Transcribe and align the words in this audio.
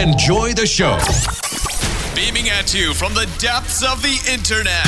Enjoy 0.00 0.54
the 0.54 0.66
show. 0.66 0.96
Beaming 2.16 2.48
at 2.48 2.72
you 2.72 2.94
from 2.94 3.12
the 3.12 3.28
depths 3.38 3.84
of 3.84 4.00
the 4.00 4.16
internet. 4.32 4.86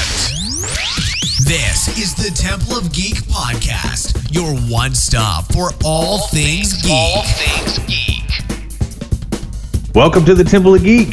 This 1.44 1.98
is 1.98 2.14
the 2.14 2.32
Temple 2.34 2.78
of 2.78 2.90
Geek 2.94 3.16
podcast, 3.24 4.32
your 4.34 4.56
one 4.70 4.94
stop 4.94 5.52
for 5.52 5.68
all, 5.84 6.28
things, 6.28 6.80
geek. 6.80 6.90
All 6.90 7.24
things 7.24 7.78
geek. 7.80 8.24
Welcome 9.94 10.24
to 10.24 10.34
the 10.34 10.44
Temple 10.44 10.76
of 10.76 10.82
Geek. 10.82 11.10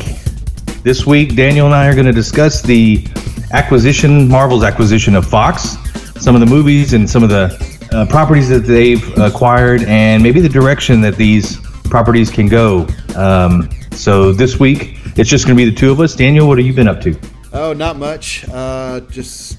This 0.81 1.05
week, 1.05 1.35
Daniel 1.35 1.65
and 1.65 1.75
I 1.75 1.85
are 1.89 1.93
going 1.93 2.05
to 2.05 2.13
discuss 2.13 2.61
the 2.61 3.05
acquisition, 3.51 4.29
Marvel's 4.29 4.63
acquisition 4.63 5.13
of 5.13 5.25
Fox, 5.25 5.75
some 6.23 6.35
of 6.35 6.39
the 6.39 6.47
movies 6.47 6.93
and 6.93 7.09
some 7.09 7.21
of 7.21 7.29
the 7.29 7.89
uh, 7.91 8.05
properties 8.05 8.47
that 8.47 8.59
they've 8.59 9.17
acquired, 9.17 9.83
and 9.83 10.23
maybe 10.23 10.39
the 10.39 10.47
direction 10.47 11.01
that 11.01 11.17
these 11.17 11.59
properties 11.89 12.31
can 12.31 12.47
go. 12.47 12.87
Um, 13.17 13.69
so 13.99 14.31
this 14.31 14.59
week, 14.59 14.97
it's 15.17 15.29
just 15.29 15.45
going 15.45 15.57
to 15.57 15.63
be 15.63 15.69
the 15.69 15.75
two 15.75 15.91
of 15.91 15.99
us. 15.99 16.15
Daniel, 16.15 16.47
what 16.47 16.57
have 16.57 16.65
you 16.65 16.73
been 16.73 16.87
up 16.87 17.01
to? 17.01 17.19
Oh, 17.51 17.73
not 17.73 17.97
much. 17.97 18.47
Uh, 18.49 19.01
just 19.01 19.57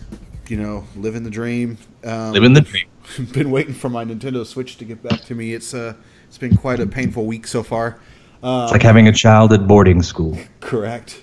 you 0.49 0.57
know, 0.57 0.85
living 0.97 1.23
the 1.23 1.31
dream. 1.31 1.77
Um, 2.05 2.33
Living 2.33 2.55
the 2.55 2.63
dream. 2.63 2.87
been 3.33 3.51
waiting 3.51 3.75
for 3.75 3.89
my 3.89 4.05
Nintendo 4.05 4.47
Switch 4.47 4.79
to 4.79 4.85
get 4.85 5.03
back 5.03 5.21
to 5.23 5.35
me. 5.35 5.53
It's 5.53 5.75
uh, 5.75 5.95
it's 6.27 6.39
been 6.39 6.57
quite 6.57 6.81
a 6.81 6.87
painful 6.87 7.27
week 7.27 7.47
so 7.47 7.63
far. 7.63 8.01
Uh, 8.43 8.63
It's 8.65 8.73
like 8.73 8.83
having 8.83 9.09
a 9.09 9.13
child 9.13 9.53
at 9.53 9.67
boarding 9.67 10.03
school. 10.03 10.39
correct. 10.61 11.23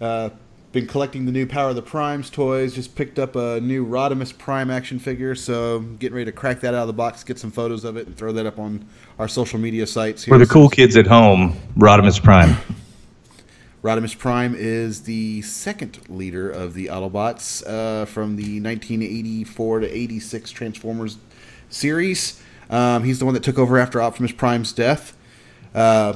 Uh, 0.00 0.30
been 0.74 0.86
collecting 0.88 1.24
the 1.24 1.30
new 1.30 1.46
Power 1.46 1.68
of 1.70 1.76
the 1.76 1.82
Primes 1.82 2.28
toys. 2.28 2.74
Just 2.74 2.96
picked 2.96 3.20
up 3.20 3.36
a 3.36 3.60
new 3.60 3.86
Rodimus 3.86 4.36
Prime 4.36 4.72
action 4.72 4.98
figure, 4.98 5.36
so 5.36 5.76
I'm 5.76 5.96
getting 5.96 6.16
ready 6.16 6.24
to 6.26 6.32
crack 6.32 6.60
that 6.60 6.74
out 6.74 6.82
of 6.82 6.86
the 6.88 6.92
box, 6.92 7.22
get 7.22 7.38
some 7.38 7.52
photos 7.52 7.84
of 7.84 7.96
it, 7.96 8.08
and 8.08 8.16
throw 8.16 8.32
that 8.32 8.44
up 8.44 8.58
on 8.58 8.84
our 9.20 9.28
social 9.28 9.60
media 9.60 9.86
sites. 9.86 10.24
For 10.24 10.36
the 10.36 10.46
cool 10.46 10.68
kids 10.68 10.96
at 10.96 11.06
home, 11.06 11.56
Rodimus 11.78 12.20
Prime. 12.20 12.56
Rodimus 13.84 14.18
Prime 14.18 14.56
is 14.56 15.02
the 15.02 15.42
second 15.42 16.00
leader 16.08 16.50
of 16.50 16.74
the 16.74 16.86
Autobots 16.86 17.64
uh, 17.64 18.04
from 18.06 18.34
the 18.34 18.60
1984 18.60 19.80
to 19.80 19.96
86 19.96 20.50
Transformers 20.50 21.18
series. 21.70 22.42
Um, 22.68 23.04
he's 23.04 23.20
the 23.20 23.24
one 23.24 23.34
that 23.34 23.44
took 23.44 23.60
over 23.60 23.78
after 23.78 24.02
Optimus 24.02 24.32
Prime's 24.32 24.72
death. 24.72 25.16
Uh, 25.72 26.14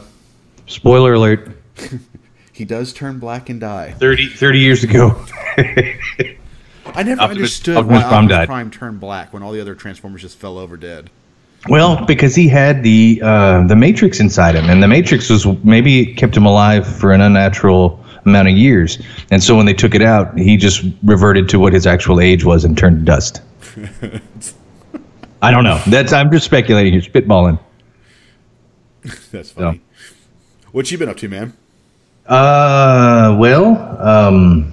Spoiler 0.67 1.15
alert. 1.15 1.57
he 2.59 2.65
does 2.65 2.93
turn 2.93 3.21
black 3.21 3.49
and 3.49 3.61
die. 3.61 3.93
30, 3.93 4.29
30 4.31 4.59
years 4.59 4.83
ago. 4.85 5.11
I 5.57 7.03
never 7.05 7.21
Optimus- 7.21 7.21
understood 7.21 7.77
Optimus 7.77 8.03
why 8.03 8.09
Prime 8.09 8.25
Optimus 8.25 8.29
died. 8.31 8.47
Prime 8.49 8.71
turned 8.71 9.01
black 9.01 9.33
when 9.33 9.43
all 9.45 9.53
the 9.53 9.61
other 9.61 9.77
Transformers 9.77 10.23
just 10.23 10.39
fell 10.39 10.59
over 10.59 10.77
dead. 10.77 11.09
Well, 11.69 12.05
because 12.05 12.35
he 12.35 12.49
had 12.49 12.83
the 12.83 13.21
uh, 13.23 13.67
the 13.67 13.77
Matrix 13.77 14.21
inside 14.21 14.55
him, 14.55 14.71
and 14.71 14.83
the 14.83 14.89
Matrix 14.89 15.29
was 15.29 15.47
maybe 15.65 16.15
kept 16.15 16.37
him 16.37 16.47
alive 16.47 16.87
for 16.87 17.13
an 17.13 17.21
unnatural 17.21 18.05
amount 18.25 18.49
of 18.49 18.55
years, 18.55 18.99
and 19.33 19.43
so 19.43 19.57
when 19.57 19.67
they 19.67 19.75
took 19.75 19.95
it 19.95 20.03
out, 20.03 20.39
he 20.39 20.57
just 20.57 20.85
reverted 21.03 21.49
to 21.51 21.59
what 21.59 21.73
his 21.73 21.85
actual 21.87 22.21
age 22.21 22.45
was 22.45 22.65
and 22.65 22.79
turned 22.79 22.99
to 23.01 23.05
dust. 23.05 23.43
I 25.43 25.51
don't 25.51 25.65
know. 25.65 25.81
That's 25.89 26.13
I'm 26.13 26.31
just 26.31 26.45
speculating. 26.45 26.93
You're 26.93 27.03
spitballing. 27.03 27.59
That's 29.33 29.51
funny. 29.51 29.81
What 30.73 30.91
you 30.91 30.99
been 30.99 31.09
up 31.09 31.17
to, 31.19 31.29
man? 31.29 31.57
Uh, 32.29 33.35
well, 33.39 33.77
um, 34.07 34.71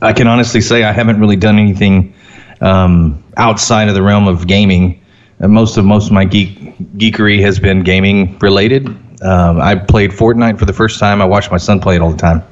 I 0.00 0.12
can 0.12 0.26
honestly 0.26 0.62
say 0.62 0.82
I 0.82 0.92
haven't 0.92 1.20
really 1.20 1.36
done 1.36 1.58
anything 1.58 2.14
um, 2.62 3.22
outside 3.36 3.88
of 3.88 3.94
the 3.94 4.02
realm 4.02 4.26
of 4.26 4.46
gaming. 4.46 5.02
Uh, 5.40 5.48
most 5.48 5.76
of 5.76 5.84
most 5.84 6.06
of 6.06 6.12
my 6.12 6.24
geek 6.24 6.78
geekery 6.96 7.40
has 7.40 7.58
been 7.58 7.82
gaming 7.82 8.38
related. 8.38 8.88
Um, 9.22 9.60
I 9.60 9.74
played 9.74 10.10
Fortnite 10.10 10.58
for 10.58 10.64
the 10.64 10.72
first 10.72 10.98
time. 10.98 11.20
I 11.20 11.26
watched 11.26 11.50
my 11.50 11.58
son 11.58 11.80
play 11.80 11.96
it 11.96 12.00
all 12.00 12.10
the 12.10 12.16
time, 12.16 12.42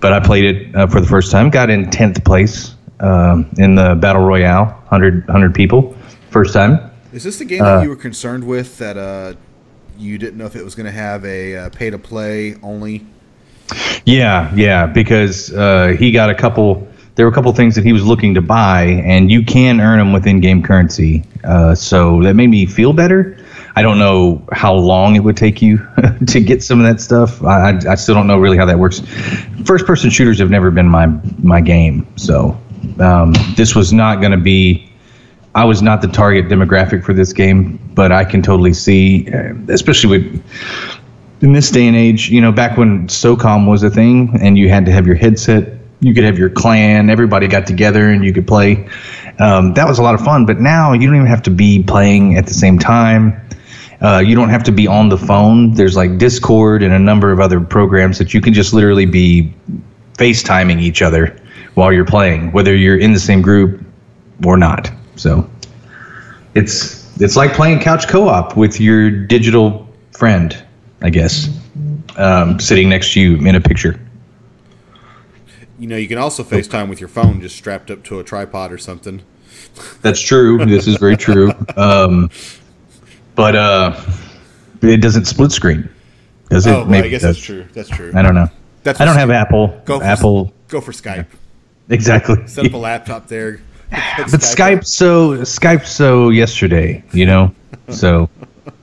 but 0.00 0.12
I 0.12 0.20
played 0.20 0.44
it 0.44 0.76
uh, 0.76 0.86
for 0.86 1.00
the 1.00 1.06
first 1.06 1.32
time. 1.32 1.50
Got 1.50 1.68
in 1.68 1.90
tenth 1.90 2.24
place 2.24 2.76
um, 3.00 3.50
in 3.58 3.74
the 3.74 3.96
battle 3.96 4.22
royale, 4.22 4.66
100, 4.66 5.26
100 5.26 5.54
people, 5.54 5.96
first 6.30 6.54
time. 6.54 6.90
Is 7.12 7.24
this 7.24 7.38
the 7.38 7.44
game 7.44 7.58
that 7.58 7.82
you 7.82 7.88
were 7.88 7.96
concerned 7.96 8.44
with 8.44 8.78
that 8.78 8.96
uh, 8.96 9.34
you 9.98 10.18
didn't 10.18 10.38
know 10.38 10.46
if 10.46 10.56
it 10.56 10.64
was 10.64 10.74
going 10.74 10.86
to 10.86 10.92
have 10.92 11.24
a 11.24 11.56
uh, 11.56 11.70
pay 11.70 11.90
to 11.90 11.98
play 11.98 12.56
only? 12.62 13.06
Yeah, 14.04 14.52
yeah, 14.54 14.86
because 14.86 15.52
uh, 15.52 15.94
he 15.98 16.10
got 16.12 16.30
a 16.30 16.34
couple. 16.34 16.88
There 17.14 17.26
were 17.26 17.32
a 17.32 17.34
couple 17.34 17.52
things 17.52 17.74
that 17.74 17.84
he 17.84 17.92
was 17.92 18.04
looking 18.04 18.34
to 18.34 18.40
buy, 18.40 18.84
and 18.84 19.30
you 19.30 19.44
can 19.44 19.80
earn 19.80 19.98
them 19.98 20.12
with 20.12 20.26
in-game 20.26 20.62
currency. 20.62 21.24
Uh, 21.44 21.74
so 21.74 22.22
that 22.22 22.34
made 22.34 22.48
me 22.48 22.64
feel 22.64 22.92
better. 22.92 23.38
I 23.74 23.82
don't 23.82 23.98
know 23.98 24.42
how 24.52 24.74
long 24.74 25.16
it 25.16 25.20
would 25.20 25.36
take 25.36 25.62
you 25.62 25.86
to 26.26 26.40
get 26.40 26.62
some 26.62 26.80
of 26.80 26.86
that 26.86 27.00
stuff. 27.00 27.42
I, 27.42 27.78
I, 27.88 27.94
still 27.94 28.14
don't 28.14 28.26
know 28.26 28.38
really 28.38 28.56
how 28.56 28.66
that 28.66 28.78
works. 28.78 29.00
First-person 29.64 30.10
shooters 30.10 30.38
have 30.38 30.50
never 30.50 30.70
been 30.70 30.88
my 30.88 31.06
my 31.42 31.60
game, 31.60 32.06
so 32.16 32.58
um, 32.98 33.32
this 33.56 33.74
was 33.74 33.92
not 33.92 34.20
going 34.20 34.32
to 34.32 34.38
be. 34.38 34.91
I 35.54 35.64
was 35.64 35.82
not 35.82 36.00
the 36.00 36.08
target 36.08 36.48
demographic 36.48 37.04
for 37.04 37.12
this 37.12 37.32
game, 37.32 37.78
but 37.94 38.10
I 38.10 38.24
can 38.24 38.42
totally 38.42 38.72
see, 38.72 39.30
uh, 39.32 39.52
especially 39.68 40.18
with 40.18 40.44
in 41.42 41.52
this 41.52 41.70
day 41.70 41.86
and 41.86 41.96
age, 41.96 42.30
you 42.30 42.40
know, 42.40 42.52
back 42.52 42.78
when 42.78 43.06
SOCOM 43.08 43.68
was 43.68 43.82
a 43.82 43.90
thing 43.90 44.38
and 44.40 44.56
you 44.56 44.68
had 44.68 44.86
to 44.86 44.92
have 44.92 45.06
your 45.06 45.16
headset, 45.16 45.78
you 46.00 46.14
could 46.14 46.24
have 46.24 46.38
your 46.38 46.48
clan, 46.48 47.10
everybody 47.10 47.48
got 47.48 47.66
together 47.66 48.08
and 48.08 48.24
you 48.24 48.32
could 48.32 48.46
play. 48.46 48.88
Um, 49.40 49.74
that 49.74 49.86
was 49.86 49.98
a 49.98 50.02
lot 50.02 50.14
of 50.14 50.20
fun. 50.20 50.46
But 50.46 50.60
now 50.60 50.92
you 50.92 51.06
don't 51.06 51.16
even 51.16 51.26
have 51.26 51.42
to 51.42 51.50
be 51.50 51.82
playing 51.82 52.36
at 52.36 52.46
the 52.46 52.54
same 52.54 52.78
time. 52.78 53.38
Uh, 54.00 54.18
you 54.18 54.34
don't 54.34 54.48
have 54.48 54.64
to 54.64 54.72
be 54.72 54.86
on 54.86 55.08
the 55.08 55.18
phone. 55.18 55.74
There's 55.74 55.96
like 55.96 56.18
Discord 56.18 56.82
and 56.82 56.94
a 56.94 56.98
number 56.98 57.30
of 57.30 57.40
other 57.40 57.60
programs 57.60 58.18
that 58.18 58.32
you 58.32 58.40
can 58.40 58.52
just 58.52 58.72
literally 58.72 59.06
be 59.06 59.52
FaceTiming 60.14 60.80
each 60.80 61.02
other 61.02 61.36
while 61.74 61.92
you're 61.92 62.04
playing, 62.04 62.52
whether 62.52 62.74
you're 62.74 62.98
in 62.98 63.12
the 63.12 63.20
same 63.20 63.42
group 63.42 63.84
or 64.44 64.56
not. 64.56 64.90
So 65.16 65.48
it's 66.54 67.20
it's 67.20 67.36
like 67.36 67.52
playing 67.52 67.80
couch 67.80 68.08
co-op 68.08 68.56
with 68.56 68.80
your 68.80 69.10
digital 69.10 69.88
friend, 70.12 70.56
I 71.02 71.10
guess, 71.10 71.48
um, 72.16 72.58
sitting 72.58 72.88
next 72.88 73.12
to 73.14 73.20
you 73.20 73.36
in 73.46 73.54
a 73.54 73.60
picture. 73.60 74.00
You 75.78 75.88
know, 75.88 75.96
you 75.96 76.08
can 76.08 76.18
also 76.18 76.44
FaceTime 76.44 76.88
with 76.88 77.00
your 77.00 77.08
phone 77.08 77.40
just 77.40 77.56
strapped 77.56 77.90
up 77.90 78.04
to 78.04 78.20
a 78.20 78.24
tripod 78.24 78.72
or 78.72 78.78
something. 78.78 79.22
That's 80.00 80.20
true. 80.20 80.64
this 80.64 80.86
is 80.86 80.96
very 80.96 81.16
true. 81.16 81.52
Um, 81.76 82.30
but 83.34 83.56
uh, 83.56 84.00
it 84.82 85.00
doesn't 85.00 85.24
split 85.24 85.52
screen, 85.52 85.88
does 86.50 86.66
it? 86.66 86.70
Oh, 86.70 86.84
well, 86.84 87.04
I 87.04 87.08
guess 87.08 87.22
that's 87.22 87.38
true. 87.38 87.66
That's 87.72 87.88
true. 87.88 88.12
I 88.14 88.22
don't 88.22 88.34
know. 88.34 88.48
That's 88.82 89.00
I 89.00 89.04
don't 89.04 89.16
have 89.16 89.30
Apple. 89.30 89.80
Go 89.84 89.98
for, 89.98 90.04
Apple. 90.04 90.52
Go 90.68 90.80
for 90.80 90.92
Skype. 90.92 91.26
Exactly. 91.88 92.46
Set 92.46 92.66
up 92.66 92.72
a 92.72 92.76
laptop 92.76 93.28
there. 93.28 93.60
But 94.16 94.40
Skype 94.40 94.86
so 94.86 95.38
Skype 95.38 95.84
so 95.84 96.30
yesterday, 96.30 97.04
you 97.12 97.26
know. 97.26 97.54
So 97.90 98.30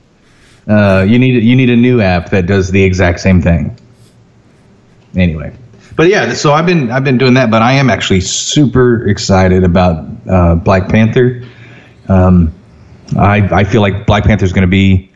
uh, 0.68 1.04
you 1.08 1.18
need 1.18 1.42
you 1.42 1.56
need 1.56 1.70
a 1.70 1.76
new 1.76 2.00
app 2.00 2.30
that 2.30 2.46
does 2.46 2.70
the 2.70 2.82
exact 2.82 3.18
same 3.18 3.42
thing. 3.42 3.76
Anyway, 5.16 5.52
but 5.96 6.08
yeah, 6.08 6.32
so 6.32 6.52
I've 6.52 6.66
been 6.66 6.92
I've 6.92 7.02
been 7.02 7.18
doing 7.18 7.34
that, 7.34 7.50
but 7.50 7.60
I 7.60 7.72
am 7.72 7.90
actually 7.90 8.20
super 8.20 9.08
excited 9.08 9.64
about 9.64 10.06
uh, 10.28 10.54
Black 10.54 10.88
Panther. 10.88 11.42
Um, 12.08 12.54
I 13.18 13.48
I 13.52 13.64
feel 13.64 13.80
like 13.80 14.06
Black 14.06 14.22
Panther 14.22 14.44
is 14.44 14.52
going 14.52 14.62
to 14.62 14.68
be 14.68 15.10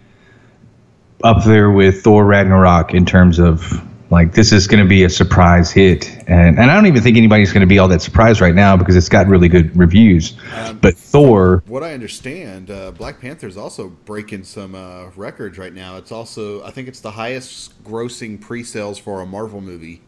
up 1.23 1.45
there 1.45 1.71
with 1.71 2.03
Thor 2.03 2.25
Ragnarok 2.25 2.95
in 2.95 3.07
terms 3.07 3.39
of 3.39 3.81
like 4.11 4.33
this 4.33 4.53
is 4.53 4.67
going 4.67 4.83
to 4.83 4.89
be 4.89 5.05
a 5.05 5.11
surprise 5.11 5.71
hit, 5.71 6.09
and 6.29 6.59
and 6.59 6.71
I 6.71 6.75
don't 6.75 6.87
even 6.87 7.03
think 7.03 7.17
anybody's 7.17 7.53
going 7.53 7.63
to 7.63 7.67
be 7.67 7.79
all 7.79 7.89
that 7.89 8.03
surprised 8.03 8.41
right 8.41 8.55
now 8.55 8.77
because 8.77 8.97
it's 8.97 9.09
got 9.09 9.27
really 9.27 9.49
good 9.49 9.77
reviews. 9.77 10.37
but 10.81 10.97
Thor, 10.97 11.63
What 11.67 11.83
I 11.83 11.95
understand, 11.95 12.71
uh, 12.71 12.91
Black 12.91 13.21
Panther's 13.21 13.57
also 13.57 13.89
breaking 14.05 14.45
some 14.45 14.75
uh, 14.75 15.11
records 15.17 15.59
right 15.59 15.73
now. 15.73 15.97
It's 15.97 16.13
also, 16.13 16.63
I 16.65 16.71
think 16.71 16.89
it's 16.89 17.01
the 17.01 17.11
highest 17.11 17.83
grossing 17.85 18.41
pre-sales 18.41 18.99
for 18.99 19.21
a 19.21 19.27
Marvel 19.27 19.61
movie. 19.61 20.03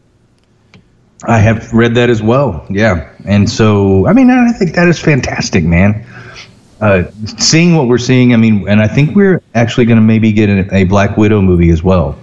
I 1.25 1.39
have 1.39 1.73
read 1.73 1.95
that 1.95 2.09
as 2.11 2.21
well. 2.21 2.65
Yeah, 2.69 3.11
and 3.25 3.49
so 3.49 4.05
I 4.07 4.13
mean 4.13 4.29
I 4.29 4.51
think 4.51 4.75
that 4.75 4.87
is 4.87 4.99
fantastic, 4.99 5.63
man. 5.63 6.05
Uh, 6.79 7.09
seeing 7.39 7.75
what 7.75 7.87
we're 7.87 7.97
seeing, 7.97 8.33
I 8.33 8.37
mean, 8.37 8.67
and 8.69 8.79
I 8.81 8.87
think 8.87 9.15
we're 9.15 9.41
actually 9.55 9.85
going 9.85 9.97
to 9.97 10.03
maybe 10.03 10.31
get 10.31 10.47
a, 10.47 10.75
a 10.75 10.83
Black 10.83 11.17
Widow 11.17 11.41
movie 11.41 11.71
as 11.71 11.81
well. 11.81 12.19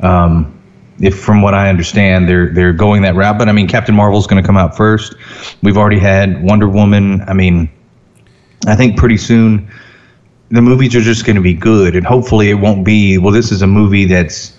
Um, 0.00 0.53
if 1.00 1.18
from 1.18 1.42
what 1.42 1.54
I 1.54 1.68
understand, 1.68 2.28
they're 2.28 2.48
they're 2.50 2.72
going 2.72 3.02
that 3.02 3.14
route. 3.14 3.38
But 3.38 3.48
I 3.48 3.52
mean, 3.52 3.68
Captain 3.68 3.94
Marvel's 3.94 4.26
going 4.26 4.42
to 4.42 4.46
come 4.46 4.56
out 4.56 4.76
first. 4.76 5.14
We've 5.62 5.76
already 5.76 5.98
had 5.98 6.42
Wonder 6.42 6.68
Woman. 6.68 7.22
I 7.22 7.34
mean, 7.34 7.68
I 8.66 8.76
think 8.76 8.96
pretty 8.96 9.16
soon 9.16 9.68
the 10.50 10.62
movies 10.62 10.94
are 10.94 11.00
just 11.00 11.24
going 11.26 11.36
to 11.36 11.42
be 11.42 11.54
good, 11.54 11.96
and 11.96 12.06
hopefully 12.06 12.50
it 12.50 12.54
won't 12.54 12.84
be. 12.84 13.18
Well, 13.18 13.32
this 13.32 13.50
is 13.52 13.62
a 13.62 13.66
movie 13.66 14.04
that's 14.04 14.56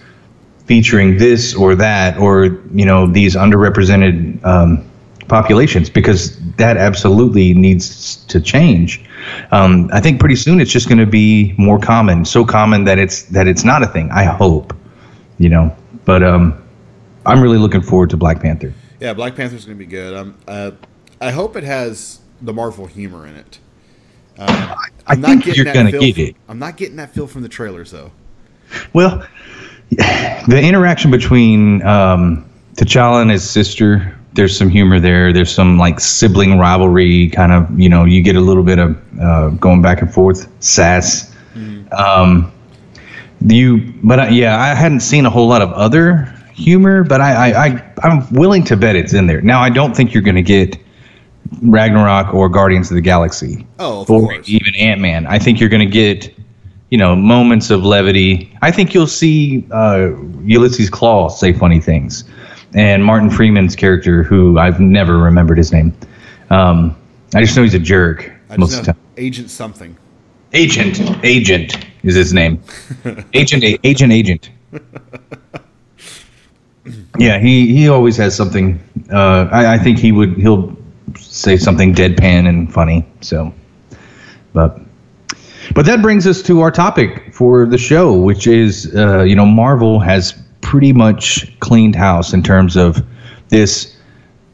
featuring 0.65 1.17
this 1.17 1.53
or 1.53 1.75
that 1.75 2.17
or 2.17 2.45
you 2.73 2.85
know 2.85 3.07
these 3.07 3.35
underrepresented 3.35 4.43
um, 4.45 4.83
populations 5.27 5.89
because 5.89 6.37
that 6.57 6.77
absolutely 6.77 7.53
needs 7.53 8.17
to 8.25 8.41
change. 8.41 9.03
Um, 9.51 9.89
I 9.93 10.01
think 10.01 10.19
pretty 10.19 10.35
soon 10.35 10.59
it's 10.59 10.71
just 10.71 10.87
going 10.89 10.99
to 10.99 11.05
be 11.05 11.53
more 11.57 11.79
common, 11.79 12.25
so 12.25 12.45
common 12.45 12.83
that 12.85 12.99
it's 12.99 13.23
that 13.23 13.47
it's 13.47 13.63
not 13.63 13.83
a 13.83 13.87
thing. 13.87 14.11
I 14.11 14.25
hope. 14.25 14.73
you 15.37 15.49
know. 15.49 15.75
But 16.05 16.23
um, 16.23 16.63
I'm 17.25 17.41
really 17.41 17.57
looking 17.57 17.81
forward 17.81 18.09
to 18.11 18.17
Black 18.17 18.39
Panther. 18.39 18.73
Yeah, 18.99 19.13
Black 19.13 19.35
Panther's 19.35 19.65
going 19.65 19.77
to 19.77 19.83
be 19.83 19.89
good. 19.89 20.13
Um, 20.13 20.37
uh, 20.47 20.71
I 21.19 21.31
hope 21.31 21.55
it 21.55 21.63
has 21.63 22.19
the 22.41 22.53
Marvel 22.53 22.85
humor 22.85 23.27
in 23.27 23.35
it. 23.35 23.59
Uh, 24.37 24.75
I 25.07 25.15
think 25.15 25.45
you're 25.45 25.65
gonna 25.65 25.91
feel 25.91 26.01
get 26.01 26.15
from- 26.15 26.23
it. 26.25 26.35
I'm 26.49 26.59
not 26.59 26.75
getting 26.77 26.97
that 26.97 27.13
feel 27.13 27.25
from 27.25 27.41
the 27.41 27.47
trailers 27.47 27.91
though. 27.91 28.11
Well, 28.91 29.25
the 29.91 30.59
interaction 30.61 31.09
between 31.09 31.81
um, 31.83 32.49
T'Challa 32.75 33.21
and 33.21 33.31
his 33.31 33.49
sister, 33.49 34.17
there's 34.33 34.57
some 34.57 34.67
humor 34.67 34.99
there. 34.99 35.31
There's 35.31 35.53
some 35.53 35.77
like 35.77 36.01
sibling 36.01 36.57
rivalry, 36.59 37.29
kind 37.29 37.53
of. 37.53 37.79
You 37.79 37.87
know, 37.87 38.03
you 38.03 38.21
get 38.21 38.35
a 38.35 38.41
little 38.41 38.63
bit 38.63 38.77
of 38.77 38.97
uh, 39.21 39.49
going 39.51 39.81
back 39.81 40.01
and 40.01 40.13
forth, 40.13 40.51
sass. 40.61 41.33
Um, 41.93 42.51
you, 43.53 43.93
but 44.03 44.19
uh, 44.19 44.23
yeah, 44.25 44.59
I 44.59 44.73
hadn't 44.73 45.01
seen 45.01 45.25
a 45.25 45.29
whole 45.29 45.47
lot 45.47 45.61
of 45.61 45.71
other 45.73 46.25
humor, 46.53 47.03
but 47.03 47.21
I, 47.21 47.51
I, 47.51 47.65
I 47.65 47.93
I'm 48.03 48.33
willing 48.33 48.63
to 48.65 48.77
bet 48.77 48.95
it's 48.95 49.13
in 49.13 49.27
there. 49.27 49.41
Now, 49.41 49.61
I 49.61 49.69
don't 49.69 49.95
think 49.95 50.13
you're 50.13 50.23
going 50.23 50.35
to 50.35 50.41
get 50.41 50.77
Ragnarok 51.61 52.33
or 52.33 52.49
Guardians 52.49 52.89
of 52.89 52.95
the 52.95 53.01
Galaxy 53.01 53.67
Oh, 53.79 54.01
of 54.01 54.09
or 54.09 54.21
course. 54.21 54.49
even 54.49 54.73
Ant 54.75 55.01
Man. 55.01 55.27
I 55.27 55.37
think 55.39 55.59
you're 55.59 55.69
going 55.69 55.85
to 55.87 55.91
get, 55.91 56.33
you 56.89 56.97
know, 56.97 57.15
moments 57.15 57.69
of 57.69 57.83
levity. 57.83 58.55
I 58.61 58.71
think 58.71 58.93
you'll 58.93 59.05
see 59.07 59.65
uh, 59.71 60.11
Ulysses 60.43 60.89
Klaue 60.89 61.29
say 61.31 61.53
funny 61.53 61.79
things, 61.79 62.23
and 62.73 63.03
Martin 63.03 63.29
Freeman's 63.29 63.75
character, 63.75 64.23
who 64.23 64.57
I've 64.57 64.79
never 64.79 65.17
remembered 65.17 65.57
his 65.57 65.71
name. 65.71 65.93
Um, 66.49 66.95
I 67.33 67.41
just 67.41 67.55
know 67.55 67.63
he's 67.63 67.73
a 67.73 67.79
jerk 67.79 68.31
I 68.49 68.57
most 68.57 68.79
of 68.79 68.85
the 68.85 68.93
time. 68.93 69.01
Agent 69.17 69.49
something. 69.49 69.97
Agent, 70.55 71.01
Agent 71.23 71.85
is 72.03 72.15
his 72.15 72.33
name. 72.33 72.63
Agent, 73.33 73.63
Agent, 73.83 74.13
Agent. 74.13 74.49
Yeah, 77.17 77.39
he 77.39 77.75
he 77.75 77.89
always 77.89 78.15
has 78.17 78.35
something. 78.35 78.81
Uh, 79.11 79.49
I, 79.51 79.73
I 79.73 79.77
think 79.77 79.99
he 79.99 80.11
would 80.13 80.37
he'll 80.37 80.75
say 81.17 81.57
something 81.57 81.93
deadpan 81.93 82.47
and 82.47 82.71
funny. 82.73 83.05
So, 83.19 83.53
but 84.53 84.79
but 85.73 85.85
that 85.87 86.01
brings 86.01 86.25
us 86.25 86.41
to 86.43 86.61
our 86.61 86.71
topic 86.71 87.33
for 87.33 87.65
the 87.65 87.77
show, 87.77 88.13
which 88.13 88.47
is 88.47 88.95
uh, 88.95 89.23
you 89.23 89.35
know 89.35 89.45
Marvel 89.45 89.99
has 89.99 90.41
pretty 90.61 90.93
much 90.93 91.59
cleaned 91.59 91.95
house 91.95 92.33
in 92.33 92.41
terms 92.41 92.77
of 92.77 93.05
this 93.49 93.95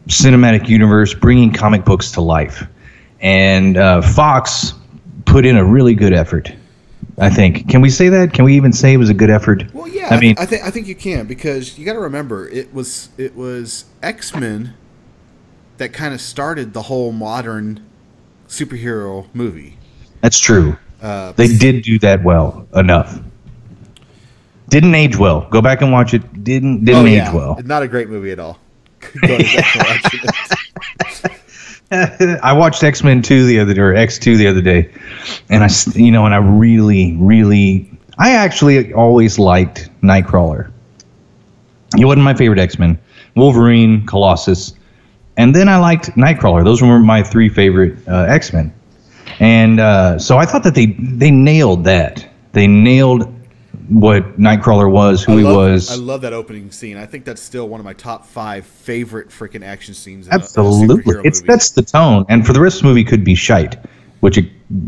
cinematic 0.07 0.68
universe 0.68 1.13
bringing 1.13 1.53
comic 1.53 1.86
books 1.86 2.12
to 2.12 2.21
life, 2.21 2.65
and 3.19 3.77
uh, 3.77 4.01
Fox 4.01 4.74
put 5.25 5.45
in 5.45 5.57
a 5.57 5.65
really 5.65 5.95
good 5.95 6.13
effort. 6.13 6.51
I 7.18 7.29
think. 7.29 7.69
Can 7.69 7.81
we 7.81 7.89
say 7.89 8.09
that? 8.09 8.33
Can 8.33 8.45
we 8.45 8.56
even 8.56 8.73
say 8.73 8.94
it 8.94 8.97
was 8.97 9.09
a 9.09 9.13
good 9.13 9.29
effort? 9.29 9.71
Well, 9.73 9.88
yeah, 9.88 10.07
I 10.09 10.19
mean, 10.19 10.35
I 10.38 10.45
think 10.45 10.63
I 10.63 10.71
think 10.71 10.88
you 10.88 10.95
can 10.95 11.27
because 11.27 11.77
you 11.77 11.85
got 11.85 11.94
to 11.94 12.00
remember 12.00 12.47
it 12.50 12.73
was 12.73 13.09
it 13.18 13.35
was 13.35 13.85
X 14.01 14.35
Men 14.35 14.73
that 15.77 15.94
kind 15.94 16.13
of 16.13 16.21
started 16.21 16.73
the 16.73 16.83
whole 16.83 17.12
modern 17.12 17.83
superhero 18.47 19.27
movie. 19.33 19.77
that's 20.21 20.39
true. 20.39 20.77
Uh, 21.01 21.31
They 21.31 21.47
did 21.47 21.83
do 21.83 21.97
that 22.00 22.24
well 22.24 22.67
enough. 22.75 23.19
Didn't 24.69 24.94
age 24.94 25.17
well. 25.17 25.47
Go 25.50 25.62
back 25.62 25.81
and 25.81 25.91
watch 25.91 26.13
it. 26.13 26.44
Didn't 26.44 26.85
didn't 26.85 27.03
oh, 27.03 27.07
age 27.07 27.17
yeah, 27.17 27.33
well. 27.33 27.59
not 27.63 27.83
a 27.83 27.88
great 27.88 28.09
movie 28.09 28.31
at 28.31 28.39
all. 28.39 28.59
I 32.41 32.53
watched 32.53 32.83
X 32.83 33.03
Men 33.03 33.21
two 33.21 33.45
the 33.45 33.59
other 33.59 33.91
or 33.91 33.95
X 33.95 34.17
two 34.17 34.38
the 34.38 34.47
other 34.47 34.61
day, 34.61 34.89
and 35.49 35.61
I, 35.63 35.69
you 35.93 36.09
know 36.09 36.25
and 36.25 36.33
I 36.33 36.38
really 36.38 37.17
really 37.17 37.91
I 38.17 38.31
actually 38.31 38.93
always 38.93 39.38
liked 39.38 39.89
Nightcrawler. 40.01 40.71
He 41.97 42.05
wasn't 42.05 42.23
my 42.23 42.33
favorite 42.33 42.59
X 42.59 42.79
Men. 42.79 42.97
Wolverine, 43.35 44.05
Colossus, 44.05 44.73
and 45.35 45.53
then 45.53 45.67
I 45.67 45.77
liked 45.77 46.07
Nightcrawler. 46.15 46.63
Those 46.63 46.81
were 46.81 46.99
my 46.99 47.23
three 47.23 47.49
favorite 47.49 47.97
uh, 48.07 48.25
X 48.27 48.53
Men, 48.53 48.73
and 49.41 49.81
uh, 49.81 50.17
so 50.17 50.38
I 50.38 50.45
thought 50.45 50.63
that 50.63 50.75
they 50.75 50.88
they 50.97 51.31
nailed 51.31 51.83
that. 51.83 52.25
They 52.53 52.67
nailed 52.67 53.27
what 53.89 54.39
Nightcrawler 54.39 54.89
was, 54.91 55.23
who 55.23 55.33
I 55.33 55.38
he 55.38 55.44
was. 55.44 55.91
I 55.91 55.95
love 55.95 56.21
that 56.21 56.33
opening 56.33 56.71
scene. 56.71 56.97
I 56.97 57.06
think 57.06 57.25
that's 57.25 57.41
still 57.41 57.68
one 57.68 57.79
of 57.79 57.85
my 57.85 57.94
top 57.94 58.25
five 58.25 58.65
favorite 58.65 59.29
freaking 59.29 59.63
action 59.63 59.94
scenes. 59.94 60.27
In 60.27 60.33
a- 60.33 60.38
a 60.38 60.39
Absolutely, 60.39 61.15
it's 61.23 61.41
that's 61.41 61.71
the 61.71 61.81
tone, 61.81 62.25
and 62.29 62.45
for 62.45 62.53
the 62.53 62.62
rest 62.62 62.77
of 62.77 62.83
the 62.83 62.89
movie 62.89 63.03
could 63.03 63.23
be 63.23 63.35
shite, 63.35 63.77
which 64.21 64.38
it, 64.38 64.45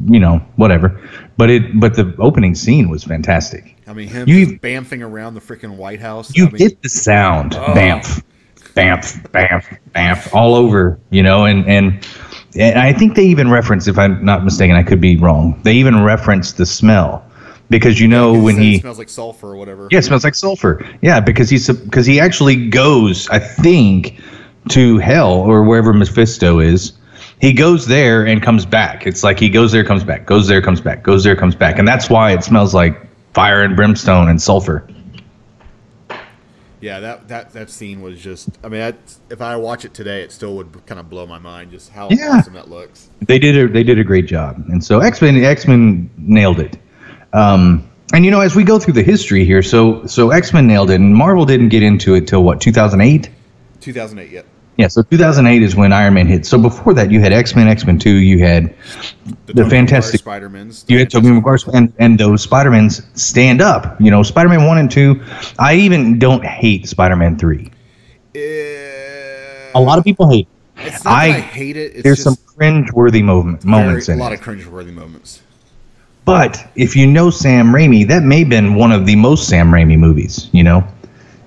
you 0.07 0.19
know, 0.19 0.37
whatever. 0.55 0.99
But 1.37 1.49
it, 1.49 1.79
but 1.79 1.95
the 1.95 2.13
opening 2.19 2.55
scene 2.55 2.89
was 2.89 3.03
fantastic. 3.03 3.75
I 3.87 3.93
mean, 3.93 4.07
him 4.07 4.27
You- 4.27 4.59
bamfing 4.59 5.01
around 5.01 5.33
the 5.33 5.41
freaking 5.41 5.75
White 5.75 5.99
House. 5.99 6.31
You 6.35 6.47
I 6.47 6.49
mean, 6.51 6.57
get 6.57 6.81
the 6.81 6.89
sound, 6.89 7.55
oh. 7.55 7.73
bamf, 7.73 8.21
bamf, 8.75 9.21
bamf, 9.31 9.77
bamf, 9.95 10.33
all 10.33 10.55
over, 10.55 10.99
you 11.09 11.23
know, 11.23 11.45
and 11.45 11.65
and 11.67 12.05
and 12.55 12.77
I 12.77 12.93
think 12.93 13.15
they 13.15 13.25
even 13.25 13.49
reference, 13.49 13.87
if 13.87 13.97
I'm 13.97 14.23
not 14.23 14.43
mistaken, 14.43 14.75
I 14.75 14.83
could 14.83 15.01
be 15.01 15.17
wrong. 15.17 15.59
They 15.63 15.73
even 15.73 16.03
reference 16.03 16.53
the 16.53 16.65
smell 16.65 17.25
because 17.69 17.99
you 17.99 18.07
know 18.07 18.33
he 18.33 18.41
when 18.41 18.57
he 18.57 18.79
smells 18.79 18.97
like 18.99 19.09
sulfur 19.09 19.47
or 19.47 19.55
whatever. 19.55 19.87
Yeah, 19.91 19.99
it 19.99 20.03
smells 20.03 20.23
like 20.23 20.35
sulfur. 20.35 20.85
Yeah, 21.01 21.19
because 21.19 21.49
he's 21.49 21.67
because 21.67 22.05
he 22.05 22.19
actually 22.19 22.69
goes, 22.69 23.29
I 23.29 23.39
think, 23.39 24.19
to 24.69 24.97
hell 24.99 25.33
or 25.33 25.63
wherever 25.63 25.93
Mephisto 25.93 26.59
is. 26.59 26.93
He 27.41 27.51
goes 27.51 27.87
there 27.87 28.25
and 28.25 28.41
comes 28.41 28.65
back. 28.65 29.05
It's 29.05 29.21
like 29.23 29.37
he 29.37 29.49
goes 29.49 29.71
there, 29.73 29.83
comes 29.83 30.03
back, 30.03 30.25
goes 30.25 30.47
there, 30.47 30.61
comes 30.61 30.79
back, 30.79 31.03
goes 31.03 31.23
there, 31.25 31.35
comes 31.35 31.55
back, 31.55 31.77
and 31.77 31.85
that's 31.87 32.09
why 32.09 32.31
it 32.31 32.43
smells 32.43 32.73
like 32.73 32.97
fire 33.33 33.63
and 33.63 33.75
brimstone 33.75 34.29
and 34.29 34.41
sulfur. 34.41 34.87
Yeah, 36.79 36.99
that 36.99 37.27
that 37.29 37.53
that 37.53 37.69
scene 37.69 38.01
was 38.01 38.19
just. 38.19 38.49
I 38.61 38.67
mean, 38.67 38.81
that, 38.81 38.95
if 39.29 39.41
I 39.41 39.55
watch 39.55 39.85
it 39.85 39.93
today, 39.93 40.21
it 40.21 40.33
still 40.33 40.57
would 40.57 40.85
kind 40.85 40.99
of 40.99 41.09
blow 41.09 41.25
my 41.25 41.39
mind 41.39 41.71
just 41.71 41.89
how 41.89 42.09
Yeah. 42.11 42.39
awesome 42.39 42.53
that 42.55 42.69
looks. 42.69 43.09
They 43.21 43.39
did 43.39 43.57
a 43.57 43.71
they 43.71 43.83
did 43.83 43.99
a 43.99 44.03
great 44.03 44.25
job, 44.25 44.61
and 44.67 44.83
so 44.83 44.99
X 44.99 45.21
Men 45.21 45.41
X 45.41 45.65
Men 45.65 46.09
nailed 46.17 46.59
it. 46.59 46.77
Um, 47.33 47.89
and 48.13 48.23
you 48.23 48.31
know, 48.31 48.41
as 48.41 48.55
we 48.55 48.63
go 48.63 48.77
through 48.79 48.93
the 48.93 49.03
history 49.03 49.43
here, 49.45 49.61
so 49.63 50.05
so 50.05 50.31
X 50.31 50.53
Men 50.53 50.67
nailed 50.67 50.91
it, 50.91 50.95
and 50.99 51.15
Marvel 51.15 51.45
didn't 51.45 51.69
get 51.69 51.81
into 51.83 52.13
it 52.15 52.27
till 52.27 52.43
what 52.43 52.61
2008. 52.61 53.29
2008, 53.81 54.31
yep. 54.31 54.45
Yeah, 54.77 54.87
so 54.87 55.03
2008 55.03 55.61
is 55.61 55.75
when 55.75 55.93
Iron 55.93 56.15
Man 56.15 56.25
hit. 56.25 56.45
So 56.47 56.57
before 56.59 56.93
that, 56.95 57.11
you 57.11 57.19
had 57.21 57.31
X 57.33 57.55
Men, 57.55 57.67
X 57.67 57.85
Men 57.85 57.97
Two, 57.99 58.15
you 58.15 58.39
had 58.39 58.73
The 59.47 59.65
Fantastic- 59.65 60.19
Spider 60.19 60.49
Man's. 60.49 60.85
you 60.87 60.97
had 60.99 61.09
Tobey 61.11 61.29
Maguire 61.31 61.57
and 61.73 61.91
and 61.99 62.19
those 62.19 62.41
Spider 62.43 62.71
Mans 62.71 63.01
stand 63.13 63.61
up. 63.61 63.99
You 63.99 64.09
know, 64.11 64.23
Spider 64.23 64.49
Man 64.49 64.65
one 64.65 64.77
and 64.77 64.89
two. 64.91 65.21
I 65.59 65.75
even 65.75 66.17
don't 66.19 66.43
hate 66.45 66.87
Spider 66.87 67.15
Man 67.15 67.37
three. 67.37 67.71
A 69.75 69.79
lot 69.79 69.97
of 69.97 70.03
people 70.03 70.29
hate. 70.29 70.47
it. 70.77 70.87
It's 70.87 71.03
not 71.05 71.11
that 71.11 71.15
I, 71.19 71.25
I 71.27 71.39
hate 71.39 71.77
it. 71.77 71.93
It's 71.93 72.03
there's 72.03 72.23
just 72.23 72.37
some 72.39 72.55
cringe-worthy 72.55 73.21
moment, 73.23 73.63
moments. 73.63 74.07
very- 74.07 74.09
moments 74.09 74.09
a 74.09 74.15
lot 74.15 74.31
it. 74.33 74.35
of 74.35 74.41
cringe-worthy 74.41 74.91
moments. 74.91 75.41
But 76.25 76.65
if 76.75 76.95
you 76.95 77.05
know 77.05 77.29
Sam 77.29 77.73
Raimi, 77.73 78.07
that 78.07 78.23
may 78.23 78.39
have 78.39 78.49
been 78.49 78.75
one 78.75 78.91
of 78.91 79.05
the 79.05 79.15
most 79.15 79.47
Sam 79.49 79.71
Raimi 79.71 79.97
movies, 79.97 80.49
you 80.53 80.63
know, 80.63 80.87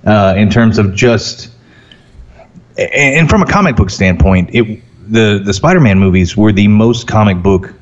uh, 0.05 0.35
in 0.37 0.49
terms 0.49 0.77
of 0.77 0.93
just, 0.93 1.49
and 2.77 3.29
from 3.29 3.41
a 3.41 3.45
comic 3.45 3.75
book 3.75 3.89
standpoint, 3.89 4.51
it 4.53 4.81
the 5.09 5.41
the 5.43 5.53
Spider-Man 5.53 5.97
movies 5.99 6.35
were 6.35 6.51
the 6.51 6.67
most 6.67 7.07
comic 7.07 7.41
book 7.41 7.73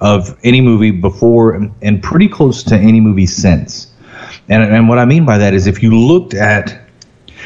of 0.00 0.38
any 0.44 0.60
movie 0.60 0.92
before 0.92 1.54
and- 1.82 2.02
pretty 2.02 2.28
close 2.28 2.62
to 2.62 2.76
any 2.76 3.00
movie 3.00 3.26
since. 3.26 3.88
And 4.48 4.62
and 4.62 4.88
what 4.88 4.98
I 4.98 5.04
mean 5.04 5.24
by 5.24 5.38
that 5.38 5.54
is 5.54 5.66
if 5.66 5.82
you 5.82 5.94
looked 5.94 6.34
at 6.34 6.78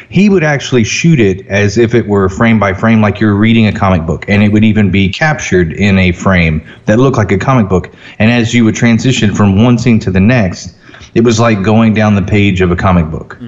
he 0.08 0.28
would 0.28 0.44
actually 0.44 0.84
shoot 0.84 1.20
it 1.20 1.46
as 1.48 1.78
if 1.78 1.94
it 1.94 2.06
were 2.06 2.28
frame 2.28 2.58
by 2.58 2.72
frame, 2.72 3.00
like 3.00 3.20
you're 3.20 3.34
reading 3.34 3.66
a 3.66 3.72
comic 3.72 4.06
book, 4.06 4.24
and 4.28 4.42
it 4.42 4.48
would 4.52 4.64
even 4.64 4.90
be 4.90 5.08
captured 5.08 5.72
in 5.72 5.98
a 5.98 6.12
frame 6.12 6.66
that 6.86 6.98
looked 6.98 7.16
like 7.16 7.32
a 7.32 7.38
comic 7.38 7.68
book. 7.68 7.90
And 8.18 8.30
as 8.30 8.54
you 8.54 8.64
would 8.64 8.74
transition 8.74 9.34
from 9.34 9.62
one 9.62 9.78
scene 9.78 9.98
to 10.00 10.10
the 10.10 10.20
next, 10.20 10.76
it 11.14 11.22
was 11.22 11.38
like 11.40 11.62
going 11.62 11.94
down 11.94 12.14
the 12.14 12.22
page 12.22 12.60
of 12.60 12.70
a 12.70 12.76
comic 12.76 13.10
book. 13.10 13.38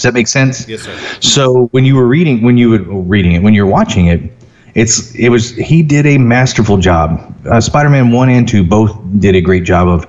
Does 0.00 0.04
that 0.04 0.14
make 0.14 0.28
sense? 0.28 0.66
Yes, 0.66 0.82
sir. 0.82 0.98
So 1.20 1.66
when 1.72 1.84
you 1.84 1.94
were 1.94 2.06
reading, 2.06 2.42
when 2.42 2.56
you 2.56 2.70
were 2.70 3.02
reading 3.02 3.32
it, 3.32 3.42
when 3.42 3.52
you're 3.52 3.66
watching 3.66 4.06
it, 4.06 4.32
it's 4.74 5.14
it 5.14 5.28
was 5.28 5.50
he 5.56 5.82
did 5.82 6.06
a 6.06 6.16
masterful 6.16 6.78
job. 6.78 7.34
Uh, 7.46 7.60
Spider-Man 7.60 8.10
one 8.10 8.30
and 8.30 8.48
two 8.48 8.64
both 8.64 8.96
did 9.18 9.34
a 9.34 9.42
great 9.42 9.64
job 9.64 9.88
of 9.88 10.06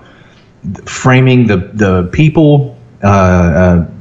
framing 0.85 1.47
the 1.47 1.57
the 1.73 2.09
people. 2.13 2.77
Uh, 3.03 3.07
uh, 3.07 3.91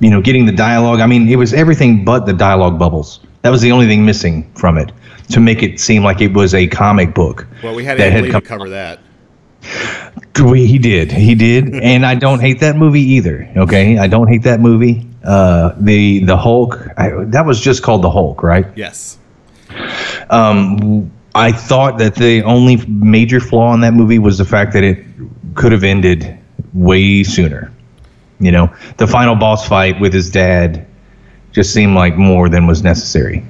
you 0.00 0.10
know, 0.10 0.20
getting 0.20 0.46
the 0.46 0.52
dialogue. 0.52 1.00
I 1.00 1.06
mean, 1.06 1.28
it 1.28 1.36
was 1.36 1.54
everything 1.54 2.04
but 2.04 2.26
the 2.26 2.32
dialogue 2.32 2.78
bubbles. 2.78 3.20
That 3.42 3.50
was 3.50 3.60
the 3.60 3.72
only 3.72 3.86
thing 3.86 4.04
missing 4.04 4.50
from 4.54 4.76
it 4.78 4.92
to 5.30 5.40
make 5.40 5.62
it 5.62 5.80
seem 5.80 6.02
like 6.02 6.20
it 6.20 6.32
was 6.32 6.54
a 6.54 6.66
comic 6.66 7.14
book. 7.14 7.46
Well, 7.62 7.74
we 7.74 7.84
had 7.84 7.98
that 7.98 8.20
to 8.20 8.30
come- 8.30 8.42
cover 8.42 8.68
that. 8.70 9.00
we- 10.42 10.66
He 10.66 10.78
did. 10.78 11.10
He 11.12 11.34
did, 11.34 11.74
and 11.82 12.04
I 12.04 12.14
don't 12.14 12.40
hate 12.40 12.60
that 12.60 12.76
movie 12.76 13.02
either. 13.02 13.48
Okay, 13.56 13.98
I 13.98 14.06
don't 14.06 14.28
hate 14.28 14.42
that 14.44 14.60
movie. 14.60 15.06
Uh, 15.24 15.74
the 15.78 16.20
the 16.24 16.36
Hulk. 16.36 16.88
I, 16.96 17.10
that 17.26 17.44
was 17.46 17.60
just 17.60 17.82
called 17.82 18.02
the 18.02 18.10
Hulk, 18.10 18.42
right? 18.42 18.66
Yes. 18.76 19.18
Um, 20.30 21.10
I 21.34 21.52
thought 21.52 21.98
that 21.98 22.14
the 22.14 22.42
only 22.42 22.76
major 22.86 23.40
flaw 23.40 23.74
in 23.74 23.80
that 23.80 23.92
movie 23.94 24.18
was 24.18 24.38
the 24.38 24.44
fact 24.44 24.72
that 24.72 24.84
it 24.84 25.04
could 25.54 25.72
have 25.72 25.84
ended 25.84 26.38
way 26.72 27.22
sooner. 27.22 27.72
You 28.38 28.52
know, 28.52 28.74
the 28.98 29.06
final 29.06 29.34
boss 29.34 29.66
fight 29.66 29.98
with 30.00 30.12
his 30.12 30.30
dad 30.30 30.86
just 31.52 31.72
seemed 31.72 31.94
like 31.94 32.16
more 32.16 32.48
than 32.48 32.66
was 32.66 32.82
necessary. 32.82 33.44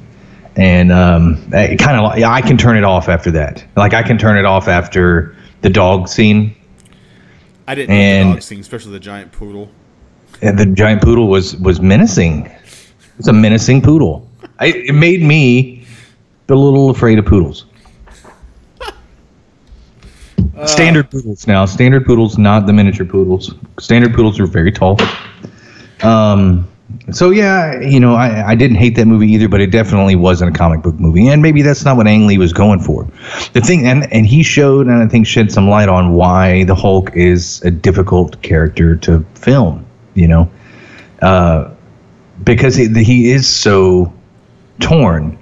And 0.55 0.91
um, 0.93 1.49
it 1.53 1.79
kind 1.79 2.01
of, 2.01 2.13
I 2.23 2.41
can 2.41 2.57
turn 2.57 2.77
it 2.77 2.85
off 2.85 3.09
after 3.09 3.31
that. 3.33 3.65
Like 3.77 3.95
I 3.95 4.03
can 4.03 4.17
turn 4.17 4.39
it 4.39 4.45
off 4.45 4.69
after 4.69 5.37
the 5.63 5.71
dog 5.71 6.09
scene. 6.09 6.55
I 7.67 7.75
didn't 7.75 7.91
And- 7.91 8.31
the 8.31 8.35
dog 8.35 8.43
scene, 8.43 8.61
especially 8.61 8.93
the 8.93 9.01
giant 9.01 9.33
poodle. 9.33 9.71
And 10.43 10.59
the 10.59 10.67
giant 10.67 11.03
poodle 11.03 11.29
was 11.29 11.57
was 11.57 11.81
menacing. 11.81 12.51
It's 13.19 13.29
a 13.29 13.33
menacing 13.33 13.81
poodle. 13.83 14.29
I, 14.59 14.67
it 14.67 14.95
made 14.95 15.23
me 15.23 15.87
a 16.49 16.55
little 16.55 16.91
afraid 16.91 17.19
of 17.19 17.25
poodles. 17.25 17.65
Standard 20.65 21.11
poodles 21.11 21.47
now. 21.47 21.67
Standard 21.67 22.07
poodles, 22.07 22.39
not 22.39 22.67
the 22.67 22.73
miniature 22.73 23.05
poodles. 23.05 23.55
Standard 23.79 24.15
poodles 24.15 24.41
are 24.41 24.47
very 24.47 24.73
tall. 24.73 24.99
Um. 26.03 26.69
So 27.11 27.31
yeah, 27.31 27.81
you 27.81 27.99
know, 27.99 28.15
I, 28.15 28.51
I 28.51 28.55
didn't 28.55 28.77
hate 28.77 28.95
that 28.97 29.07
movie 29.07 29.29
either, 29.33 29.49
but 29.49 29.61
it 29.61 29.71
definitely 29.71 30.15
wasn't 30.15 30.55
a 30.55 30.59
comic 30.59 30.83
book 30.83 30.95
movie, 30.95 31.29
and 31.29 31.43
maybe 31.43 31.63
that's 31.63 31.85
not 31.85 31.97
what 31.97 32.07
Ang 32.07 32.27
Lee 32.27 32.39
was 32.39 32.53
going 32.53 32.81
for. 32.81 33.09
The 33.53 33.61
thing, 33.61 33.87
and 33.87 34.11
and 34.13 34.25
he 34.25 34.43
showed, 34.43 34.87
and 34.87 35.03
I 35.03 35.07
think 35.09 35.27
shed 35.27 35.51
some 35.51 35.69
light 35.69 35.89
on 35.89 36.15
why 36.15 36.65
the 36.65 36.75
Hulk 36.77 37.11
is 37.17 37.61
a 37.63 37.71
difficult 37.71 38.41
character 38.43 38.97
to 38.97 39.25
film. 39.35 39.85
You 40.15 40.29
know, 40.29 40.51
uh, 41.23 41.75
because 42.45 42.77
he, 42.77 42.89
he 43.03 43.31
is 43.31 43.49
so 43.49 44.13
torn. 44.81 45.39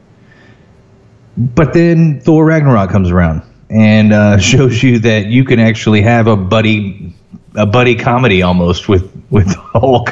But 1.37 1.73
then 1.75 2.21
Thor 2.21 2.45
Ragnarok 2.45 2.91
comes 2.91 3.11
around 3.11 3.43
and 3.75 4.13
uh, 4.13 4.39
shows 4.53 4.83
you 4.83 4.99
that 5.01 5.27
you 5.27 5.45
can 5.45 5.59
actually 5.61 6.03
have 6.03 6.27
a 6.27 6.37
buddy, 6.37 7.15
a 7.57 7.67
buddy 7.67 7.95
comedy 7.95 8.43
almost 8.43 8.89
with 8.89 9.11
with 9.31 9.55
Hulk, 9.55 10.11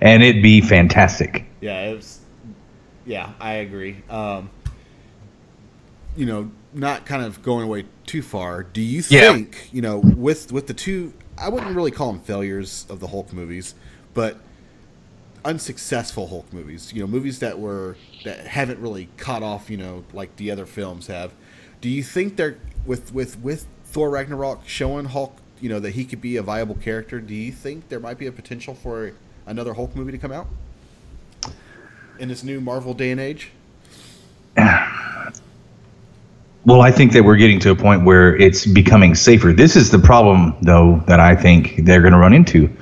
and 0.00 0.22
it'd 0.22 0.42
be 0.42 0.60
fantastic. 0.60 1.44
Yeah, 1.60 1.90
it 1.90 1.96
was. 1.96 2.20
Yeah, 3.06 3.32
I 3.40 3.54
agree. 3.54 4.02
Um, 4.08 4.50
you 6.16 6.26
know, 6.26 6.50
not 6.72 7.06
kind 7.06 7.22
of 7.22 7.42
going 7.42 7.64
away 7.64 7.84
too 8.06 8.22
far. 8.22 8.62
Do 8.62 8.80
you 8.80 9.02
Yeah. 9.08 9.32
think 9.32 9.68
you 9.72 9.82
know 9.82 9.98
with 9.98 10.52
with 10.52 10.66
the 10.66 10.74
two? 10.74 11.12
I 11.36 11.48
wouldn't 11.48 11.74
really 11.74 11.90
call 11.90 12.12
them 12.12 12.20
failures 12.20 12.86
of 12.88 13.00
the 13.00 13.08
Hulk 13.08 13.32
movies, 13.32 13.74
but 14.14 14.38
unsuccessful 15.44 16.28
Hulk 16.28 16.52
movies. 16.52 16.92
You 16.94 17.00
know, 17.02 17.06
movies 17.06 17.38
that 17.40 17.58
were 17.58 17.96
that 18.24 18.46
haven't 18.46 18.80
really 18.80 19.08
caught 19.16 19.42
off. 19.42 19.70
You 19.70 19.76
know, 19.76 20.04
like 20.12 20.36
the 20.36 20.50
other 20.50 20.66
films 20.66 21.06
have. 21.08 21.32
Do 21.84 21.90
you 21.90 22.02
think 22.02 22.36
they're 22.36 22.56
with 22.86 23.12
with 23.12 23.38
with 23.40 23.66
Thor 23.84 24.08
Ragnarok 24.08 24.62
showing 24.66 25.04
Hulk? 25.04 25.36
You 25.60 25.68
know 25.68 25.80
that 25.80 25.90
he 25.90 26.06
could 26.06 26.22
be 26.22 26.38
a 26.38 26.42
viable 26.42 26.76
character. 26.76 27.20
Do 27.20 27.34
you 27.34 27.52
think 27.52 27.90
there 27.90 28.00
might 28.00 28.16
be 28.16 28.26
a 28.26 28.32
potential 28.32 28.72
for 28.72 29.12
another 29.44 29.74
Hulk 29.74 29.94
movie 29.94 30.12
to 30.12 30.16
come 30.16 30.32
out 30.32 30.46
in 32.18 32.28
this 32.30 32.42
new 32.42 32.58
Marvel 32.62 32.94
day 32.94 33.10
and 33.10 33.20
age? 33.20 33.50
Well, 36.66 36.80
I 36.80 36.90
think 36.90 37.12
that 37.12 37.22
we're 37.22 37.36
getting 37.36 37.60
to 37.60 37.72
a 37.72 37.76
point 37.76 38.06
where 38.06 38.34
it's 38.36 38.64
becoming 38.64 39.14
safer. 39.14 39.52
This 39.52 39.76
is 39.76 39.90
the 39.90 39.98
problem, 39.98 40.56
though, 40.62 41.02
that 41.06 41.20
I 41.20 41.36
think 41.36 41.84
they're 41.84 42.00
going 42.00 42.14
to 42.14 42.18
run 42.18 42.32
into 42.32 42.74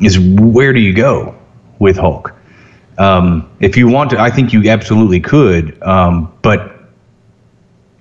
is 0.00 0.20
where 0.20 0.72
do 0.72 0.78
you 0.78 0.94
go 0.94 1.36
with 1.80 1.96
Hulk? 1.96 2.32
Um, 2.96 3.50
if 3.58 3.76
you 3.76 3.88
want 3.88 4.10
to, 4.10 4.20
I 4.20 4.30
think 4.30 4.52
you 4.52 4.70
absolutely 4.70 5.18
could. 5.18 5.82
Um, 5.82 6.32
but 6.42 6.77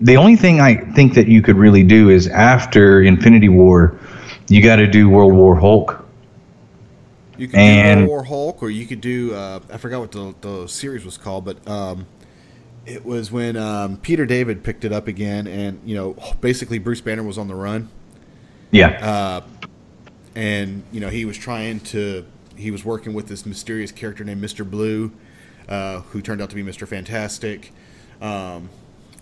the 0.01 0.17
only 0.17 0.35
thing 0.35 0.59
I 0.61 0.75
think 0.93 1.13
that 1.15 1.27
you 1.27 1.41
could 1.41 1.55
really 1.57 1.83
do 1.83 2.09
is 2.09 2.27
after 2.27 3.01
Infinity 3.01 3.49
War, 3.49 3.99
you 4.47 4.61
got 4.61 4.77
to 4.77 4.87
do 4.87 5.09
World 5.09 5.33
War 5.33 5.55
Hulk. 5.59 6.05
You 7.37 7.47
could 7.47 7.59
And- 7.59 8.01
do 8.01 8.03
World 8.03 8.09
War 8.09 8.23
Hulk, 8.23 8.63
or 8.63 8.69
you 8.69 8.85
could 8.85 9.01
do 9.01 9.33
uh, 9.33 9.59
I 9.71 9.77
forgot 9.77 9.99
what 9.99 10.11
the, 10.11 10.35
the 10.41 10.67
series 10.67 11.03
was 11.05 11.17
called, 11.17 11.45
but 11.45 11.67
um, 11.67 12.05
it 12.85 13.05
was 13.05 13.31
when 13.31 13.57
um, 13.57 13.97
Peter 13.97 14.25
David 14.25 14.63
picked 14.63 14.85
it 14.85 14.91
up 14.93 15.07
again, 15.07 15.45
and 15.47 15.79
you 15.85 15.95
know 15.95 16.15
basically 16.41 16.79
Bruce 16.79 17.01
Banner 17.01 17.23
was 17.23 17.37
on 17.37 17.47
the 17.47 17.55
run, 17.55 17.89
Yeah. 18.71 19.41
and 20.35 20.83
you 20.91 20.99
know 20.99 21.09
he 21.09 21.25
was 21.25 21.37
trying 21.37 21.79
to 21.81 22.25
he 22.55 22.71
was 22.71 22.83
working 22.85 23.13
with 23.13 23.27
this 23.27 23.45
mysterious 23.45 23.91
character 23.91 24.23
named 24.23 24.41
Mister 24.41 24.63
Blue, 24.63 25.11
uh, 25.67 26.01
who 26.01 26.21
turned 26.21 26.41
out 26.41 26.49
to 26.49 26.55
be 26.55 26.63
Mister 26.63 26.85
Fantastic. 26.85 27.71
Um, 28.21 28.69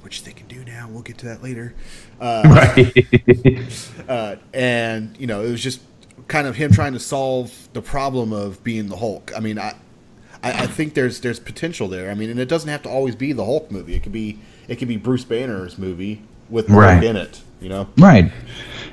which 0.05 0.23
they 0.23 0.31
can 0.31 0.47
do 0.47 0.63
now. 0.63 0.87
We'll 0.89 1.01
get 1.01 1.17
to 1.17 1.25
that 1.25 1.43
later. 1.43 1.73
right. 2.21 2.95
uh, 4.07 4.37
and 4.53 5.17
you 5.19 5.27
know 5.27 5.43
it 5.43 5.51
was 5.51 5.61
just 5.61 5.81
kind 6.29 6.47
of 6.47 6.55
him 6.55 6.71
trying 6.71 6.93
to 6.93 6.99
solve 6.99 7.67
the 7.73 7.81
problem 7.81 8.31
of 8.31 8.63
being 8.63 8.87
the 8.87 8.95
Hulk. 8.95 9.33
I 9.35 9.41
mean, 9.41 9.59
I, 9.59 9.75
I, 10.41 10.63
I 10.63 10.67
think 10.67 10.93
there's 10.93 11.19
there's 11.19 11.39
potential 11.39 11.89
there. 11.89 12.09
I 12.09 12.13
mean, 12.13 12.29
and 12.29 12.39
it 12.39 12.47
doesn't 12.47 12.69
have 12.69 12.83
to 12.83 12.89
always 12.89 13.15
be 13.15 13.33
the 13.33 13.43
Hulk 13.43 13.69
movie. 13.69 13.95
It 13.95 14.03
could 14.03 14.13
be 14.13 14.39
it 14.69 14.77
could 14.77 14.87
be 14.87 14.95
Bruce 14.95 15.25
Banner's 15.25 15.77
movie 15.77 16.21
with 16.49 16.67
the 16.67 16.73
Right. 16.73 16.93
Hulk 16.93 17.03
in 17.03 17.15
it. 17.17 17.41
You 17.59 17.69
know, 17.69 17.89
Right. 17.97 18.31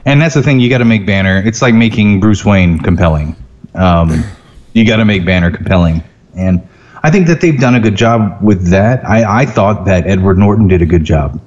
And 0.04 0.21
that's 0.21 0.35
the 0.35 0.42
thing, 0.42 0.59
you 0.59 0.71
got 0.71 0.78
to 0.78 0.85
make 0.85 1.04
Banner. 1.07 1.42
It's 1.45 1.62
like 1.62 1.75
making 1.75 2.21
Bruce 2.21 2.45
Wayne 2.45 2.78
compelling. 2.78 3.37
Um, 3.75 4.25
you 4.73 4.87
got 4.87 4.97
to 4.97 5.04
make 5.04 5.25
Banner 5.25 5.50
compelling. 5.50 6.02
And 6.35 6.66
I 7.02 7.11
think 7.11 7.26
that 7.26 7.40
they've 7.40 7.59
done 7.59 7.75
a 7.75 7.80
good 7.80 7.97
job 7.97 8.38
with 8.42 8.68
that. 8.71 9.04
I, 9.04 9.42
I 9.42 9.47
thought 9.47 9.85
that 9.87 10.06
Edward 10.06 10.38
Norton 10.38 10.68
did 10.68 10.82
a 10.82 10.87
good 10.87 11.04
job 11.04 11.40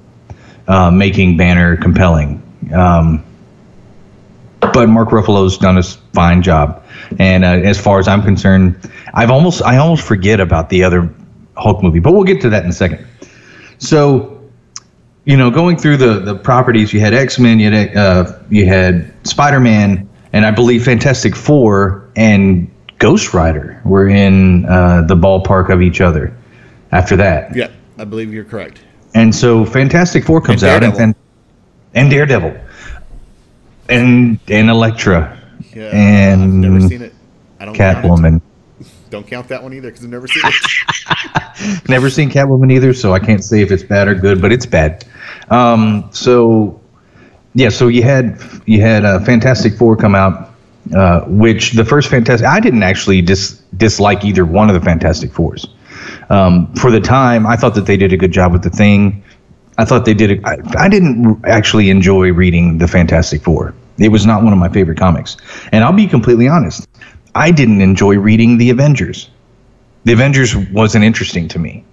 uh, 0.68 0.92
making 0.92 1.38
Banner 1.38 1.78
compelling. 1.78 2.42
Um, 2.74 3.24
but 4.60 4.88
Mark 4.88 5.10
Ruffalo's 5.10 5.58
done 5.58 5.78
a 5.78 5.84
fine 5.84 6.42
job. 6.42 6.84
And 7.20 7.46
uh, 7.46 7.50
as 7.50 7.80
far 7.80 8.00
as 8.00 8.08
I'm 8.08 8.22
concerned, 8.22 8.92
I've 9.14 9.32
almost 9.32 9.62
I 9.62 9.78
almost 9.78 10.04
forget 10.04 10.40
about 10.40 10.70
the 10.70 10.84
other 10.84 11.14
Hulk 11.56 11.84
movie, 11.84 12.00
but 12.00 12.14
we'll 12.14 12.24
get 12.24 12.42
to 12.42 12.50
that 12.50 12.64
in 12.64 12.70
a 12.70 12.74
second. 12.74 13.06
So 13.78 14.32
you 15.26 15.38
know, 15.38 15.50
going 15.50 15.78
through 15.78 15.98
the 15.98 16.20
the 16.20 16.36
properties, 16.36 16.94
you 16.94 17.00
had 17.00 17.14
X 17.14 17.40
Men, 17.40 17.60
you 17.60 17.72
had 17.72 17.96
uh, 17.96 18.40
you 18.50 18.66
had 18.66 19.14
Spider 19.26 19.60
Man, 19.60 20.10
and 20.34 20.46
I 20.46 20.52
believe 20.52 20.84
Fantastic 20.84 21.36
Four 21.36 22.10
and 22.16 22.72
Ghost 23.00 23.34
Rider 23.34 23.82
were 23.86 24.08
in 24.08 24.66
uh, 24.66 25.02
the 25.08 25.16
ballpark 25.16 25.70
of 25.70 25.82
each 25.82 26.02
other. 26.02 26.36
After 26.92 27.16
that, 27.18 27.56
yeah, 27.56 27.70
I 27.98 28.06
believe 28.06 28.34
you're 28.34 28.46
correct. 28.46 28.80
and 29.16 29.34
so 29.36 29.66
Fantastic 29.66 30.24
Four 30.24 30.40
comes 30.42 30.64
And 30.64 30.72
out, 30.72 30.84
and, 30.84 30.94
Daredevil. 30.94 31.16
and 31.94 32.10
Daredevil, 32.10 32.58
and 33.90 34.40
and 34.50 34.70
Elektra, 34.70 35.38
Yeah, 35.74 35.90
and 35.94 36.42
I've 36.44 36.50
never 36.50 36.82
seen 36.82 37.02
it. 37.02 37.14
I 37.60 37.66
don't. 37.66 37.75
Catwoman. 37.75 38.42
Don't 39.10 39.28
count 39.28 39.48
that 39.50 39.62
one 39.62 39.74
either 39.74 39.90
because 39.90 40.04
I've 40.04 40.12
never 40.12 40.28
seen 40.28 40.44
it. 40.46 40.54
Never 41.90 42.10
seen 42.10 42.30
Catwoman 42.30 42.72
either, 42.72 42.94
so 42.94 43.14
I 43.14 43.20
can't 43.20 43.44
say 43.44 43.62
if 43.62 43.72
it's 43.72 43.84
bad 43.84 44.08
or 44.08 44.16
good, 44.16 44.42
but 44.42 44.52
it's 44.52 44.66
bad. 44.66 45.06
Um, 45.50 46.10
so 46.12 46.82
yeah, 47.54 47.70
so 47.70 47.88
you 47.88 48.04
had 48.04 48.42
you 48.66 48.82
had 48.82 49.06
uh, 49.06 49.20
Fantastic 49.20 49.74
Four 49.78 49.96
come 49.96 50.16
out, 50.16 50.52
uh, 50.94 51.22
which 51.22 51.72
the 51.72 51.86
first 51.86 52.10
Fantastic 52.10 52.48
I 52.48 52.60
didn't 52.60 52.84
actually 52.84 53.22
dis- 53.22 53.62
dislike 53.77 54.24
either 54.24 54.46
one 54.46 54.70
of 54.70 54.75
the 54.75 54.82
Fantastic 54.82 55.32
Fours. 55.32 55.68
Um, 56.30 56.74
for 56.75 56.92
the 56.92 57.00
time, 57.00 57.46
I 57.46 57.56
thought 57.56 57.75
that 57.75 57.86
they 57.86 57.98
did 57.98 58.13
a 58.13 58.18
good 58.18 58.32
job 58.32 58.51
with 58.51 58.63
the 58.63 58.70
thing. 58.70 59.24
I 59.77 59.86
thought 59.86 60.06
they 60.06 60.13
did. 60.13 60.39
A, 60.44 60.48
I, 60.48 60.86
I 60.86 60.89
didn't 60.89 61.44
actually 61.46 61.89
enjoy 61.89 62.32
reading 62.32 62.77
the 62.77 62.88
Fantastic 62.88 63.42
Four. 63.42 63.74
It 63.98 64.10
was 64.10 64.25
not 64.25 64.44
one 64.44 64.54
of 64.54 64.60
my 64.60 64.70
favorite 64.70 64.98
comics, 64.98 65.38
and 65.72 65.84
I'll 65.84 65.94
be 65.94 66.08
completely 66.08 66.48
honest. 66.48 66.88
I 67.34 67.51
didn't 67.51 67.82
enjoy 67.82 68.18
reading 68.18 68.58
the 68.58 68.70
Avengers. 68.70 69.30
The 70.04 70.13
Avengers 70.13 70.56
wasn't 70.56 71.04
interesting 71.04 71.48
to 71.50 71.60
me. 71.60 71.84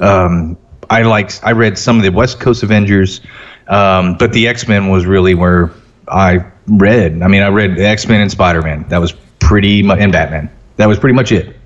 Um, 0.00 0.56
I 0.90 1.02
liked. 1.02 1.40
I 1.42 1.52
read 1.52 1.78
some 1.78 1.96
of 1.96 2.02
the 2.02 2.10
West 2.10 2.40
Coast 2.40 2.62
Avengers, 2.62 3.20
um, 3.68 4.16
but 4.18 4.32
the 4.32 4.46
X 4.46 4.68
Men 4.68 4.88
was 4.88 5.06
really 5.06 5.34
where 5.34 5.72
I 6.08 6.44
read. 6.66 7.22
I 7.22 7.28
mean, 7.28 7.42
I 7.42 7.48
read 7.48 7.78
X 7.78 8.08
Men 8.08 8.20
and 8.20 8.30
Spider 8.30 8.62
Man. 8.62 8.86
That 8.88 8.98
was 8.98 9.12
pretty 9.38 9.82
much 9.82 9.98
and 9.98 10.12
Batman. 10.12 10.50
That 10.76 10.86
was 10.86 10.98
pretty 10.98 11.14
much 11.14 11.32
it. 11.32 11.56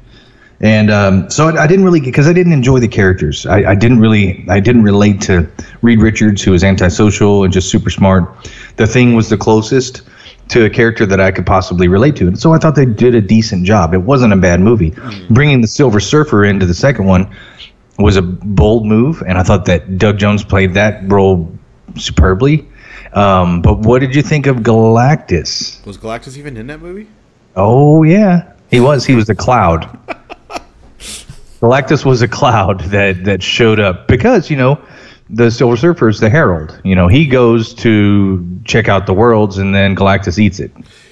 And 0.60 0.90
um, 0.90 1.30
so 1.30 1.48
I, 1.48 1.62
I 1.62 1.66
didn't 1.66 1.84
really 1.84 2.00
because 2.00 2.26
I 2.26 2.32
didn't 2.32 2.52
enjoy 2.52 2.80
the 2.80 2.88
characters. 2.88 3.46
I, 3.46 3.70
I 3.70 3.74
didn't 3.74 4.00
really 4.00 4.44
I 4.48 4.60
didn't 4.60 4.82
relate 4.82 5.20
to 5.22 5.48
Reed 5.82 6.00
Richards, 6.00 6.42
who 6.42 6.50
was 6.50 6.64
antisocial 6.64 7.44
and 7.44 7.52
just 7.52 7.70
super 7.70 7.90
smart. 7.90 8.28
The 8.76 8.86
Thing 8.86 9.14
was 9.14 9.28
the 9.28 9.36
closest 9.36 10.02
to 10.48 10.64
a 10.64 10.70
character 10.70 11.04
that 11.06 11.20
I 11.20 11.30
could 11.30 11.46
possibly 11.46 11.88
relate 11.88 12.16
to, 12.16 12.26
and 12.26 12.38
so 12.38 12.52
I 12.52 12.58
thought 12.58 12.74
they 12.74 12.86
did 12.86 13.14
a 13.14 13.20
decent 13.20 13.66
job. 13.66 13.94
It 13.94 13.98
wasn't 13.98 14.32
a 14.32 14.36
bad 14.36 14.60
movie. 14.60 14.94
Bringing 15.30 15.60
the 15.60 15.68
Silver 15.68 16.00
Surfer 16.00 16.44
into 16.44 16.66
the 16.66 16.74
second 16.74 17.04
one 17.04 17.30
was 17.98 18.16
a 18.16 18.22
bold 18.22 18.86
move, 18.86 19.22
and 19.28 19.38
I 19.38 19.42
thought 19.42 19.66
that 19.66 19.98
Doug 19.98 20.18
Jones 20.18 20.42
played 20.42 20.74
that 20.74 21.02
role 21.10 21.52
superbly. 21.96 22.66
Um, 23.12 23.62
but 23.62 23.78
what 23.80 24.00
did 24.00 24.14
you 24.14 24.22
think 24.22 24.46
of 24.46 24.58
Galactus? 24.58 25.84
was 25.86 25.96
Galactus 25.98 26.36
even 26.36 26.56
in 26.56 26.66
that 26.66 26.80
movie? 26.80 27.06
Oh 27.56 28.02
yeah, 28.02 28.52
he 28.70 28.80
was. 28.80 29.06
He 29.06 29.14
was 29.14 29.26
the 29.26 29.34
cloud. 29.34 29.98
Galactus 31.60 32.04
was 32.04 32.22
a 32.22 32.28
cloud 32.28 32.80
that 32.90 33.24
that 33.24 33.42
showed 33.42 33.80
up 33.80 34.06
because 34.06 34.50
you 34.50 34.56
know 34.56 34.80
the 35.30 35.50
Silver 35.50 35.76
Surfer 35.76 36.08
is 36.08 36.20
the 36.20 36.30
Herald. 36.30 36.80
You 36.84 36.94
know, 36.94 37.08
he 37.08 37.26
goes 37.26 37.74
to 37.74 38.60
check 38.64 38.88
out 38.88 39.06
the 39.06 39.14
worlds, 39.14 39.58
and 39.58 39.74
then 39.74 39.94
Galactus 39.94 40.38
eats 40.38 40.60
it. 40.60 40.70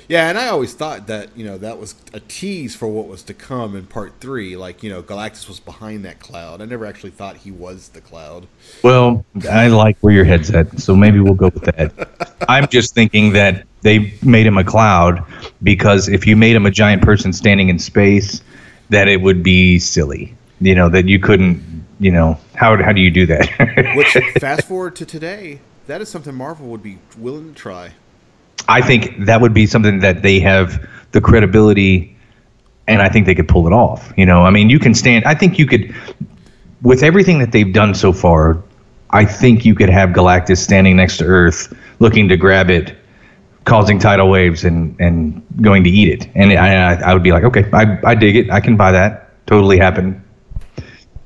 Yeah, 0.09 0.29
and 0.29 0.39
I 0.39 0.49
always 0.49 0.73
thought 0.73 1.09
that 1.09 1.37
you 1.37 1.45
know 1.45 1.59
that 1.59 1.79
was 1.79 1.97
a 2.13 2.21
tease 2.21 2.77
for 2.77 2.87
what 2.87 3.09
was 3.09 3.25
to 3.25 3.35
come 3.35 3.75
in 3.75 3.87
part 3.87 4.13
three. 4.21 4.57
Like 4.57 4.83
you 4.83 4.91
know, 4.91 5.03
Galactus 5.03 5.49
was 5.49 5.59
behind 5.59 6.05
that 6.05 6.21
cloud. 6.21 6.63
I 6.63 6.65
never 6.65 6.87
actually 6.87 7.11
thought 7.11 7.37
he 7.37 7.51
was 7.51 7.89
the 7.89 8.01
cloud. 8.01 8.47
Well, 8.85 9.25
I 9.51 9.67
like 9.69 9.99
where 10.01 10.15
your 10.15 10.25
head's 10.25 10.51
at, 10.51 10.79
so 10.79 10.95
maybe 10.95 11.19
we'll 11.19 11.35
go 11.35 11.47
with 11.47 11.65
that. 11.65 12.37
I'm 12.49 12.69
just 12.69 12.95
thinking 12.95 13.33
that 13.33 13.67
they 13.83 14.15
made 14.23 14.47
him 14.47 14.59
a 14.59 14.65
cloud 14.65 15.25
because 15.63 16.09
if 16.09 16.27
you 16.27 16.37
made 16.37 16.55
him 16.55 16.67
a 16.67 16.71
giant 16.71 17.03
person 17.03 17.33
standing 17.33 17.69
in 17.69 17.79
space, 17.79 18.41
that 18.91 19.09
it 19.09 19.23
would 19.23 19.43
be 19.43 19.79
silly. 19.81 20.35
You 20.61 20.75
know 20.77 20.89
that 20.89 21.07
you 21.07 21.19
couldn't. 21.19 21.85
You 21.99 22.11
know 22.11 22.39
how 22.55 22.83
how 22.83 22.93
do 22.93 23.01
you 23.01 23.11
do 23.11 23.27
that? 23.27 23.49
Which 23.97 24.13
fast 24.41 24.67
forward 24.67 24.97
to 24.97 25.07
today, 25.07 25.61
that 25.87 26.01
is 26.01 26.09
something 26.09 26.35
Marvel 26.35 26.67
would 26.69 26.83
be 26.83 26.99
willing 27.19 27.55
to 27.55 27.59
try. 27.59 27.93
I 28.69 28.83
think 28.83 29.25
that 29.27 29.41
would 29.41 29.55
be 29.55 29.67
something 29.67 30.01
that 30.01 30.23
they 30.23 30.41
have 30.41 30.87
the 31.13 31.21
credibility, 31.21 32.17
and 32.87 33.01
I 33.01 33.09
think 33.09 33.27
they 33.27 33.35
could 33.35 33.49
pull 33.49 33.67
it 33.67 33.73
off. 33.73 34.13
You 34.17 34.27
know, 34.27 34.43
I 34.43 34.51
mean, 34.51 34.69
you 34.69 34.79
can 34.79 34.95
stand. 34.95 35.25
I 35.25 35.35
think 35.35 35.59
you 35.59 35.67
could, 35.67 35.95
with 36.83 37.03
everything 37.03 37.39
that 37.39 37.53
they've 37.53 37.73
done 37.73 37.95
so 37.95 38.13
far. 38.13 38.63
I 39.11 39.25
think 39.25 39.65
you 39.65 39.77
could 39.77 39.89
have 39.89 40.11
Galactus 40.11 40.59
standing 40.59 40.97
next 40.97 41.19
to 41.19 41.25
Earth, 41.25 41.73
looking 42.01 42.29
to 42.29 42.37
grab 42.37 42.69
it, 42.71 42.99
causing 43.65 44.01
tidal 44.01 44.29
waves, 44.29 44.65
and 44.65 45.01
and 45.01 45.47
going 45.63 45.85
to 45.85 45.91
eat 45.91 46.09
it. 46.09 46.29
And 46.35 46.53
I 46.53 47.01
I 47.01 47.15
would 47.15 47.23
be 47.23 47.31
like, 47.31 47.45
okay, 47.45 47.71
I 47.73 47.99
I 48.05 48.15
dig 48.17 48.35
it. 48.35 48.51
I 48.51 48.61
can 48.61 48.77
buy 48.77 48.91
that. 48.91 49.47
Totally 49.47 49.79
happen. 49.79 50.23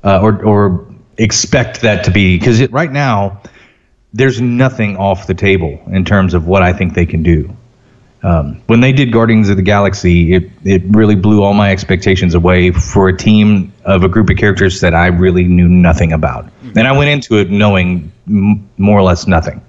Uh, 0.03 0.19
or 0.21 0.43
or 0.43 0.87
expect 1.17 1.81
that 1.81 2.03
to 2.05 2.11
be 2.11 2.37
because 2.37 2.67
right 2.71 2.91
now 2.91 3.41
there's 4.13 4.41
nothing 4.41 4.97
off 4.97 5.27
the 5.27 5.33
table 5.33 5.79
in 5.91 6.03
terms 6.03 6.33
of 6.33 6.47
what 6.47 6.63
I 6.63 6.73
think 6.73 6.93
they 6.93 7.05
can 7.05 7.23
do. 7.23 7.55
Um, 8.23 8.61
when 8.67 8.81
they 8.81 8.91
did 8.91 9.11
Guardians 9.11 9.49
of 9.49 9.57
the 9.57 9.63
Galaxy, 9.63 10.33
it, 10.33 10.51
it 10.63 10.83
really 10.85 11.15
blew 11.15 11.41
all 11.41 11.53
my 11.53 11.71
expectations 11.71 12.35
away 12.35 12.71
for 12.71 13.07
a 13.07 13.17
team 13.17 13.73
of 13.83 14.03
a 14.03 14.09
group 14.09 14.29
of 14.29 14.37
characters 14.37 14.81
that 14.81 14.93
I 14.93 15.07
really 15.07 15.45
knew 15.45 15.67
nothing 15.67 16.13
about. 16.13 16.47
And 16.75 16.87
I 16.87 16.91
went 16.91 17.09
into 17.09 17.37
it 17.37 17.49
knowing 17.49 18.11
m- 18.27 18.69
more 18.77 18.99
or 18.99 19.03
less 19.03 19.25
nothing. 19.25 19.61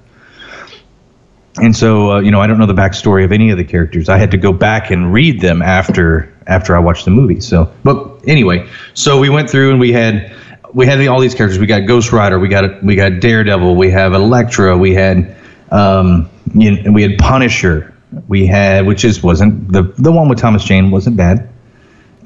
And 1.61 1.77
so, 1.77 2.13
uh, 2.13 2.21
you 2.21 2.31
know, 2.31 2.41
I 2.41 2.47
don't 2.47 2.59
know 2.59 2.67
the 2.67 2.75
backstory 2.75 3.25
of 3.25 3.33
any 3.33 3.51
of 3.51 3.59
the 3.59 3.65
characters. 3.65 4.09
I 4.09 4.17
had 4.17 4.31
to 4.31 4.39
go 4.39 4.53
back 4.53 4.91
and 4.91 5.13
read 5.13 5.41
them 5.41 5.61
after 5.61 6.33
after 6.47 6.75
I 6.75 6.79
watched 6.79 7.05
the 7.05 7.11
movie. 7.11 7.41
So, 7.41 7.71
but 7.85 8.21
anyway, 8.27 8.69
so 8.95 9.21
we 9.21 9.29
went 9.29 9.51
through 9.51 9.71
and 9.71 9.79
we 9.79 9.93
had 9.93 10.35
we 10.73 10.87
had 10.87 11.07
all 11.07 11.21
these 11.21 11.35
characters. 11.35 11.59
We 11.59 11.67
got 11.67 11.81
Ghost 11.81 12.13
Rider, 12.13 12.39
we 12.39 12.49
got 12.49 12.83
we 12.83 12.97
got 12.97 13.21
Daredevil, 13.21 13.77
we 13.77 13.91
have 13.91 14.15
Elektra, 14.15 14.77
we 14.77 14.95
had 14.95 15.37
um, 15.71 16.29
you 16.55 16.83
know, 16.83 16.93
we 16.93 17.03
had 17.03 17.19
Punisher, 17.19 17.95
we 18.29 18.47
had 18.47 18.87
which 18.87 19.05
is 19.05 19.23
wasn't 19.23 19.71
the 19.71 19.83
the 19.99 20.11
one 20.11 20.29
with 20.29 20.39
Thomas 20.39 20.65
Jane 20.65 20.91
wasn't 20.91 21.17
bad. 21.17 21.51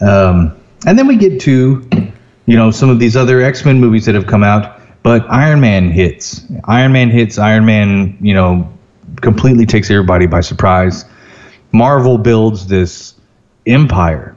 Um, 0.00 0.56
and 0.86 0.98
then 0.98 1.06
we 1.08 1.16
get 1.16 1.40
to 1.42 1.88
you 2.46 2.56
know 2.56 2.70
some 2.70 2.90
of 2.90 3.00
these 3.00 3.16
other 3.16 3.42
X 3.42 3.64
Men 3.64 3.80
movies 3.80 4.06
that 4.06 4.14
have 4.14 4.28
come 4.28 4.44
out, 4.44 4.80
but 5.02 5.28
Iron 5.28 5.60
Man 5.60 5.90
hits. 5.90 6.44
Iron 6.64 6.92
Man 6.92 7.10
hits. 7.10 7.38
Iron 7.38 7.66
Man, 7.66 8.16
you 8.20 8.34
know, 8.34 8.72
completely 9.20 9.66
takes 9.66 9.90
everybody 9.90 10.26
by 10.26 10.40
surprise. 10.40 11.04
Marvel 11.72 12.18
builds 12.18 12.66
this 12.66 13.14
empire 13.66 14.36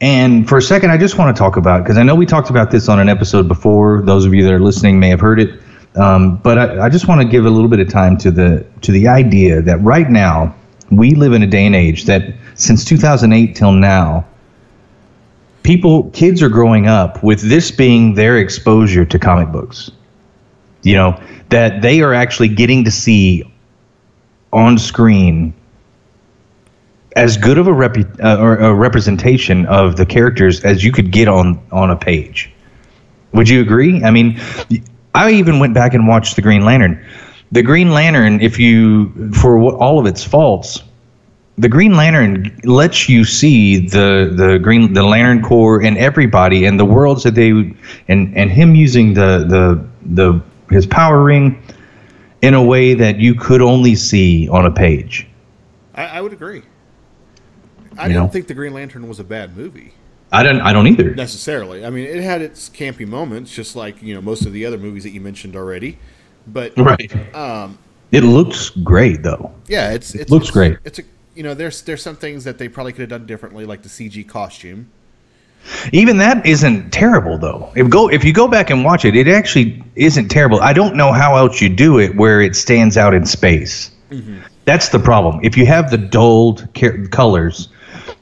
and 0.00 0.48
for 0.48 0.56
a 0.56 0.62
second, 0.62 0.90
I 0.90 0.96
just 0.96 1.18
want 1.18 1.36
to 1.36 1.38
talk 1.38 1.56
about 1.56 1.82
because 1.82 1.98
I 1.98 2.02
know 2.02 2.14
we 2.14 2.24
talked 2.24 2.48
about 2.48 2.70
this 2.70 2.88
on 2.88 2.98
an 3.00 3.08
episode 3.08 3.48
before. 3.48 4.00
Those 4.00 4.24
of 4.24 4.32
you 4.32 4.44
that 4.44 4.52
are 4.52 4.60
listening 4.60 4.98
may 4.98 5.10
have 5.10 5.20
heard 5.20 5.38
it, 5.40 5.60
um, 5.96 6.36
but 6.38 6.58
I, 6.58 6.86
I 6.86 6.88
just 6.88 7.06
want 7.06 7.20
to 7.20 7.28
give 7.28 7.44
a 7.44 7.50
little 7.50 7.68
bit 7.68 7.80
of 7.80 7.88
time 7.90 8.16
to 8.18 8.30
the 8.30 8.66
to 8.80 8.92
the 8.92 9.08
idea 9.08 9.60
that 9.60 9.78
right 9.82 10.08
now 10.08 10.54
we 10.90 11.14
live 11.14 11.34
in 11.34 11.42
a 11.42 11.46
day 11.46 11.66
and 11.66 11.76
age 11.76 12.04
that 12.04 12.34
since 12.54 12.84
2008 12.84 13.54
till 13.54 13.72
now, 13.72 14.24
people 15.64 16.04
kids 16.10 16.42
are 16.42 16.48
growing 16.48 16.86
up 16.86 17.22
with 17.22 17.42
this 17.42 17.70
being 17.70 18.14
their 18.14 18.38
exposure 18.38 19.04
to 19.04 19.18
comic 19.18 19.52
books. 19.52 19.90
You 20.82 20.94
know 20.94 21.22
that 21.50 21.82
they 21.82 22.00
are 22.00 22.14
actually 22.14 22.48
getting 22.48 22.84
to 22.84 22.90
see 22.90 23.49
on 24.52 24.78
screen 24.78 25.54
as 27.16 27.36
good 27.36 27.58
of 27.58 27.66
a, 27.66 27.70
repu- 27.70 28.22
uh, 28.22 28.40
or 28.40 28.56
a 28.56 28.74
representation 28.74 29.66
of 29.66 29.96
the 29.96 30.06
characters 30.06 30.64
as 30.64 30.84
you 30.84 30.92
could 30.92 31.10
get 31.10 31.28
on 31.28 31.60
on 31.72 31.90
a 31.90 31.96
page. 31.96 32.52
Would 33.32 33.48
you 33.48 33.60
agree? 33.60 34.02
I 34.02 34.10
mean, 34.10 34.40
I 35.14 35.32
even 35.32 35.58
went 35.58 35.74
back 35.74 35.94
and 35.94 36.06
watched 36.06 36.36
the 36.36 36.42
Green 36.42 36.64
Lantern. 36.64 37.04
The 37.52 37.62
Green 37.62 37.90
Lantern, 37.90 38.40
if 38.40 38.58
you 38.58 39.32
for 39.32 39.60
all 39.74 39.98
of 39.98 40.06
its 40.06 40.22
faults, 40.22 40.82
the 41.58 41.68
Green 41.68 41.94
Lantern 41.96 42.58
lets 42.64 43.08
you 43.08 43.24
see 43.24 43.86
the 43.86 44.32
the 44.34 44.58
Green 44.58 44.92
the 44.92 45.02
Lantern 45.02 45.42
Corps 45.42 45.82
and 45.82 45.98
everybody 45.98 46.64
and 46.64 46.78
the 46.78 46.84
worlds 46.84 47.22
that 47.24 47.34
they 47.34 47.50
and 47.50 48.36
and 48.36 48.50
him 48.50 48.74
using 48.74 49.14
the 49.14 49.44
the 49.48 49.84
the 50.14 50.40
his 50.70 50.86
power 50.86 51.22
ring 51.22 51.60
in 52.42 52.54
a 52.54 52.62
way 52.62 52.94
that 52.94 53.18
you 53.18 53.34
could 53.34 53.60
only 53.62 53.94
see 53.94 54.48
on 54.48 54.66
a 54.66 54.70
page. 54.70 55.26
I, 55.94 56.04
I 56.06 56.20
would 56.20 56.32
agree. 56.32 56.62
I 57.98 58.06
You 58.06 58.14
don't 58.14 58.26
know? 58.26 58.28
think 58.28 58.46
the 58.46 58.54
Green 58.54 58.72
Lantern 58.72 59.08
was 59.08 59.18
a 59.20 59.24
bad 59.24 59.56
movie 59.56 59.92
I 60.32 60.42
don't 60.44 60.60
I 60.60 60.72
don't 60.72 60.86
either. 60.86 61.12
necessarily. 61.14 61.84
I 61.84 61.90
mean, 61.90 62.06
it 62.06 62.22
had 62.22 62.40
its 62.40 62.68
campy 62.70 63.06
moments, 63.06 63.52
just 63.52 63.74
like 63.74 64.00
you 64.00 64.14
know 64.14 64.20
most 64.20 64.46
of 64.46 64.52
the 64.52 64.64
other 64.64 64.78
movies 64.78 65.02
that 65.02 65.10
you 65.10 65.20
mentioned 65.20 65.56
already. 65.56 65.98
But 66.46 66.72
Right. 66.76 67.12
um, 67.34 67.78
It 68.12 68.22
looks 68.22 68.70
great 68.70 69.22
though. 69.24 69.52
yeah, 69.66 69.90
it's 69.90 70.14
it 70.14 70.30
looks 70.30 70.50
great. 70.50 70.78
It's 70.84 71.00
a 71.00 71.02
you 71.34 71.42
know 71.42 71.54
there's 71.54 71.82
there's 71.82 72.02
some 72.02 72.14
things 72.16 72.44
that 72.44 72.58
they 72.58 72.68
probably 72.68 72.92
could 72.92 73.00
have 73.00 73.08
done 73.10 73.26
differently, 73.26 73.64
like 73.66 73.82
the 73.82 73.88
CG 73.88 74.26
costume. 74.28 74.88
Even 75.92 76.18
that 76.18 76.44
isn't 76.44 76.90
terrible 76.90 77.38
though. 77.38 77.70
If 77.76 77.88
go 77.88 78.08
if 78.08 78.24
you 78.24 78.32
go 78.32 78.48
back 78.48 78.70
and 78.70 78.84
watch 78.84 79.04
it, 79.04 79.16
it 79.16 79.28
actually 79.28 79.82
isn't 79.96 80.28
terrible. 80.28 80.60
I 80.60 80.72
don't 80.72 80.96
know 80.96 81.12
how 81.12 81.36
else 81.36 81.60
you 81.60 81.68
do 81.68 81.98
it 81.98 82.16
where 82.16 82.40
it 82.40 82.56
stands 82.56 82.96
out 82.96 83.14
in 83.14 83.24
space. 83.24 83.90
Mm-hmm. 84.10 84.40
That's 84.64 84.88
the 84.90 84.98
problem. 84.98 85.40
If 85.42 85.56
you 85.56 85.66
have 85.66 85.90
the 85.90 85.98
dulled 85.98 86.68
ca- 86.74 87.06
colors, 87.08 87.68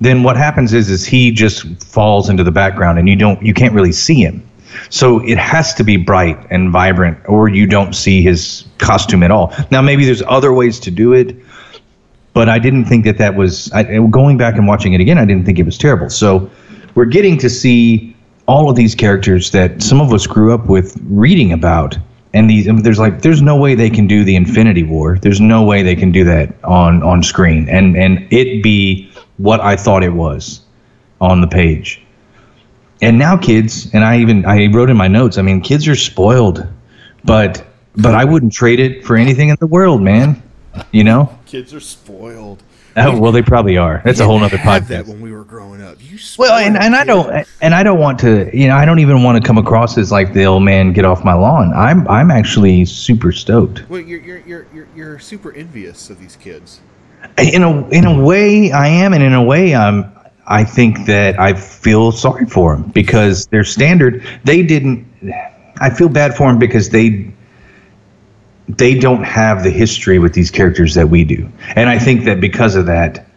then 0.00 0.22
what 0.22 0.36
happens 0.36 0.72
is 0.72 0.90
is 0.90 1.04
he 1.04 1.30
just 1.30 1.64
falls 1.82 2.28
into 2.28 2.44
the 2.44 2.52
background 2.52 2.98
and 2.98 3.08
you 3.08 3.16
don't 3.16 3.42
you 3.42 3.54
can't 3.54 3.74
really 3.74 3.92
see 3.92 4.22
him. 4.22 4.42
So 4.90 5.24
it 5.26 5.38
has 5.38 5.74
to 5.74 5.84
be 5.84 5.96
bright 5.96 6.38
and 6.50 6.70
vibrant 6.70 7.18
or 7.26 7.48
you 7.48 7.66
don't 7.66 7.94
see 7.94 8.22
his 8.22 8.64
costume 8.78 9.22
at 9.22 9.30
all. 9.30 9.52
Now 9.70 9.82
maybe 9.82 10.04
there's 10.04 10.22
other 10.22 10.52
ways 10.52 10.78
to 10.80 10.90
do 10.90 11.12
it, 11.12 11.34
but 12.34 12.48
I 12.48 12.58
didn't 12.58 12.84
think 12.84 13.04
that 13.04 13.18
that 13.18 13.34
was 13.34 13.72
I, 13.72 13.98
going 14.06 14.36
back 14.36 14.56
and 14.56 14.66
watching 14.66 14.92
it 14.92 15.00
again. 15.00 15.18
I 15.18 15.24
didn't 15.24 15.44
think 15.44 15.58
it 15.58 15.64
was 15.64 15.78
terrible. 15.78 16.10
So 16.10 16.50
we're 16.94 17.04
getting 17.04 17.38
to 17.38 17.50
see 17.50 18.16
all 18.46 18.70
of 18.70 18.76
these 18.76 18.94
characters 18.94 19.50
that 19.50 19.82
some 19.82 20.00
of 20.00 20.12
us 20.12 20.26
grew 20.26 20.52
up 20.54 20.66
with 20.66 20.98
reading 21.04 21.52
about, 21.52 21.96
and 22.34 22.48
these 22.48 22.66
and 22.66 22.84
there's 22.84 22.98
like 22.98 23.22
there's 23.22 23.42
no 23.42 23.56
way 23.56 23.74
they 23.74 23.90
can 23.90 24.06
do 24.06 24.24
the 24.24 24.36
Infinity 24.36 24.82
War. 24.82 25.18
There's 25.18 25.40
no 25.40 25.62
way 25.62 25.82
they 25.82 25.96
can 25.96 26.12
do 26.12 26.24
that 26.24 26.54
on 26.64 27.02
on 27.02 27.22
screen 27.22 27.68
and 27.68 27.96
and 27.96 28.26
it 28.32 28.62
be 28.62 29.10
what 29.38 29.60
I 29.60 29.76
thought 29.76 30.02
it 30.02 30.12
was 30.12 30.60
on 31.20 31.40
the 31.40 31.46
page. 31.46 32.02
And 33.00 33.18
now 33.18 33.36
kids, 33.36 33.88
and 33.94 34.04
I 34.04 34.18
even 34.18 34.44
I 34.44 34.66
wrote 34.72 34.90
in 34.90 34.96
my 34.96 35.08
notes. 35.08 35.38
I 35.38 35.42
mean, 35.42 35.60
kids 35.60 35.86
are 35.86 35.94
spoiled, 35.94 36.66
but 37.24 37.64
but 37.96 38.14
I 38.14 38.24
wouldn't 38.24 38.52
trade 38.52 38.80
it 38.80 39.04
for 39.04 39.16
anything 39.16 39.48
in 39.50 39.56
the 39.60 39.66
world, 39.66 40.02
man. 40.02 40.42
You 40.92 41.04
know. 41.04 41.38
Kids 41.46 41.72
are 41.74 41.80
spoiled. 41.80 42.62
Oh, 42.96 43.18
well, 43.18 43.32
they 43.32 43.42
probably 43.42 43.76
are. 43.76 44.02
That's 44.04 44.18
a 44.18 44.24
whole 44.24 44.42
other 44.42 44.56
podcast. 44.58 44.88
that 44.88 45.06
when 45.06 45.20
we 45.20 45.30
were 45.30 45.44
growing 45.44 45.77
Well, 46.38 46.58
and, 46.58 46.76
and 46.76 46.94
I 46.94 47.04
don't 47.04 47.46
and 47.60 47.74
I 47.74 47.82
don't 47.82 47.98
want 47.98 48.18
to 48.20 48.50
you 48.56 48.68
know 48.68 48.76
I 48.76 48.84
don't 48.84 48.98
even 48.98 49.22
want 49.22 49.42
to 49.42 49.46
come 49.46 49.58
across 49.58 49.98
as 49.98 50.12
like 50.12 50.32
the 50.32 50.44
old 50.44 50.62
man 50.62 50.92
get 50.92 51.04
off 51.04 51.24
my 51.24 51.34
lawn. 51.34 51.72
I'm 51.74 52.06
I'm 52.08 52.30
actually 52.30 52.84
super 52.84 53.32
stoked. 53.32 53.88
Well, 53.88 54.00
you're 54.00 54.20
you're 54.20 54.38
you're 54.38 54.66
you're, 54.72 54.88
you're 54.94 55.18
super 55.18 55.52
envious 55.52 56.10
of 56.10 56.18
these 56.18 56.36
kids. 56.36 56.80
In 57.36 57.62
a 57.62 57.88
in 57.88 58.04
a 58.04 58.22
way 58.22 58.70
I 58.72 58.88
am, 58.88 59.12
and 59.12 59.22
in 59.22 59.34
a 59.34 59.42
way 59.42 59.74
I'm. 59.74 60.12
I 60.50 60.64
think 60.64 61.04
that 61.04 61.38
I 61.38 61.52
feel 61.52 62.10
sorry 62.10 62.46
for 62.46 62.74
them 62.74 62.90
because 62.90 63.46
their 63.48 63.64
standard 63.64 64.24
they 64.44 64.62
didn't. 64.62 65.06
I 65.80 65.90
feel 65.90 66.08
bad 66.08 66.34
for 66.34 66.48
them 66.48 66.58
because 66.58 66.88
they 66.88 67.32
they 68.66 68.98
don't 68.98 69.24
have 69.24 69.62
the 69.62 69.70
history 69.70 70.18
with 70.18 70.32
these 70.32 70.50
characters 70.50 70.94
that 70.94 71.08
we 71.08 71.24
do, 71.24 71.50
and 71.76 71.88
I 71.88 71.98
think 71.98 72.24
that 72.24 72.40
because 72.40 72.76
of 72.76 72.86
that. 72.86 73.27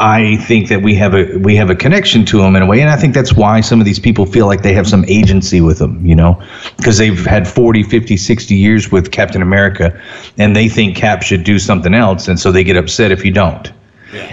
I 0.00 0.36
think 0.38 0.68
that 0.68 0.80
we 0.80 0.94
have 0.94 1.14
a 1.14 1.36
we 1.38 1.54
have 1.56 1.68
a 1.68 1.74
connection 1.74 2.24
to 2.26 2.38
them 2.38 2.56
in 2.56 2.62
a 2.62 2.66
way, 2.66 2.80
and 2.80 2.88
I 2.88 2.96
think 2.96 3.12
that's 3.14 3.34
why 3.34 3.60
some 3.60 3.80
of 3.80 3.84
these 3.84 3.98
people 3.98 4.24
feel 4.24 4.46
like 4.46 4.62
they 4.62 4.72
have 4.72 4.88
some 4.88 5.04
agency 5.06 5.60
with 5.60 5.78
them, 5.78 6.04
you 6.04 6.14
know, 6.16 6.42
because 6.78 6.96
they've 6.96 7.24
had 7.26 7.46
40, 7.46 7.82
50, 7.82 8.16
60 8.16 8.54
years 8.54 8.90
with 8.90 9.10
Captain 9.12 9.42
America, 9.42 10.00
and 10.38 10.56
they 10.56 10.70
think 10.70 10.96
Cap 10.96 11.22
should 11.22 11.44
do 11.44 11.58
something 11.58 11.92
else, 11.92 12.28
and 12.28 12.40
so 12.40 12.50
they 12.50 12.64
get 12.64 12.78
upset 12.78 13.12
if 13.12 13.26
you 13.26 13.30
don't. 13.30 13.70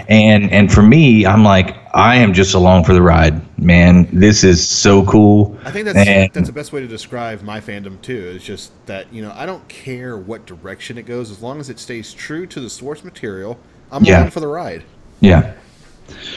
And 0.08 0.50
and 0.50 0.72
for 0.72 0.80
me, 0.82 1.26
I'm 1.26 1.44
like, 1.44 1.76
I 1.94 2.16
am 2.16 2.32
just 2.32 2.54
along 2.54 2.84
for 2.84 2.94
the 2.94 3.02
ride, 3.02 3.40
man. 3.58 4.08
This 4.10 4.42
is 4.44 4.66
so 4.66 5.04
cool. 5.04 5.56
I 5.66 5.70
think 5.70 5.84
that's 5.84 5.98
And- 5.98 6.30
that's 6.32 6.48
the 6.48 6.52
best 6.54 6.72
way 6.72 6.80
to 6.80 6.86
describe 6.88 7.42
my 7.42 7.60
fandom 7.60 8.00
too. 8.00 8.32
It's 8.34 8.44
just 8.44 8.72
that 8.86 9.12
you 9.12 9.20
know 9.20 9.32
I 9.36 9.44
don't 9.44 9.68
care 9.68 10.16
what 10.16 10.46
direction 10.46 10.96
it 10.96 11.04
goes 11.04 11.30
as 11.30 11.42
long 11.42 11.60
as 11.60 11.68
it 11.68 11.78
stays 11.78 12.14
true 12.14 12.46
to 12.46 12.58
the 12.58 12.70
source 12.70 13.04
material. 13.04 13.58
I'm 13.92 14.02
Yeah. 14.04 14.20
along 14.20 14.30
for 14.30 14.40
the 14.40 14.48
ride. 14.48 14.82
Yeah. 15.20 15.54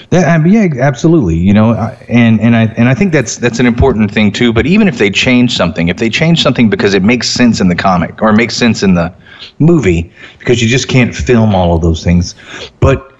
That, 0.09 0.45
yeah, 0.45 0.67
absolutely. 0.81 1.37
You 1.37 1.53
know, 1.53 1.73
and 2.09 2.41
and 2.41 2.55
I 2.55 2.63
and 2.75 2.89
I 2.89 2.93
think 2.93 3.13
that's 3.13 3.37
that's 3.37 3.59
an 3.59 3.65
important 3.65 4.11
thing 4.11 4.31
too. 4.31 4.51
But 4.51 4.65
even 4.65 4.89
if 4.89 4.97
they 4.97 5.09
change 5.09 5.55
something, 5.55 5.87
if 5.87 5.97
they 5.97 6.09
change 6.09 6.43
something 6.43 6.69
because 6.69 6.93
it 6.93 7.01
makes 7.01 7.29
sense 7.29 7.61
in 7.61 7.69
the 7.69 7.75
comic 7.75 8.21
or 8.21 8.33
makes 8.33 8.55
sense 8.55 8.83
in 8.83 8.95
the 8.95 9.13
movie, 9.59 10.11
because 10.39 10.61
you 10.61 10.67
just 10.67 10.89
can't 10.89 11.15
film 11.15 11.55
all 11.55 11.73
of 11.73 11.81
those 11.81 12.03
things. 12.03 12.35
But 12.81 13.11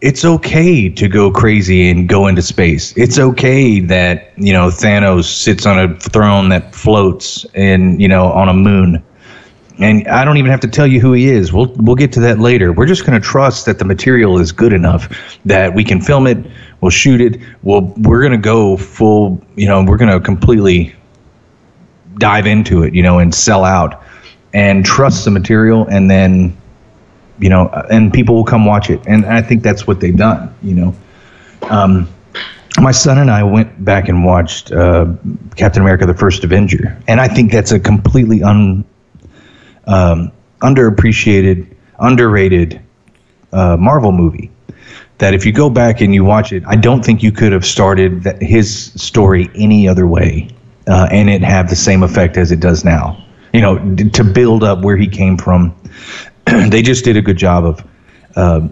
it's 0.00 0.24
okay 0.24 0.88
to 0.88 1.08
go 1.08 1.30
crazy 1.30 1.90
and 1.90 2.08
go 2.08 2.26
into 2.26 2.40
space. 2.40 2.96
It's 2.96 3.18
okay 3.18 3.80
that 3.80 4.32
you 4.38 4.54
know 4.54 4.68
Thanos 4.68 5.24
sits 5.24 5.66
on 5.66 5.78
a 5.78 5.94
throne 6.00 6.48
that 6.48 6.74
floats 6.74 7.44
and 7.54 8.00
you 8.00 8.08
know 8.08 8.32
on 8.32 8.48
a 8.48 8.54
moon. 8.54 9.02
And 9.80 10.06
I 10.08 10.26
don't 10.26 10.36
even 10.36 10.50
have 10.50 10.60
to 10.60 10.68
tell 10.68 10.86
you 10.86 11.00
who 11.00 11.14
he 11.14 11.28
is. 11.28 11.52
We'll 11.54 11.72
we'll 11.76 11.96
get 11.96 12.12
to 12.12 12.20
that 12.20 12.38
later. 12.38 12.70
We're 12.70 12.86
just 12.86 13.06
going 13.06 13.20
to 13.20 13.26
trust 13.26 13.64
that 13.64 13.78
the 13.78 13.84
material 13.86 14.38
is 14.38 14.52
good 14.52 14.74
enough 14.74 15.08
that 15.46 15.74
we 15.74 15.84
can 15.84 16.02
film 16.02 16.26
it. 16.26 16.36
We'll 16.82 16.90
shoot 16.90 17.20
it. 17.20 17.40
We'll 17.62 17.92
we're 17.96 18.20
going 18.20 18.32
to 18.32 18.38
go 18.38 18.76
full. 18.76 19.42
You 19.56 19.66
know, 19.66 19.82
we're 19.82 19.96
going 19.96 20.12
to 20.12 20.20
completely 20.20 20.94
dive 22.18 22.46
into 22.46 22.82
it. 22.82 22.94
You 22.94 23.02
know, 23.02 23.20
and 23.20 23.34
sell 23.34 23.64
out, 23.64 24.02
and 24.52 24.84
trust 24.84 25.24
the 25.24 25.30
material, 25.30 25.86
and 25.86 26.10
then, 26.10 26.54
you 27.38 27.48
know, 27.48 27.68
and 27.90 28.12
people 28.12 28.34
will 28.34 28.44
come 28.44 28.66
watch 28.66 28.90
it. 28.90 29.00
And 29.06 29.24
I 29.24 29.40
think 29.40 29.62
that's 29.62 29.86
what 29.86 30.00
they've 30.00 30.16
done. 30.16 30.54
You 30.62 30.74
know, 30.74 30.94
um, 31.70 32.06
my 32.78 32.92
son 32.92 33.16
and 33.16 33.30
I 33.30 33.44
went 33.44 33.82
back 33.82 34.10
and 34.10 34.26
watched 34.26 34.72
uh, 34.72 35.06
Captain 35.56 35.80
America: 35.80 36.04
The 36.04 36.12
First 36.12 36.44
Avenger, 36.44 37.00
and 37.08 37.18
I 37.18 37.28
think 37.28 37.50
that's 37.50 37.72
a 37.72 37.80
completely 37.80 38.42
un 38.42 38.84
um, 39.86 40.32
underappreciated, 40.60 41.66
underrated 41.98 42.80
uh, 43.52 43.76
Marvel 43.76 44.12
movie. 44.12 44.50
That 45.18 45.34
if 45.34 45.44
you 45.44 45.52
go 45.52 45.68
back 45.68 46.00
and 46.00 46.14
you 46.14 46.24
watch 46.24 46.52
it, 46.52 46.62
I 46.66 46.76
don't 46.76 47.04
think 47.04 47.22
you 47.22 47.30
could 47.30 47.52
have 47.52 47.64
started 47.64 48.22
that, 48.22 48.40
his 48.40 48.86
story 48.94 49.50
any 49.54 49.86
other 49.86 50.06
way, 50.06 50.48
uh, 50.86 51.08
and 51.10 51.28
it 51.28 51.42
have 51.42 51.68
the 51.68 51.76
same 51.76 52.02
effect 52.02 52.38
as 52.38 52.50
it 52.50 52.60
does 52.60 52.84
now. 52.84 53.22
You 53.52 53.60
know, 53.60 53.78
d- 53.78 54.08
to 54.10 54.24
build 54.24 54.64
up 54.64 54.82
where 54.82 54.96
he 54.96 55.06
came 55.06 55.36
from, 55.36 55.74
they 56.68 56.80
just 56.80 57.04
did 57.04 57.18
a 57.18 57.22
good 57.22 57.36
job 57.36 57.66
of 57.66 57.86
uh, 58.36 58.68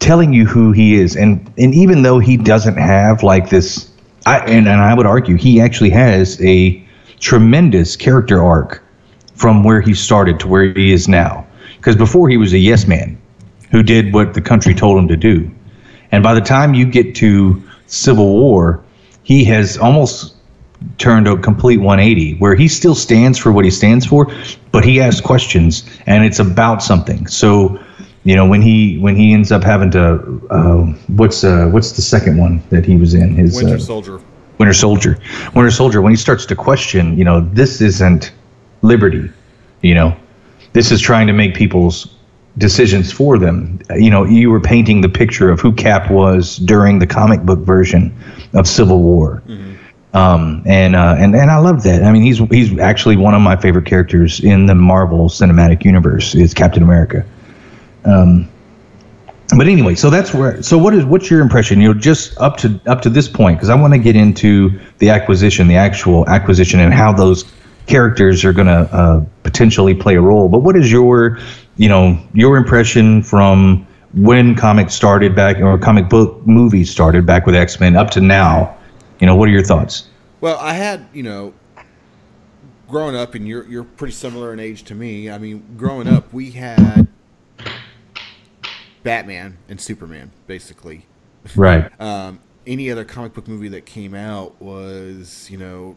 telling 0.00 0.32
you 0.32 0.44
who 0.44 0.72
he 0.72 0.94
is, 0.94 1.16
and 1.16 1.52
and 1.56 1.72
even 1.74 2.02
though 2.02 2.18
he 2.18 2.36
doesn't 2.36 2.76
have 2.76 3.22
like 3.22 3.48
this, 3.48 3.92
I 4.26 4.38
and, 4.40 4.66
and 4.66 4.80
I 4.80 4.92
would 4.92 5.06
argue 5.06 5.36
he 5.36 5.60
actually 5.60 5.90
has 5.90 6.40
a 6.42 6.84
tremendous 7.20 7.96
character 7.96 8.42
arc 8.42 8.83
from 9.34 9.64
where 9.64 9.80
he 9.80 9.94
started 9.94 10.40
to 10.40 10.48
where 10.48 10.72
he 10.72 10.92
is 10.92 11.08
now. 11.08 11.46
Because 11.76 11.96
before 11.96 12.28
he 12.28 12.36
was 12.36 12.52
a 12.52 12.58
yes 12.58 12.86
man 12.86 13.20
who 13.70 13.82
did 13.82 14.14
what 14.14 14.34
the 14.34 14.40
country 14.40 14.74
told 14.74 14.98
him 14.98 15.08
to 15.08 15.16
do. 15.16 15.50
And 16.12 16.22
by 16.22 16.34
the 16.34 16.40
time 16.40 16.74
you 16.74 16.86
get 16.86 17.14
to 17.16 17.62
Civil 17.86 18.32
War, 18.32 18.82
he 19.24 19.44
has 19.44 19.76
almost 19.76 20.34
turned 20.98 21.26
a 21.26 21.36
complete 21.36 21.78
180 21.78 22.36
where 22.38 22.54
he 22.54 22.68
still 22.68 22.94
stands 22.94 23.38
for 23.38 23.52
what 23.52 23.64
he 23.64 23.70
stands 23.70 24.06
for, 24.06 24.30
but 24.70 24.84
he 24.84 25.00
asks 25.00 25.20
questions 25.20 25.84
and 26.06 26.24
it's 26.24 26.38
about 26.38 26.82
something. 26.82 27.26
So, 27.26 27.78
you 28.24 28.36
know, 28.36 28.46
when 28.46 28.62
he 28.62 28.98
when 28.98 29.16
he 29.16 29.32
ends 29.32 29.50
up 29.50 29.62
having 29.62 29.90
to 29.92 30.40
uh, 30.50 30.84
what's 31.08 31.44
uh, 31.44 31.68
what's 31.68 31.92
the 31.92 32.02
second 32.02 32.38
one 32.38 32.62
that 32.70 32.84
he 32.84 32.96
was 32.96 33.14
in 33.14 33.34
his 33.34 33.56
Winter 33.56 33.76
uh, 33.76 33.78
Soldier. 33.78 34.20
Winter 34.58 34.72
Soldier. 34.72 35.18
Winter 35.54 35.70
Soldier, 35.70 36.00
when 36.00 36.12
he 36.12 36.16
starts 36.16 36.46
to 36.46 36.54
question, 36.54 37.18
you 37.18 37.24
know, 37.24 37.40
this 37.40 37.80
isn't 37.80 38.32
liberty, 38.84 39.30
you 39.82 39.94
know, 39.94 40.16
this 40.74 40.92
is 40.92 41.00
trying 41.00 41.26
to 41.26 41.32
make 41.32 41.54
people's 41.54 42.14
decisions 42.58 43.10
for 43.10 43.38
them. 43.38 43.80
You 43.96 44.10
know, 44.10 44.24
you 44.24 44.50
were 44.50 44.60
painting 44.60 45.00
the 45.00 45.08
picture 45.08 45.50
of 45.50 45.60
who 45.60 45.72
Cap 45.72 46.10
was 46.10 46.58
during 46.58 46.98
the 46.98 47.06
comic 47.06 47.40
book 47.42 47.60
version 47.60 48.14
of 48.52 48.68
Civil 48.68 49.02
War. 49.02 49.42
Um, 50.12 50.62
and, 50.64 50.94
uh, 50.94 51.16
and 51.18 51.34
and 51.34 51.50
I 51.50 51.58
love 51.58 51.82
that. 51.82 52.04
I 52.04 52.12
mean, 52.12 52.22
he's 52.22 52.38
he's 52.38 52.78
actually 52.78 53.16
one 53.16 53.34
of 53.34 53.40
my 53.40 53.56
favorite 53.56 53.86
characters 53.86 54.38
in 54.38 54.66
the 54.66 54.74
Marvel 54.74 55.28
Cinematic 55.28 55.84
Universe. 55.84 56.36
Is 56.36 56.54
Captain 56.54 56.84
America. 56.84 57.26
Um, 58.04 58.48
but 59.56 59.66
anyway, 59.66 59.96
so 59.96 60.10
that's 60.10 60.32
where. 60.32 60.62
So 60.62 60.78
what 60.78 60.94
is 60.94 61.04
what's 61.04 61.28
your 61.30 61.40
impression? 61.40 61.80
You 61.80 61.92
know, 61.92 61.98
just 61.98 62.38
up 62.38 62.58
to 62.58 62.80
up 62.86 63.02
to 63.02 63.10
this 63.10 63.26
point, 63.28 63.58
because 63.58 63.70
I 63.70 63.74
want 63.74 63.92
to 63.92 63.98
get 63.98 64.14
into 64.14 64.78
the 64.98 65.10
acquisition, 65.10 65.66
the 65.66 65.76
actual 65.76 66.28
acquisition, 66.28 66.78
and 66.78 66.94
how 66.94 67.12
those 67.12 67.44
characters 67.86 68.44
are 68.44 68.52
going 68.52 68.66
to 68.66 68.94
uh, 68.94 69.24
potentially 69.42 69.94
play 69.94 70.16
a 70.16 70.20
role. 70.20 70.48
But 70.48 70.60
what 70.60 70.76
is 70.76 70.90
your, 70.90 71.38
you 71.76 71.88
know, 71.88 72.18
your 72.32 72.56
impression 72.56 73.22
from 73.22 73.86
when 74.14 74.54
comics 74.54 74.94
started 74.94 75.34
back 75.34 75.58
or 75.58 75.78
comic 75.78 76.08
book 76.08 76.46
movies 76.46 76.90
started 76.90 77.26
back 77.26 77.46
with 77.46 77.54
X 77.54 77.80
Men 77.80 77.96
up 77.96 78.10
to 78.10 78.20
now? 78.20 78.76
You 79.20 79.26
know, 79.26 79.36
what 79.36 79.48
are 79.48 79.52
your 79.52 79.64
thoughts? 79.64 80.08
Well, 80.40 80.58
I 80.58 80.74
had 80.74 81.06
you 81.12 81.22
know, 81.22 81.54
growing 82.88 83.16
up, 83.16 83.34
and 83.34 83.46
you're 83.46 83.66
you're 83.66 83.84
pretty 83.84 84.12
similar 84.12 84.52
in 84.52 84.60
age 84.60 84.84
to 84.84 84.94
me. 84.94 85.30
I 85.30 85.38
mean, 85.38 85.64
growing 85.76 86.08
up, 86.08 86.32
we 86.32 86.50
had 86.50 87.08
Batman 89.02 89.58
and 89.68 89.80
Superman, 89.80 90.32
basically. 90.46 91.06
Right. 91.54 91.90
Um, 92.00 92.40
any 92.66 92.90
other 92.90 93.04
comic 93.04 93.34
book 93.34 93.46
movie 93.46 93.68
that 93.68 93.84
came 93.84 94.14
out 94.14 94.60
was, 94.60 95.48
you 95.50 95.58
know, 95.58 95.96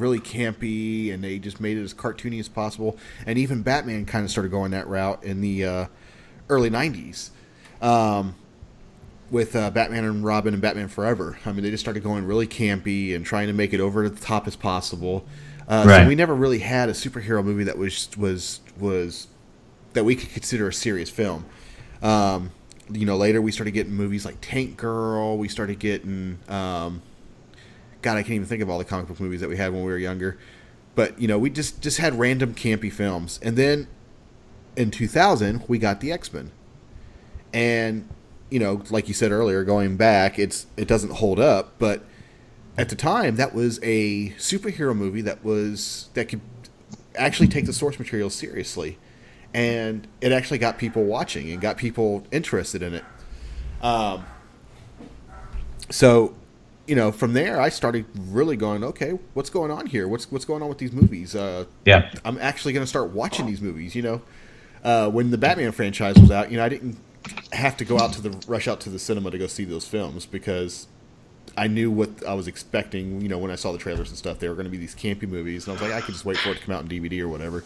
really 0.00 0.20
campy, 0.20 1.12
and 1.12 1.22
they 1.22 1.38
just 1.38 1.60
made 1.60 1.76
it 1.76 1.82
as 1.82 1.94
cartoony 1.94 2.40
as 2.40 2.48
possible. 2.48 2.96
And 3.26 3.38
even 3.38 3.62
Batman 3.62 4.06
kind 4.06 4.24
of 4.24 4.30
started 4.30 4.50
going 4.50 4.72
that 4.72 4.86
route 4.88 5.22
in 5.24 5.40
the 5.40 5.64
uh, 5.64 5.86
early 6.48 6.70
'90s. 6.70 7.30
Um, 7.80 8.36
with 9.30 9.56
uh, 9.56 9.70
Batman 9.70 10.04
and 10.04 10.24
Robin 10.24 10.54
and 10.54 10.62
Batman 10.62 10.88
Forever. 10.88 11.38
I 11.44 11.52
mean, 11.52 11.64
they 11.64 11.70
just 11.70 11.82
started 11.82 12.02
going 12.02 12.24
really 12.24 12.46
campy 12.46 13.16
and 13.16 13.24
trying 13.24 13.48
to 13.48 13.52
make 13.52 13.72
it 13.72 13.80
over 13.80 14.08
the 14.08 14.20
top 14.20 14.46
as 14.46 14.54
possible. 14.54 15.26
Uh, 15.66 15.84
Right. 15.86 16.02
So 16.02 16.08
we 16.08 16.14
never 16.14 16.34
really 16.34 16.58
had 16.60 16.88
a 16.88 16.92
superhero 16.92 17.42
movie 17.44 17.64
that 17.64 17.78
was 17.78 18.08
was 18.16 18.60
was 18.78 19.26
that 19.94 20.04
we 20.04 20.14
could 20.14 20.30
consider 20.30 20.68
a 20.68 20.72
serious 20.72 21.10
film. 21.10 21.46
Um, 22.02 22.50
you 22.90 23.06
know, 23.06 23.16
later 23.16 23.40
we 23.40 23.50
started 23.50 23.70
getting 23.72 23.94
movies 23.94 24.24
like 24.24 24.36
Tank 24.40 24.76
Girl. 24.76 25.38
We 25.38 25.48
started 25.48 25.78
getting, 25.78 26.38
um, 26.48 27.00
God, 28.04 28.18
I 28.18 28.22
can't 28.22 28.34
even 28.34 28.46
think 28.46 28.62
of 28.62 28.68
all 28.68 28.76
the 28.76 28.84
comic 28.84 29.08
book 29.08 29.18
movies 29.18 29.40
that 29.40 29.48
we 29.48 29.56
had 29.56 29.72
when 29.72 29.82
we 29.82 29.90
were 29.90 29.96
younger. 29.96 30.38
But 30.94 31.18
you 31.18 31.26
know, 31.26 31.38
we 31.38 31.48
just 31.48 31.80
just 31.80 31.96
had 31.96 32.18
random 32.18 32.54
campy 32.54 32.92
films, 32.92 33.40
and 33.42 33.56
then 33.56 33.88
in 34.76 34.90
2000 34.90 35.64
we 35.68 35.78
got 35.78 36.00
the 36.00 36.12
X 36.12 36.30
Men, 36.30 36.52
and 37.54 38.06
you 38.50 38.58
know, 38.58 38.82
like 38.90 39.08
you 39.08 39.14
said 39.14 39.32
earlier, 39.32 39.64
going 39.64 39.96
back, 39.96 40.38
it's 40.38 40.66
it 40.76 40.86
doesn't 40.86 41.12
hold 41.12 41.40
up, 41.40 41.72
but 41.78 42.04
at 42.76 42.90
the 42.90 42.94
time 42.94 43.36
that 43.36 43.54
was 43.54 43.80
a 43.82 44.30
superhero 44.32 44.94
movie 44.94 45.22
that 45.22 45.42
was 45.42 46.10
that 46.12 46.28
could 46.28 46.42
actually 47.16 47.48
take 47.48 47.64
the 47.64 47.72
source 47.72 47.98
material 47.98 48.28
seriously. 48.28 48.98
And 49.54 50.06
it 50.20 50.30
actually 50.30 50.58
got 50.58 50.78
people 50.78 51.04
watching 51.04 51.50
and 51.50 51.60
got 51.60 51.78
people 51.78 52.26
interested 52.32 52.82
in 52.82 52.94
it. 52.94 53.04
Um, 53.80 54.26
so 55.90 56.34
you 56.86 56.94
know 56.94 57.10
from 57.10 57.32
there 57.32 57.60
i 57.60 57.68
started 57.68 58.04
really 58.28 58.56
going 58.56 58.84
okay 58.84 59.18
what's 59.34 59.50
going 59.50 59.70
on 59.70 59.86
here 59.86 60.06
what's 60.06 60.30
what's 60.30 60.44
going 60.44 60.62
on 60.62 60.68
with 60.68 60.78
these 60.78 60.92
movies 60.92 61.34
uh, 61.34 61.64
Yeah. 61.84 62.10
i'm 62.24 62.38
actually 62.38 62.72
going 62.72 62.82
to 62.84 62.88
start 62.88 63.10
watching 63.10 63.46
these 63.46 63.60
movies 63.62 63.94
you 63.94 64.02
know 64.02 64.22
uh, 64.84 65.08
when 65.10 65.30
the 65.30 65.38
batman 65.38 65.72
franchise 65.72 66.16
was 66.18 66.30
out 66.30 66.50
you 66.50 66.56
know 66.58 66.64
i 66.64 66.68
didn't 66.68 66.98
have 67.52 67.76
to 67.78 67.84
go 67.86 67.98
out 67.98 68.12
to 68.12 68.20
the 68.20 68.30
rush 68.46 68.68
out 68.68 68.80
to 68.80 68.90
the 68.90 68.98
cinema 68.98 69.30
to 69.30 69.38
go 69.38 69.46
see 69.46 69.64
those 69.64 69.86
films 69.88 70.26
because 70.26 70.86
I 71.56 71.68
knew 71.68 71.88
what 71.90 72.10
I 72.26 72.34
was 72.34 72.48
expecting. 72.48 73.20
You 73.20 73.28
know, 73.28 73.38
when 73.38 73.50
I 73.52 73.54
saw 73.54 73.70
the 73.70 73.78
trailers 73.78 74.08
and 74.08 74.18
stuff, 74.18 74.40
they 74.40 74.48
were 74.48 74.54
going 74.56 74.64
to 74.64 74.70
be 74.70 74.76
these 74.76 74.94
campy 74.94 75.28
movies, 75.28 75.66
and 75.68 75.70
I 75.70 75.80
was 75.80 75.82
like, 75.88 75.92
I 75.92 76.00
could 76.00 76.12
just 76.14 76.24
wait 76.24 76.36
for 76.36 76.48
it 76.50 76.56
to 76.56 76.60
come 76.62 76.74
out 76.74 76.82
in 76.82 76.88
DVD 76.88 77.20
or 77.20 77.28
whatever. 77.28 77.62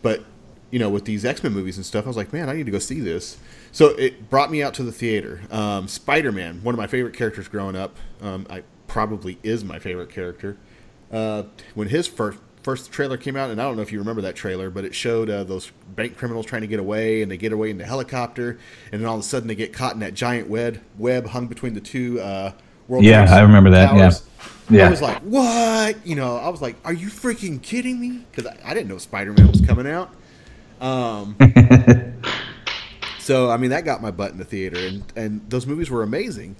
But 0.00 0.24
you 0.74 0.80
know, 0.80 0.90
with 0.90 1.04
these 1.04 1.24
X 1.24 1.40
Men 1.40 1.52
movies 1.52 1.76
and 1.76 1.86
stuff, 1.86 2.04
I 2.04 2.08
was 2.08 2.16
like, 2.16 2.32
man, 2.32 2.48
I 2.48 2.54
need 2.54 2.66
to 2.66 2.72
go 2.72 2.80
see 2.80 2.98
this. 2.98 3.38
So 3.70 3.90
it 3.90 4.28
brought 4.28 4.50
me 4.50 4.60
out 4.60 4.74
to 4.74 4.82
the 4.82 4.90
theater. 4.90 5.42
Um, 5.52 5.86
Spider 5.86 6.32
Man, 6.32 6.64
one 6.64 6.74
of 6.74 6.78
my 6.80 6.88
favorite 6.88 7.14
characters 7.14 7.46
growing 7.46 7.76
up, 7.76 7.96
um, 8.20 8.44
I 8.50 8.64
probably 8.88 9.38
is 9.44 9.62
my 9.62 9.78
favorite 9.78 10.10
character. 10.10 10.56
Uh, 11.12 11.44
when 11.76 11.90
his 11.90 12.08
first 12.08 12.40
first 12.64 12.90
trailer 12.90 13.16
came 13.16 13.36
out, 13.36 13.50
and 13.50 13.62
I 13.62 13.64
don't 13.66 13.76
know 13.76 13.82
if 13.82 13.92
you 13.92 14.00
remember 14.00 14.22
that 14.22 14.34
trailer, 14.34 14.68
but 14.68 14.84
it 14.84 14.96
showed 14.96 15.30
uh, 15.30 15.44
those 15.44 15.70
bank 15.94 16.16
criminals 16.16 16.44
trying 16.44 16.62
to 16.62 16.66
get 16.66 16.80
away, 16.80 17.22
and 17.22 17.30
they 17.30 17.36
get 17.36 17.52
away 17.52 17.70
in 17.70 17.78
the 17.78 17.86
helicopter, 17.86 18.58
and 18.90 19.00
then 19.00 19.08
all 19.08 19.14
of 19.14 19.20
a 19.20 19.22
sudden 19.22 19.46
they 19.46 19.54
get 19.54 19.72
caught 19.72 19.94
in 19.94 20.00
that 20.00 20.14
giant 20.14 20.48
web 20.48 20.82
web 20.98 21.28
hung 21.28 21.46
between 21.46 21.74
the 21.74 21.80
two 21.80 22.20
uh, 22.20 22.50
World 22.88 23.04
Yeah, 23.04 23.32
I 23.32 23.42
remember 23.42 23.70
that, 23.70 23.94
yeah. 23.94 24.10
Yeah. 24.70 24.88
I 24.88 24.90
was 24.90 25.00
like, 25.00 25.18
what? 25.20 26.04
You 26.04 26.16
know, 26.16 26.36
I 26.36 26.48
was 26.48 26.60
like, 26.60 26.74
are 26.84 26.92
you 26.92 27.10
freaking 27.10 27.62
kidding 27.62 28.00
me? 28.00 28.24
Because 28.32 28.50
I, 28.50 28.58
I 28.64 28.74
didn't 28.74 28.88
know 28.88 28.98
Spider 28.98 29.32
Man 29.34 29.46
was 29.46 29.60
coming 29.60 29.86
out. 29.86 30.12
Um, 30.80 31.36
So 33.18 33.50
I 33.50 33.56
mean 33.56 33.70
that 33.70 33.84
got 33.86 34.02
my 34.02 34.10
butt 34.10 34.32
in 34.32 34.38
the 34.38 34.44
theater, 34.44 34.78
and 34.78 35.02
and 35.16 35.40
those 35.48 35.66
movies 35.66 35.88
were 35.90 36.02
amazing. 36.02 36.56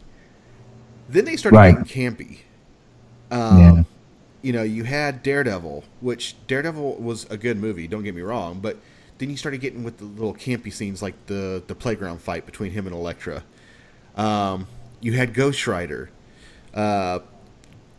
Then 1.08 1.26
they 1.26 1.36
started 1.36 1.56
Right. 1.58 1.84
getting 1.86 2.14
campy. 2.16 2.38
Um, 3.30 3.58
Yeah. 3.58 3.82
You 4.42 4.52
know, 4.52 4.62
you 4.62 4.84
had 4.84 5.22
Daredevil, 5.22 5.84
which 6.00 6.36
Daredevil 6.46 6.96
was 6.96 7.24
a 7.30 7.36
good 7.38 7.58
movie. 7.58 7.86
Don't 7.86 8.02
get 8.02 8.14
me 8.14 8.20
wrong, 8.22 8.60
but 8.60 8.76
then 9.18 9.30
you 9.30 9.36
started 9.36 9.60
getting 9.60 9.84
with 9.84 9.98
the 9.98 10.04
little 10.04 10.34
campy 10.34 10.72
scenes 10.72 11.02
like 11.02 11.14
the 11.26 11.62
the 11.66 11.74
playground 11.74 12.20
fight 12.22 12.46
between 12.46 12.72
him 12.72 12.86
and 12.86 12.94
Elektra. 12.94 13.42
Um, 14.16 14.66
you 15.00 15.12
had 15.14 15.34
Ghost 15.34 15.66
Rider. 15.66 16.10
Uh, 16.72 17.20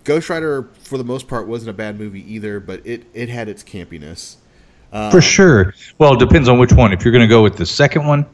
Ghost 0.04 0.30
Rider, 0.30 0.70
for 0.80 0.98
the 0.98 1.04
most 1.04 1.28
part, 1.28 1.48
wasn't 1.48 1.70
a 1.70 1.74
bad 1.74 2.00
movie 2.00 2.22
either, 2.34 2.60
but 2.60 2.82
it 2.86 3.06
it 3.14 3.30
had 3.30 3.48
its 3.48 3.64
campiness. 3.64 4.36
Uh, 4.96 5.12
For 5.12 5.22
sure. 5.22 5.74
Well, 5.98 6.14
it 6.14 6.20
depends 6.20 6.48
on 6.48 6.58
which 6.58 6.72
one. 6.72 6.94
If 6.94 7.04
you're 7.04 7.12
going 7.12 7.28
to 7.28 7.28
go 7.28 7.44
with 7.44 7.58
the 7.58 7.66
second 7.66 8.08
one, 8.08 8.26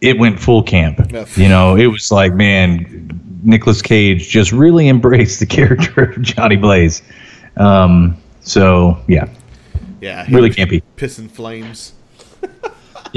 it 0.00 0.18
went 0.18 0.40
full 0.40 0.60
camp. 0.60 0.98
You 1.36 1.48
know, 1.48 1.76
it 1.76 1.86
was 1.86 2.10
like, 2.10 2.34
man, 2.34 3.40
Nicolas 3.44 3.80
Cage 3.80 4.28
just 4.28 4.50
really 4.50 4.88
embraced 4.94 5.38
the 5.38 5.46
character 5.46 6.10
of 6.10 6.20
Johnny 6.20 6.56
Blaze. 6.56 7.00
Um, 7.56 8.16
so 8.40 8.98
yeah, 9.06 9.28
Yeah, 10.00 10.26
really 10.30 10.50
campy. 10.50 10.82
Pissing 10.96 11.30
flames. 11.30 11.92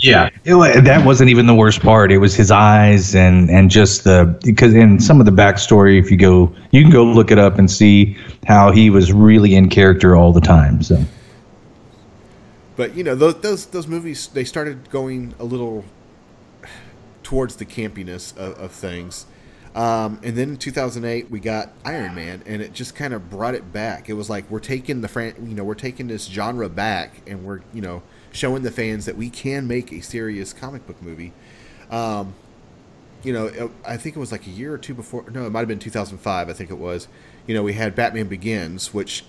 Yeah, 0.03 0.29
it, 0.45 0.83
that 0.83 1.03
wasn't 1.03 1.31
even 1.31 1.47
the 1.47 1.55
worst 1.55 1.81
part. 1.81 2.11
It 2.11 2.19
was 2.19 2.35
his 2.35 2.51
eyes 2.51 3.15
and 3.15 3.49
and 3.49 3.71
just 3.71 4.03
the 4.03 4.37
because 4.43 4.75
in 4.75 4.99
some 4.99 5.19
of 5.19 5.25
the 5.25 5.31
backstory, 5.31 5.99
if 5.99 6.11
you 6.11 6.17
go, 6.17 6.55
you 6.69 6.83
can 6.83 6.91
go 6.91 7.03
look 7.03 7.31
it 7.31 7.39
up 7.39 7.57
and 7.57 7.69
see 7.69 8.15
how 8.45 8.71
he 8.71 8.91
was 8.91 9.11
really 9.11 9.55
in 9.55 9.69
character 9.69 10.15
all 10.15 10.31
the 10.31 10.39
time. 10.39 10.83
So 10.83 11.03
But 12.77 12.95
you 12.95 13.03
know 13.03 13.15
those 13.15 13.41
those 13.41 13.65
those 13.65 13.87
movies 13.87 14.27
they 14.27 14.43
started 14.45 14.89
going 14.89 15.33
a 15.39 15.43
little 15.43 15.83
towards 17.23 17.57
the 17.57 17.65
campiness 17.65 18.37
of, 18.37 18.57
of 18.57 18.71
things, 18.71 19.25
um, 19.75 20.19
and 20.23 20.37
then 20.37 20.49
in 20.51 20.57
2008 20.57 21.29
we 21.29 21.39
got 21.39 21.73
Iron 21.83 22.15
Man, 22.15 22.43
and 22.45 22.61
it 22.61 22.73
just 22.73 22.95
kind 22.95 23.13
of 23.13 23.29
brought 23.29 23.55
it 23.55 23.73
back. 23.73 24.09
It 24.09 24.13
was 24.13 24.29
like 24.29 24.49
we're 24.49 24.59
taking 24.59 25.01
the 25.01 25.07
fran- 25.07 25.35
you 25.49 25.55
know 25.55 25.63
we're 25.63 25.73
taking 25.75 26.07
this 26.07 26.25
genre 26.27 26.69
back, 26.69 27.21
and 27.27 27.43
we're 27.43 27.61
you 27.73 27.81
know 27.81 28.03
showing 28.31 28.61
the 28.61 28.71
fans 28.71 29.05
that 29.05 29.17
we 29.17 29.29
can 29.31 29.67
make 29.67 29.91
a 29.91 30.01
serious 30.01 30.53
comic 30.53 30.85
book 30.85 31.01
movie. 31.01 31.33
Um, 31.89 32.35
you 33.23 33.33
know, 33.33 33.47
it- 33.47 33.71
I 33.83 33.97
think 33.97 34.15
it 34.15 34.19
was 34.19 34.31
like 34.31 34.45
a 34.45 34.51
year 34.51 34.71
or 34.71 34.77
two 34.77 34.93
before. 34.93 35.25
No, 35.31 35.47
it 35.47 35.49
might 35.49 35.61
have 35.61 35.67
been 35.67 35.79
2005. 35.79 36.47
I 36.49 36.53
think 36.53 36.69
it 36.69 36.77
was. 36.77 37.07
You 37.47 37.55
know, 37.55 37.63
we 37.63 37.73
had 37.73 37.95
Batman 37.95 38.27
Begins, 38.27 38.93
which 38.93 39.23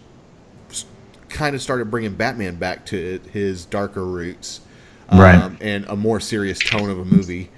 kind 1.28 1.54
of 1.54 1.62
started 1.62 1.90
bringing 1.90 2.14
Batman 2.14 2.56
back 2.56 2.86
to 2.86 3.20
his 3.32 3.64
darker 3.64 4.04
roots, 4.04 4.60
um, 5.08 5.20
Right. 5.20 5.52
and 5.60 5.84
a 5.86 5.96
more 5.96 6.20
serious 6.20 6.58
tone 6.58 6.90
of 6.90 6.98
a 6.98 7.04
movie. 7.04 7.50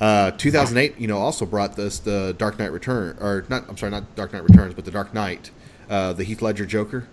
Uh, 0.00 0.30
2008, 0.32 0.98
you 1.00 1.08
know, 1.08 1.18
also 1.18 1.44
brought 1.44 1.74
this 1.76 1.98
the 1.98 2.34
Dark 2.38 2.58
Knight 2.58 2.72
Return, 2.72 3.16
or 3.20 3.44
not? 3.48 3.64
I'm 3.68 3.76
sorry, 3.76 3.90
not 3.90 4.14
Dark 4.14 4.32
Knight 4.32 4.44
Returns, 4.44 4.74
but 4.74 4.84
the 4.84 4.90
Dark 4.92 5.12
Knight, 5.12 5.50
uh, 5.90 6.12
the 6.12 6.22
Heath 6.24 6.40
Ledger 6.40 6.66
Joker. 6.66 7.06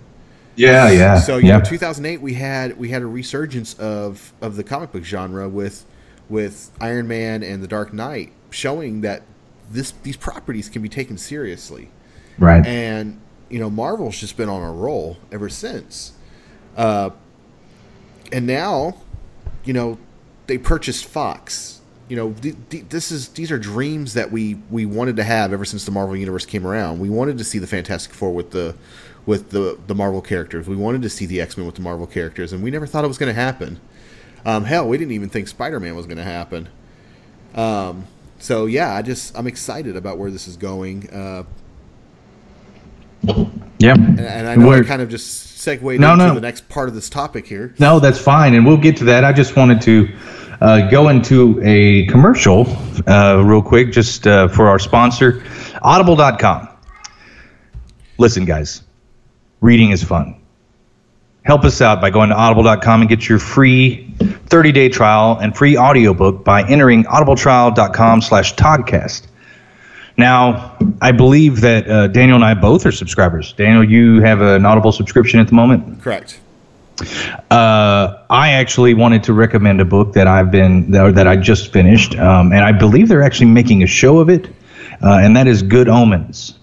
yeah, 0.56 0.90
yeah, 0.90 1.20
So 1.20 1.38
you 1.38 1.48
yeah. 1.50 1.58
know, 1.58 1.64
2008 1.66 2.22
we 2.22 2.36
had 2.36 2.78
we 2.78 2.90
had 2.90 3.02
a 3.02 3.06
resurgence 3.08 3.74
of 3.80 4.32
of 4.42 4.56
the 4.56 4.64
comic 4.64 4.92
book 4.92 5.04
genre 5.04 5.50
with 5.50 5.84
with 6.30 6.72
Iron 6.80 7.08
Man 7.08 7.44
and 7.44 7.62
the 7.64 7.68
Dark 7.68 7.92
Knight, 7.92 8.32
showing 8.52 9.02
that 9.02 9.24
this 9.72 9.92
these 10.04 10.16
properties 10.18 10.70
can 10.70 10.82
be 10.84 10.90
taken 10.90 11.18
seriously 11.18 11.90
right. 12.38 12.64
and 12.66 13.20
you 13.50 13.60
know 13.60 13.70
Marvel's 13.70 14.20
just 14.20 14.38
been 14.38 14.50
on 14.50 14.62
a 14.62 14.72
roll 14.72 15.18
ever 15.32 15.50
since. 15.50 16.14
Uh, 16.76 17.12
and 18.32 18.46
now, 18.46 18.98
you 19.64 19.74
know, 19.74 19.98
they 20.48 20.58
purchased 20.58 21.06
Fox. 21.06 21.82
You 22.08 22.16
know, 22.16 22.34
th- 22.34 22.56
th- 22.70 22.86
this 22.90 23.12
is 23.12 23.30
these 23.30 23.52
are 23.52 23.58
dreams 23.58 24.14
that 24.14 24.32
we 24.32 24.56
we 24.70 24.86
wanted 24.86 25.16
to 25.18 25.24
have 25.24 25.54
ever 25.54 25.66
since 25.66 25.86
the 25.86 25.92
Marvel 25.92 26.16
universe 26.16 26.46
came 26.46 26.66
around. 26.66 27.00
We 27.00 27.10
wanted 27.10 27.38
to 27.40 27.44
see 27.44 27.60
the 27.60 27.68
Fantastic 27.68 28.14
Four 28.14 28.34
with 28.34 28.52
the 28.52 28.76
with 29.26 29.50
the 29.50 29.80
the 29.88 29.96
Marvel 29.96 30.22
characters. 30.22 30.68
We 30.68 30.76
wanted 30.76 31.02
to 31.02 31.10
see 31.10 31.26
the 31.26 31.42
X 31.42 31.58
Men 31.58 31.66
with 31.66 31.76
the 31.76 31.82
Marvel 31.82 32.06
characters, 32.08 32.54
and 32.54 32.64
we 32.64 32.70
never 32.72 32.86
thought 32.86 33.04
it 33.04 33.08
was 33.08 33.18
going 33.18 33.34
to 33.34 33.40
happen. 33.40 33.80
Um, 34.46 34.66
hell, 34.66 34.88
we 34.88 34.98
didn't 34.98 35.14
even 35.14 35.30
think 35.30 35.48
Spider 35.48 35.80
Man 35.80 35.96
was 35.96 36.06
going 36.06 36.18
to 36.18 36.24
happen. 36.24 36.70
Um, 37.56 38.06
so 38.38 38.68
yeah, 38.68 38.94
I 38.94 39.02
just 39.02 39.36
I'm 39.36 39.48
excited 39.48 39.96
about 39.96 40.20
where 40.20 40.30
this 40.30 40.48
is 40.48 40.58
going. 40.58 41.10
Uh, 41.10 41.44
yeah. 43.80 43.94
And, 43.94 44.20
and 44.20 44.48
I 44.48 44.56
know 44.56 44.66
I 44.68 44.70
We're- 44.70 44.86
kind 44.86 45.02
of 45.02 45.10
just 45.10 45.58
segued 45.60 46.00
No, 46.00 46.14
into 46.14 46.28
no. 46.28 46.34
the 46.36 46.42
next 46.42 46.70
part 46.70 46.88
of 46.90 46.96
this 46.96 47.10
topic 47.10 47.48
here. 47.48 47.74
No, 47.80 48.00
that's 48.00 48.20
fine, 48.20 48.54
and 48.54 48.66
we'll 48.66 48.78
get 48.78 48.98
to 48.98 49.04
that. 49.06 49.24
I 49.24 49.34
just 49.34 49.56
wanted 49.56 49.82
to 49.82 50.10
uh, 50.62 50.90
go 50.90 51.10
into 51.10 51.60
a 51.64 52.06
commercial 52.08 52.66
uh, 53.08 53.42
real 53.44 53.62
quick, 53.62 53.92
just 53.92 54.28
uh, 54.28 54.48
for 54.48 54.68
our 54.68 54.80
sponsor, 54.80 55.44
Audible.com. 55.82 56.70
Listen, 58.18 58.46
guys, 58.46 58.84
reading 59.62 59.92
is 59.92 60.04
fun. 60.04 60.40
Help 61.44 61.64
us 61.64 61.82
out 61.82 62.02
by 62.02 62.10
going 62.10 62.30
to 62.30 62.36
audible.com 62.36 63.02
and 63.02 63.10
get 63.10 63.28
your 63.30 63.38
free 63.40 64.12
30-day 64.18 64.90
trial 64.90 65.38
and 65.42 65.56
free 65.56 65.78
audiobook 65.78 66.44
by 66.44 66.64
entering 66.70 67.04
audibletrial.com 67.04 68.22
slash 68.22 68.56
Toddcast. 68.56 69.28
Now, 70.18 70.78
I 71.02 71.12
believe 71.12 71.62
that 71.62 71.90
uh, 71.90 72.08
Daniel 72.08 72.36
and 72.36 72.46
I 72.46 72.54
both 72.54 72.86
are 72.86 72.92
subscribers. 72.92 73.54
Daniel, 73.54 73.84
you 73.84 74.22
have 74.22 74.42
an 74.42 74.66
Audible 74.66 74.92
subscription 74.92 75.40
at 75.40 75.48
the 75.48 75.56
moment? 75.56 76.02
Correct. 76.02 76.40
Uh, 77.52 78.24
I 78.30 78.52
actually 78.52 78.94
wanted 78.94 79.24
to 79.24 79.34
recommend 79.34 79.82
a 79.82 79.86
book 79.86 80.14
that 80.14 80.28
I've 80.28 80.50
been 80.50 80.92
that, 80.92 81.16
that 81.16 81.28
I 81.28 81.36
just 81.36 81.74
finished, 81.74 82.16
um, 82.16 82.54
and 82.54 82.64
I 82.64 82.72
believe 82.72 83.10
they're 83.10 83.24
actually 83.24 83.48
making 83.48 83.84
a 83.84 83.88
show 83.88 84.20
of 84.20 84.30
it, 84.30 84.48
uh, 85.04 85.20
and 85.22 85.36
that 85.36 85.48
is 85.48 85.62
Good 85.62 85.90
Omens. 85.90 86.58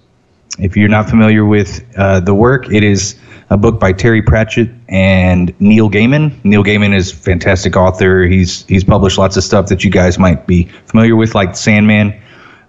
If 0.58 0.74
you're 0.74 0.88
not 0.88 1.08
familiar 1.08 1.44
with 1.44 1.84
uh, 1.98 2.20
the 2.20 2.34
work, 2.34 2.72
it 2.72 2.82
is 2.82 3.16
a 3.50 3.58
book 3.58 3.78
by 3.78 3.92
Terry 3.92 4.22
Pratchett 4.22 4.70
and 4.88 5.54
Neil 5.60 5.90
Gaiman. 5.90 6.42
Neil 6.44 6.64
Gaiman 6.64 6.94
is 6.94 7.12
a 7.12 7.16
fantastic 7.16 7.76
author. 7.76 8.22
He's 8.22 8.64
he's 8.66 8.84
published 8.84 9.18
lots 9.18 9.36
of 9.36 9.44
stuff 9.44 9.66
that 9.66 9.84
you 9.84 9.90
guys 9.90 10.18
might 10.18 10.46
be 10.46 10.64
familiar 10.86 11.14
with, 11.14 11.34
like 11.34 11.56
Sandman, 11.56 12.18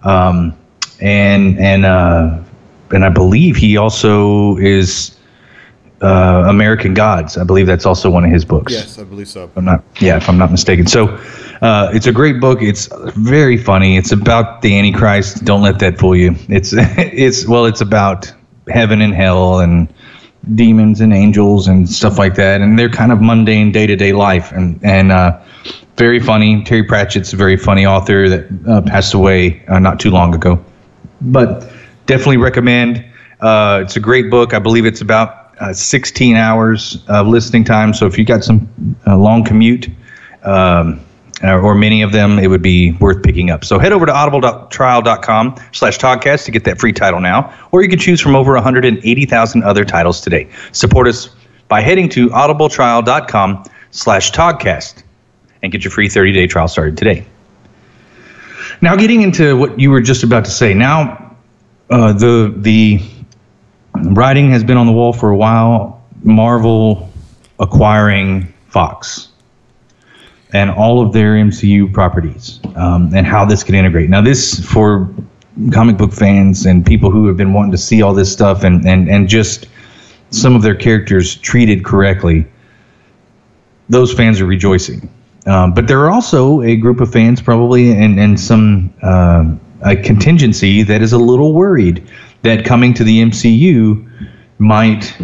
um, 0.02 0.54
and 1.04 1.58
and 1.58 1.84
uh, 1.84 2.38
and 2.90 3.04
I 3.04 3.10
believe 3.10 3.56
he 3.56 3.76
also 3.76 4.56
is 4.56 5.16
uh, 6.00 6.44
American 6.48 6.94
Gods. 6.94 7.36
I 7.36 7.44
believe 7.44 7.66
that's 7.66 7.86
also 7.86 8.10
one 8.10 8.24
of 8.24 8.30
his 8.30 8.44
books. 8.44 8.72
Yes, 8.72 8.98
I 8.98 9.04
believe 9.04 9.28
so. 9.28 9.50
I'm 9.54 9.66
not. 9.66 9.84
Yeah, 10.00 10.16
if 10.16 10.28
I'm 10.28 10.38
not 10.38 10.50
mistaken. 10.50 10.86
So, 10.86 11.08
uh, 11.60 11.90
it's 11.92 12.06
a 12.06 12.12
great 12.12 12.40
book. 12.40 12.62
It's 12.62 12.88
very 13.16 13.58
funny. 13.58 13.96
It's 13.98 14.12
about 14.12 14.62
the 14.62 14.76
Antichrist. 14.78 15.44
Don't 15.44 15.62
let 15.62 15.78
that 15.80 15.98
fool 15.98 16.16
you. 16.16 16.34
It's 16.48 16.72
it's 16.76 17.46
well, 17.46 17.66
it's 17.66 17.82
about 17.82 18.32
heaven 18.68 19.02
and 19.02 19.14
hell 19.14 19.60
and 19.60 19.92
demons 20.54 21.00
and 21.00 21.12
angels 21.12 21.68
and 21.68 21.88
stuff 21.88 22.18
like 22.18 22.34
that. 22.34 22.62
And 22.62 22.78
they're 22.78 22.88
kind 22.88 23.12
of 23.12 23.20
mundane 23.20 23.72
day 23.72 23.86
to 23.86 23.94
day 23.94 24.14
life 24.14 24.52
and 24.52 24.80
and 24.82 25.12
uh, 25.12 25.38
very 25.96 26.18
funny. 26.18 26.64
Terry 26.64 26.82
Pratchett's 26.82 27.34
a 27.34 27.36
very 27.36 27.58
funny 27.58 27.84
author 27.84 28.26
that 28.30 28.46
uh, 28.66 28.80
passed 28.80 29.12
away 29.12 29.62
uh, 29.68 29.78
not 29.78 30.00
too 30.00 30.10
long 30.10 30.34
ago. 30.34 30.64
But 31.24 31.70
definitely 32.06 32.36
recommend. 32.38 33.04
Uh, 33.40 33.80
it's 33.82 33.96
a 33.96 34.00
great 34.00 34.30
book. 34.30 34.54
I 34.54 34.58
believe 34.58 34.86
it's 34.86 35.00
about 35.00 35.54
uh, 35.60 35.72
16 35.72 36.36
hours 36.36 37.04
of 37.08 37.26
listening 37.26 37.64
time. 37.64 37.94
So 37.94 38.06
if 38.06 38.18
you 38.18 38.24
got 38.24 38.44
some 38.44 38.96
uh, 39.06 39.16
long 39.16 39.44
commute, 39.44 39.88
um, 40.42 41.00
or 41.42 41.60
or 41.60 41.74
many 41.74 42.02
of 42.02 42.12
them, 42.12 42.38
it 42.38 42.48
would 42.48 42.62
be 42.62 42.92
worth 42.92 43.22
picking 43.22 43.50
up. 43.50 43.64
So 43.64 43.78
head 43.78 43.92
over 43.92 44.06
to 44.06 44.14
audible.trial.com 44.14 45.56
slash 45.72 45.98
Toddcast 45.98 46.44
to 46.44 46.50
get 46.50 46.64
that 46.64 46.78
free 46.78 46.92
title 46.92 47.20
now, 47.20 47.52
or 47.72 47.82
you 47.82 47.88
can 47.88 47.98
choose 47.98 48.20
from 48.20 48.36
over 48.36 48.54
180,000 48.54 49.62
other 49.62 49.84
titles 49.84 50.20
today. 50.20 50.48
Support 50.72 51.08
us 51.08 51.30
by 51.68 51.80
heading 51.80 52.08
to 52.10 52.28
audibletrial.com 52.28 53.64
slash 53.90 54.32
Toddcast 54.32 55.02
and 55.62 55.72
get 55.72 55.82
your 55.84 55.90
free 55.90 56.08
30-day 56.08 56.46
trial 56.46 56.68
started 56.68 56.96
today. 56.96 57.26
Now, 58.80 58.96
getting 58.96 59.22
into 59.22 59.56
what 59.56 59.78
you 59.78 59.90
were 59.90 60.00
just 60.00 60.22
about 60.22 60.44
to 60.44 60.50
say. 60.50 60.74
Now, 60.74 61.36
uh, 61.90 62.12
the 62.12 62.54
the 62.56 63.00
writing 63.94 64.50
has 64.50 64.64
been 64.64 64.76
on 64.76 64.86
the 64.86 64.92
wall 64.92 65.12
for 65.12 65.30
a 65.30 65.36
while. 65.36 66.02
Marvel 66.22 67.10
acquiring 67.60 68.52
Fox 68.68 69.28
and 70.52 70.70
all 70.70 71.04
of 71.04 71.12
their 71.12 71.34
MCU 71.34 71.92
properties, 71.92 72.60
um, 72.76 73.12
and 73.14 73.26
how 73.26 73.44
this 73.44 73.62
could 73.62 73.74
integrate. 73.74 74.08
Now, 74.08 74.20
this 74.20 74.64
for 74.64 75.12
comic 75.72 75.96
book 75.96 76.12
fans 76.12 76.66
and 76.66 76.84
people 76.84 77.10
who 77.10 77.26
have 77.26 77.36
been 77.36 77.52
wanting 77.52 77.72
to 77.72 77.78
see 77.78 78.02
all 78.02 78.14
this 78.14 78.32
stuff 78.32 78.64
and 78.64 78.86
and 78.86 79.08
and 79.08 79.28
just 79.28 79.66
some 80.30 80.56
of 80.56 80.62
their 80.62 80.74
characters 80.74 81.36
treated 81.36 81.84
correctly. 81.84 82.46
Those 83.88 84.12
fans 84.12 84.40
are 84.40 84.46
rejoicing. 84.46 85.08
Um, 85.46 85.74
but 85.74 85.86
there 85.86 86.00
are 86.00 86.10
also 86.10 86.62
a 86.62 86.76
group 86.76 87.00
of 87.00 87.12
fans, 87.12 87.42
probably, 87.42 87.92
and, 87.92 88.18
and 88.18 88.38
some 88.38 88.94
um 89.02 89.60
a 89.82 89.94
contingency 89.94 90.82
that 90.82 91.02
is 91.02 91.12
a 91.12 91.18
little 91.18 91.52
worried 91.52 92.08
that 92.42 92.64
coming 92.64 92.94
to 92.94 93.04
the 93.04 93.20
MCU 93.20 94.10
might 94.58 95.14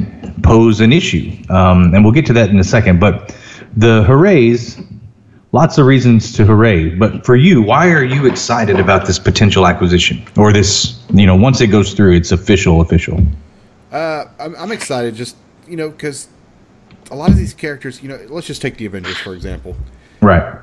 pose 0.42 0.80
an 0.80 0.92
issue. 0.92 1.32
Um, 1.48 1.94
and 1.94 2.04
we'll 2.04 2.12
get 2.12 2.26
to 2.26 2.34
that 2.34 2.50
in 2.50 2.58
a 2.58 2.64
second. 2.64 3.00
But 3.00 3.34
the 3.76 4.02
hoorays 4.04 4.78
lots 5.52 5.78
of 5.78 5.86
reasons 5.86 6.32
to 6.34 6.44
hooray. 6.44 6.90
But 6.90 7.24
for 7.24 7.36
you, 7.36 7.62
why 7.62 7.90
are 7.90 8.04
you 8.04 8.26
excited 8.26 8.78
about 8.78 9.06
this 9.06 9.18
potential 9.18 9.66
acquisition 9.66 10.24
or 10.36 10.52
this? 10.52 11.02
You 11.12 11.26
know, 11.26 11.36
once 11.36 11.60
it 11.60 11.68
goes 11.68 11.94
through, 11.94 12.14
it's 12.14 12.32
official, 12.32 12.80
official. 12.80 13.20
Uh, 13.90 14.26
I'm, 14.38 14.54
I'm 14.56 14.72
excited 14.72 15.14
just, 15.14 15.36
you 15.66 15.76
know, 15.76 15.90
because 15.90 16.28
a 17.10 17.16
lot 17.16 17.30
of 17.30 17.36
these 17.36 17.54
characters, 17.54 18.02
you 18.02 18.08
know, 18.08 18.20
let's 18.28 18.46
just 18.46 18.62
take 18.62 18.76
the 18.76 18.86
Avengers, 18.86 19.16
for 19.18 19.34
example. 19.34 19.76
Right. 20.20 20.58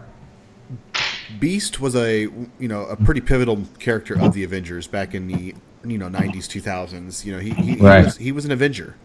Beast 1.39 1.79
was 1.79 1.95
a, 1.95 2.21
you 2.21 2.67
know, 2.67 2.85
a 2.85 2.95
pretty 2.95 3.21
pivotal 3.21 3.63
character 3.79 4.19
of 4.19 4.33
the 4.33 4.43
Avengers 4.43 4.87
back 4.87 5.13
in 5.13 5.27
the, 5.27 5.53
you 5.85 5.97
know, 5.97 6.07
90s, 6.09 6.45
2000s. 6.47 7.25
You 7.25 7.33
know, 7.33 7.39
he, 7.39 7.51
he, 7.51 7.75
Right. 7.75 7.99
he, 7.99 8.05
was, 8.05 8.17
he 8.17 8.31
was 8.31 8.45
an 8.45 8.51
Avenger. 8.51 8.95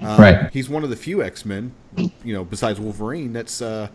Uh, 0.00 0.16
Right. 0.18 0.50
He's 0.52 0.68
one 0.68 0.82
of 0.84 0.90
the 0.90 0.96
few 0.96 1.22
X 1.22 1.44
Men, 1.44 1.72
you 1.96 2.34
know, 2.34 2.44
besides 2.44 2.80
Wolverine, 2.80 3.32
that's 3.32 3.60
uh, 3.62 3.88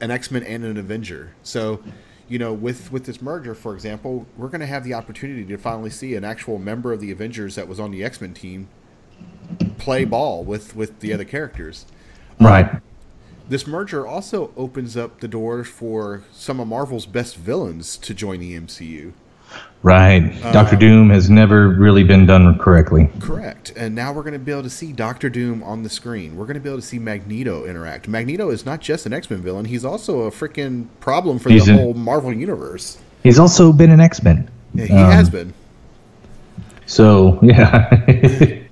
an 0.00 0.10
X 0.10 0.30
Men 0.30 0.42
and 0.42 0.64
an 0.64 0.76
Avenger. 0.76 1.34
So, 1.42 1.82
you 2.28 2.38
know, 2.38 2.52
with 2.52 2.90
with 2.92 3.04
this 3.04 3.22
merger, 3.22 3.54
for 3.54 3.74
example, 3.74 4.26
we're 4.36 4.48
going 4.48 4.60
to 4.60 4.66
have 4.66 4.84
the 4.84 4.94
opportunity 4.94 5.44
to 5.44 5.56
finally 5.56 5.90
see 5.90 6.14
an 6.14 6.24
actual 6.24 6.58
member 6.58 6.92
of 6.92 7.00
the 7.00 7.10
Avengers 7.10 7.54
that 7.54 7.68
was 7.68 7.78
on 7.78 7.90
the 7.90 8.04
X 8.04 8.20
Men 8.20 8.34
team 8.34 8.68
play 9.78 10.04
ball 10.04 10.44
with 10.44 10.74
with 10.74 11.00
the 11.00 11.12
other 11.12 11.24
characters. 11.24 11.86
Right. 12.40 12.70
This 13.48 13.66
merger 13.66 14.06
also 14.06 14.52
opens 14.56 14.96
up 14.96 15.20
the 15.20 15.28
door 15.28 15.64
for 15.64 16.22
some 16.32 16.60
of 16.60 16.68
Marvel's 16.68 17.06
best 17.06 17.36
villains 17.36 17.96
to 17.98 18.12
join 18.12 18.40
the 18.40 18.58
MCU. 18.58 19.12
Right. 19.82 20.44
Uh, 20.44 20.52
Doctor 20.52 20.76
Doom 20.76 21.08
has 21.10 21.30
never 21.30 21.68
really 21.68 22.04
been 22.04 22.26
done 22.26 22.58
correctly. 22.58 23.08
Correct. 23.20 23.72
And 23.76 23.94
now 23.94 24.12
we're 24.12 24.22
going 24.22 24.34
to 24.34 24.38
be 24.38 24.52
able 24.52 24.64
to 24.64 24.70
see 24.70 24.92
Doctor 24.92 25.30
Doom 25.30 25.62
on 25.62 25.82
the 25.82 25.88
screen. 25.88 26.36
We're 26.36 26.44
going 26.44 26.54
to 26.54 26.60
be 26.60 26.68
able 26.68 26.80
to 26.80 26.86
see 26.86 26.98
Magneto 26.98 27.64
interact. 27.64 28.08
Magneto 28.08 28.50
is 28.50 28.66
not 28.66 28.80
just 28.80 29.06
an 29.06 29.14
X 29.14 29.30
Men 29.30 29.40
villain, 29.40 29.64
he's 29.64 29.84
also 29.84 30.22
a 30.22 30.30
freaking 30.30 30.88
problem 31.00 31.38
for 31.38 31.48
He's 31.48 31.66
the 31.66 31.72
a- 31.72 31.76
whole 31.76 31.94
Marvel 31.94 32.32
universe. 32.32 32.98
He's 33.22 33.38
also 33.38 33.72
been 33.72 33.90
an 33.90 34.00
X 34.00 34.22
Men. 34.22 34.50
Yeah, 34.74 34.84
he 34.84 34.94
has 34.94 35.28
um, 35.28 35.32
been. 35.32 35.54
So 36.86 37.38
yeah. 37.42 38.64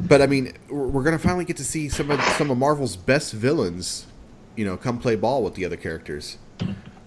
But 0.00 0.22
I 0.22 0.26
mean, 0.26 0.52
we're 0.68 0.88
we're 0.88 1.02
going 1.02 1.16
to 1.16 1.22
finally 1.22 1.44
get 1.44 1.56
to 1.58 1.64
see 1.64 1.88
some 1.88 2.10
of 2.10 2.20
some 2.22 2.50
of 2.50 2.58
Marvel's 2.58 2.96
best 2.96 3.32
villains, 3.32 4.06
you 4.60 4.66
know, 4.66 4.76
come 4.76 4.98
play 4.98 5.16
ball 5.16 5.42
with 5.42 5.54
the 5.54 5.64
other 5.64 5.78
characters. 5.78 6.36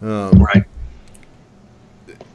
right. 0.01 0.63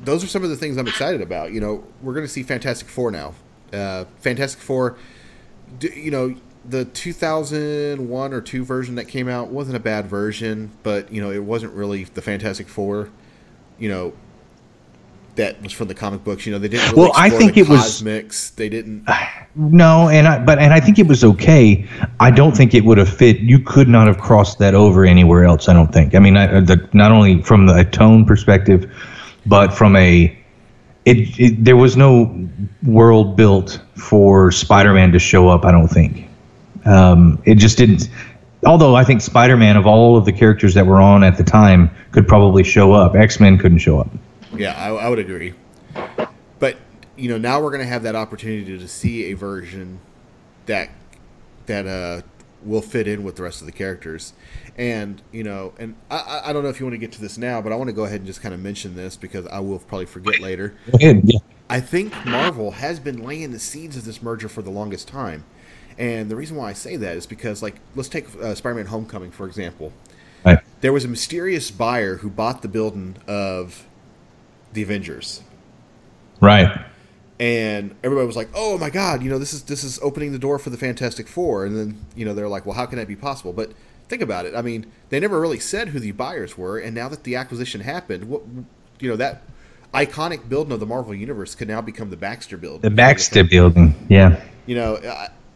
those 0.05 0.23
are 0.23 0.29
some 0.29 0.45
of 0.45 0.49
the 0.49 0.55
things 0.55 0.77
I'm 0.77 0.87
excited 0.87 1.21
about. 1.21 1.51
You 1.51 1.61
know, 1.61 1.85
we're 2.01 2.15
going 2.15 2.25
to 2.25 2.31
see 2.31 2.45
Fantastic 2.45 2.87
Four 2.87 3.11
now. 3.11 3.35
Uh, 3.73 4.05
Fantastic 4.21 4.63
Four, 4.63 4.97
you 5.81 6.13
know, 6.13 6.37
the 6.65 6.85
2001 6.85 8.33
or 8.33 8.41
2 8.41 8.65
version 8.65 8.95
that 8.95 9.07
came 9.07 9.29
out 9.29 9.49
wasn't 9.49 9.77
a 9.77 9.81
bad 9.81 10.07
version, 10.07 10.71
but, 10.85 11.13
you 11.13 11.21
know, 11.21 11.33
it 11.33 11.43
wasn't 11.43 11.73
really 11.73 12.05
the 12.05 12.23
Fantastic 12.23 12.69
Four, 12.69 13.11
you 13.77 13.89
know, 13.89 14.13
that 15.39 15.61
was 15.63 15.73
from 15.73 15.89
the 15.89 15.95
comic 15.95 16.23
books. 16.23 16.45
You 16.47 16.53
know, 16.53 16.59
they 16.59 16.69
didn't 16.69 16.91
really 16.91 17.03
Well, 17.03 17.13
I 17.17 17.31
think 17.31 17.55
the 17.55 17.61
it 17.63 17.69
was- 17.69 17.81
cosmics. 17.81 18.51
They 18.51 18.69
didn't. 18.69 19.09
No, 19.61 20.09
and 20.09 20.29
I 20.29 20.39
but 20.39 20.61
and 20.61 20.73
I 20.73 20.79
think 20.79 21.01
it 21.01 21.09
was 21.09 21.25
okay. 21.25 21.85
I 22.21 22.31
don't 22.31 22.57
think 22.57 22.75
it 22.75 22.85
would 22.85 22.97
have 22.99 23.09
fit. 23.09 23.39
You 23.41 23.59
could 23.59 23.89
not 23.89 24.07
have 24.07 24.19
crossed 24.19 24.61
that 24.61 24.73
over 24.75 25.05
anywhere 25.05 25.45
else. 25.47 25.69
I 25.69 25.73
don't 25.73 25.93
think. 25.93 26.15
I 26.15 26.21
mean, 26.21 26.37
I, 26.37 26.61
the, 26.61 26.89
not 26.93 27.11
only 27.11 27.43
from 27.43 27.67
the 27.67 27.83
tone 27.83 28.25
perspective, 28.25 28.89
but 29.47 29.75
from 29.75 29.97
a 29.97 30.37
it, 31.07 31.41
it 31.41 31.65
there 31.65 31.77
was 31.77 31.97
no 31.97 32.49
world 32.87 33.37
built 33.37 33.81
for 33.97 34.53
Spider-Man 34.53 35.11
to 35.11 35.19
show 35.19 35.49
up. 35.49 35.65
I 35.65 35.73
don't 35.73 35.89
think. 35.89 36.29
Um, 36.85 37.43
it 37.45 37.57
just 37.57 37.77
didn't. 37.79 38.09
Although 38.65 38.95
I 38.95 39.03
think 39.03 39.21
Spider-Man 39.23 39.77
of 39.77 39.87
all 39.89 40.17
of 40.17 40.25
the 40.25 40.33
characters 40.33 40.73
that 40.75 40.87
were 40.87 41.01
on 41.01 41.25
at 41.25 41.37
the 41.37 41.43
time 41.45 41.91
could 42.13 42.29
probably 42.29 42.63
show 42.63 42.93
up. 42.93 43.17
X-Men 43.17 43.59
couldn't 43.59 43.79
show 43.79 43.99
up. 43.99 44.09
Yeah, 44.55 44.73
I, 44.73 44.91
I 44.91 45.09
would 45.09 45.19
agree. 45.19 45.55
But 46.59 46.77
you 47.17 47.29
know, 47.29 47.39
now 47.39 47.61
we're 47.61 47.71
going 47.71 47.83
to 47.83 47.87
have 47.87 48.03
that 48.05 48.15
opportunity 48.15 48.79
to 48.79 48.89
see 48.89 49.31
a 49.31 49.35
version 49.35 50.01
that 50.67 50.91
that 51.67 51.87
uh, 51.87 52.23
will 52.63 52.83
fit 52.83 53.07
in 53.07 53.23
with 53.25 53.37
the 53.37 53.43
rest 53.43 53.61
of 53.61 53.67
the 53.67 53.73
characters. 53.73 54.33
And 54.77 55.21
you 55.33 55.43
know, 55.43 55.75
and 55.79 55.97
I- 56.11 56.43
I, 56.47 56.53
don't 56.53 56.63
know 56.63 56.69
if 56.69 56.81
you 56.81 56.87
want 56.87 56.95
to 56.95 56.99
get 56.99 57.13
to 57.13 57.21
this 57.21 57.37
now, 57.37 57.61
but 57.61 57.73
I 57.73 57.77
want 57.77 57.89
to 57.89 57.95
go 57.95 58.05
ahead 58.05 58.21
and 58.21 58.27
just 58.27 58.41
kind 58.41 58.55
of 58.55 58.61
mention 58.61 58.95
this 58.95 59.17
because 59.17 59.47
I 59.49 59.61
will 59.61 59.79
probably 59.81 60.07
forget 60.07 60.41
later. 60.41 60.75
Ahead. 60.95 61.23
Yeah. 61.25 61.41
I 61.69 61.81
think 61.81 62.15
Marvel 62.25 62.71
has 62.73 62.99
been 62.99 63.23
laying 63.23 63.51
the 63.53 63.59
seeds 63.59 63.97
of 63.97 64.05
this 64.05 64.23
merger 64.23 64.49
for 64.49 64.63
the 64.63 64.71
longest 64.71 65.09
time. 65.09 65.45
And 65.99 66.31
the 66.31 66.37
reason 66.37 66.57
why 66.57 66.71
I 66.71 66.73
say 66.73 66.97
that 66.97 67.17
is 67.17 67.27
because, 67.27 67.61
like, 67.61 67.81
let's 67.97 68.09
take 68.09 68.33
uh, 68.37 68.55
Spider-Man: 68.55 68.87
Homecoming 68.87 69.33
for 69.33 69.47
example. 69.47 69.93
Right. 70.45 70.61
There 70.81 70.93
was 70.93 71.05
a 71.05 71.09
mysterious 71.09 71.73
buyer 71.73 72.19
who 72.19 72.31
bought 72.31 72.63
the 72.63 72.69
building 72.69 73.17
of 73.27 73.88
the 74.73 74.83
Avengers, 74.83 75.43
Right. 76.41 76.81
and 77.41 77.95
everybody 78.03 78.27
was 78.27 78.37
like, 78.37 78.49
"Oh 78.55 78.79
my 78.79 78.91
God, 78.91 79.23
you 79.23 79.31
know 79.31 79.39
this 79.39 79.53
is 79.53 79.63
this 79.63 79.85
is 79.85 79.99
opening 80.03 80.33
the 80.33 80.39
door 80.39 80.59
for 80.59 80.71
the 80.71 80.77
Fantastic 80.77 81.27
Four. 81.29 81.65
And 81.65 81.77
then 81.77 82.05
you 82.17 82.25
know 82.25 82.35
they're 82.35 82.49
like, 82.49 82.67
"Well, 82.67 82.75
how 82.75 82.87
can 82.87 82.99
that 82.99 83.09
be 83.09 83.17
possible?" 83.17 83.53
But 83.53 83.73
think 84.09 84.23
about 84.23 84.47
it. 84.47 84.55
I 84.55 84.63
mean, 84.63 84.87
they 85.11 85.21
never 85.21 85.41
really 85.41 85.59
said 85.59 85.89
who 85.89 86.01
the 86.01 86.13
buyers 86.13 86.57
were, 86.59 86.79
and 86.79 86.95
now 86.95 87.09
that 87.09 87.25
the 87.25 87.37
acquisition 87.37 87.81
happened, 87.83 88.25
what 88.29 88.43
you 89.01 89.09
know 89.09 89.17
that 89.17 89.43
iconic 89.95 90.49
building 90.49 90.73
of 90.73 90.81
the 90.81 90.87
Marvel 90.87 91.15
Universe 91.15 91.55
could 91.55 91.69
now 91.69 91.81
become 91.81 92.11
the 92.11 92.17
Baxter 92.17 92.57
building. 92.57 92.83
The 92.83 92.91
Baxter 92.91 93.43
building. 93.45 93.95
Yeah. 94.09 94.41
You 94.67 94.75
know, 94.77 94.97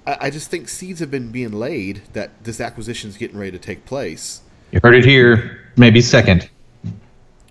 I, 0.06 0.16
I 0.26 0.30
just 0.30 0.50
think 0.50 0.68
seeds 0.70 1.00
have 1.00 1.10
been 1.10 1.30
being 1.30 1.52
laid 1.52 2.00
that 2.14 2.30
this 2.42 2.58
acquisition 2.60 3.10
is 3.10 3.16
getting 3.18 3.38
ready 3.38 3.50
to 3.52 3.58
take 3.58 3.84
place. 3.84 4.40
You 4.70 4.80
heard 4.82 4.94
it 4.94 5.04
here. 5.04 5.60
Maybe 5.76 6.00
second. 6.00 6.48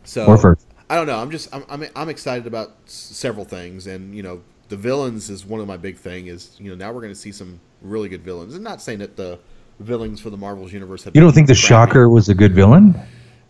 So 0.03 0.25
Or 0.25 0.37
first. 0.39 0.65
I 0.91 0.95
don't 0.95 1.07
know. 1.07 1.17
I'm 1.17 1.31
just 1.31 1.53
I'm, 1.55 1.63
I'm 1.69 1.85
I'm 1.95 2.09
excited 2.09 2.45
about 2.45 2.73
several 2.85 3.45
things, 3.45 3.87
and 3.87 4.13
you 4.13 4.21
know, 4.21 4.41
the 4.69 4.75
villains 4.75 5.29
is 5.29 5.45
one 5.45 5.61
of 5.61 5.67
my 5.67 5.77
big 5.77 5.97
thing. 5.97 6.27
Is 6.27 6.55
you 6.59 6.69
know 6.69 6.75
now 6.75 6.91
we're 6.91 7.01
going 7.01 7.13
to 7.13 7.19
see 7.19 7.31
some 7.31 7.59
really 7.81 8.09
good 8.09 8.23
villains. 8.23 8.53
I'm 8.55 8.61
not 8.61 8.81
saying 8.81 8.99
that 8.99 9.15
the 9.15 9.39
villains 9.79 10.19
for 10.19 10.29
the 10.29 10.37
Marvels 10.37 10.73
universe 10.73 11.03
have. 11.05 11.15
You 11.15 11.21
don't 11.21 11.31
think 11.31 11.47
the 11.47 11.53
crappy. 11.53 11.67
Shocker 11.67 12.09
was 12.09 12.29
a 12.29 12.35
good 12.35 12.53
villain? 12.53 12.99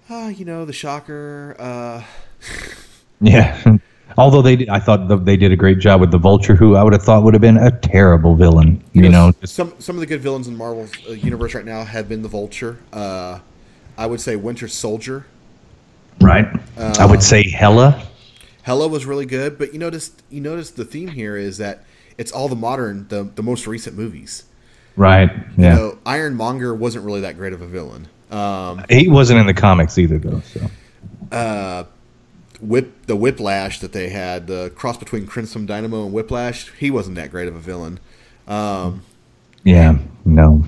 Ah, 0.10 0.30
you 0.30 0.46
know 0.46 0.66
the 0.66 0.74
Shocker. 0.74 1.56
Uh, 1.60 2.04
Yeah. 3.22 3.78
Although 4.18 4.42
they, 4.42 4.58
did, 4.58 4.70
I 4.70 4.80
thought 4.80 5.08
the, 5.08 5.16
they 5.16 5.38
did 5.38 5.54
a 5.54 5.56
great 5.56 5.80
job 5.80 6.02
with 6.02 6.12
the 6.12 6.18
Vulture, 6.18 6.56
who 6.56 6.76
I 6.76 6.84
would 6.84 6.92
have 6.92 7.04
thought 7.04 7.24
would 7.24 7.34
have 7.34 7.42
been 7.42 7.58
a 7.58 7.72
terrible 7.72 8.36
villain. 8.36 8.84
You, 8.92 9.08
know, 9.08 9.32
some 9.46 9.74
some 9.80 9.96
of 9.96 10.02
the 10.02 10.06
good 10.06 10.20
villains 10.20 10.50
in 10.50 10.58
Marvel's 10.58 10.92
uh, 11.08 11.14
universe 11.14 11.54
right 11.54 11.64
now 11.64 11.86
have 11.86 12.10
been 12.10 12.22
the 12.22 12.28
Vulture. 12.28 12.80
Uh, 12.92 13.40
I 13.98 14.08
would 14.08 14.20
say 14.20 14.36
Winter 14.36 14.68
Soldier. 14.68 15.28
Right? 16.22 16.48
I 16.78 17.06
would 17.06 17.24
say 17.24 17.50
Hela. 17.50 18.06
Hela 18.64 18.88
was 18.88 19.06
really 19.06 19.26
good, 19.26 19.58
but 19.58 19.74
you 19.74 19.80
notice 19.80 20.12
you 20.30 20.40
notice 20.42 20.70
the 20.72 20.86
theme 20.86 21.10
here 21.10 21.36
is 21.36 21.58
that 21.58 21.84
it's 22.18 22.32
all 22.32 22.48
the 22.48 22.56
modern, 22.56 23.08
the 23.08 23.24
the 23.24 23.44
most 23.44 23.66
recent 23.68 23.98
movies. 23.98 24.44
Right. 24.96 25.32
You 25.58 25.64
Yeah. 25.64 25.76
know, 25.76 25.98
Ironmonger 26.06 26.74
wasn't 26.76 27.06
really 27.06 27.22
that 27.22 27.38
great 27.38 27.54
of 27.54 27.62
a 27.62 27.68
villain. 27.68 28.08
Um, 28.30 28.84
he 28.90 29.08
wasn't 29.08 29.40
in 29.40 29.46
the 29.48 29.54
comics 29.54 29.98
either, 29.98 30.18
though. 30.20 30.42
So 30.42 31.88
Whip 32.62 33.08
the 33.08 33.16
Whiplash 33.16 33.80
that 33.80 33.92
they 33.92 34.10
had, 34.10 34.46
the 34.48 34.72
cross 34.76 34.98
between 34.98 35.26
Crimson 35.26 35.66
Dynamo 35.66 36.04
and 36.06 36.14
Whiplash, 36.14 36.72
he 36.78 36.92
wasn't 36.92 37.16
that 37.16 37.32
great 37.32 37.48
of 37.48 37.56
a 37.56 37.60
villain. 37.60 38.00
Um, 38.48 39.02
yeah, 39.64 39.98
no. 40.26 40.66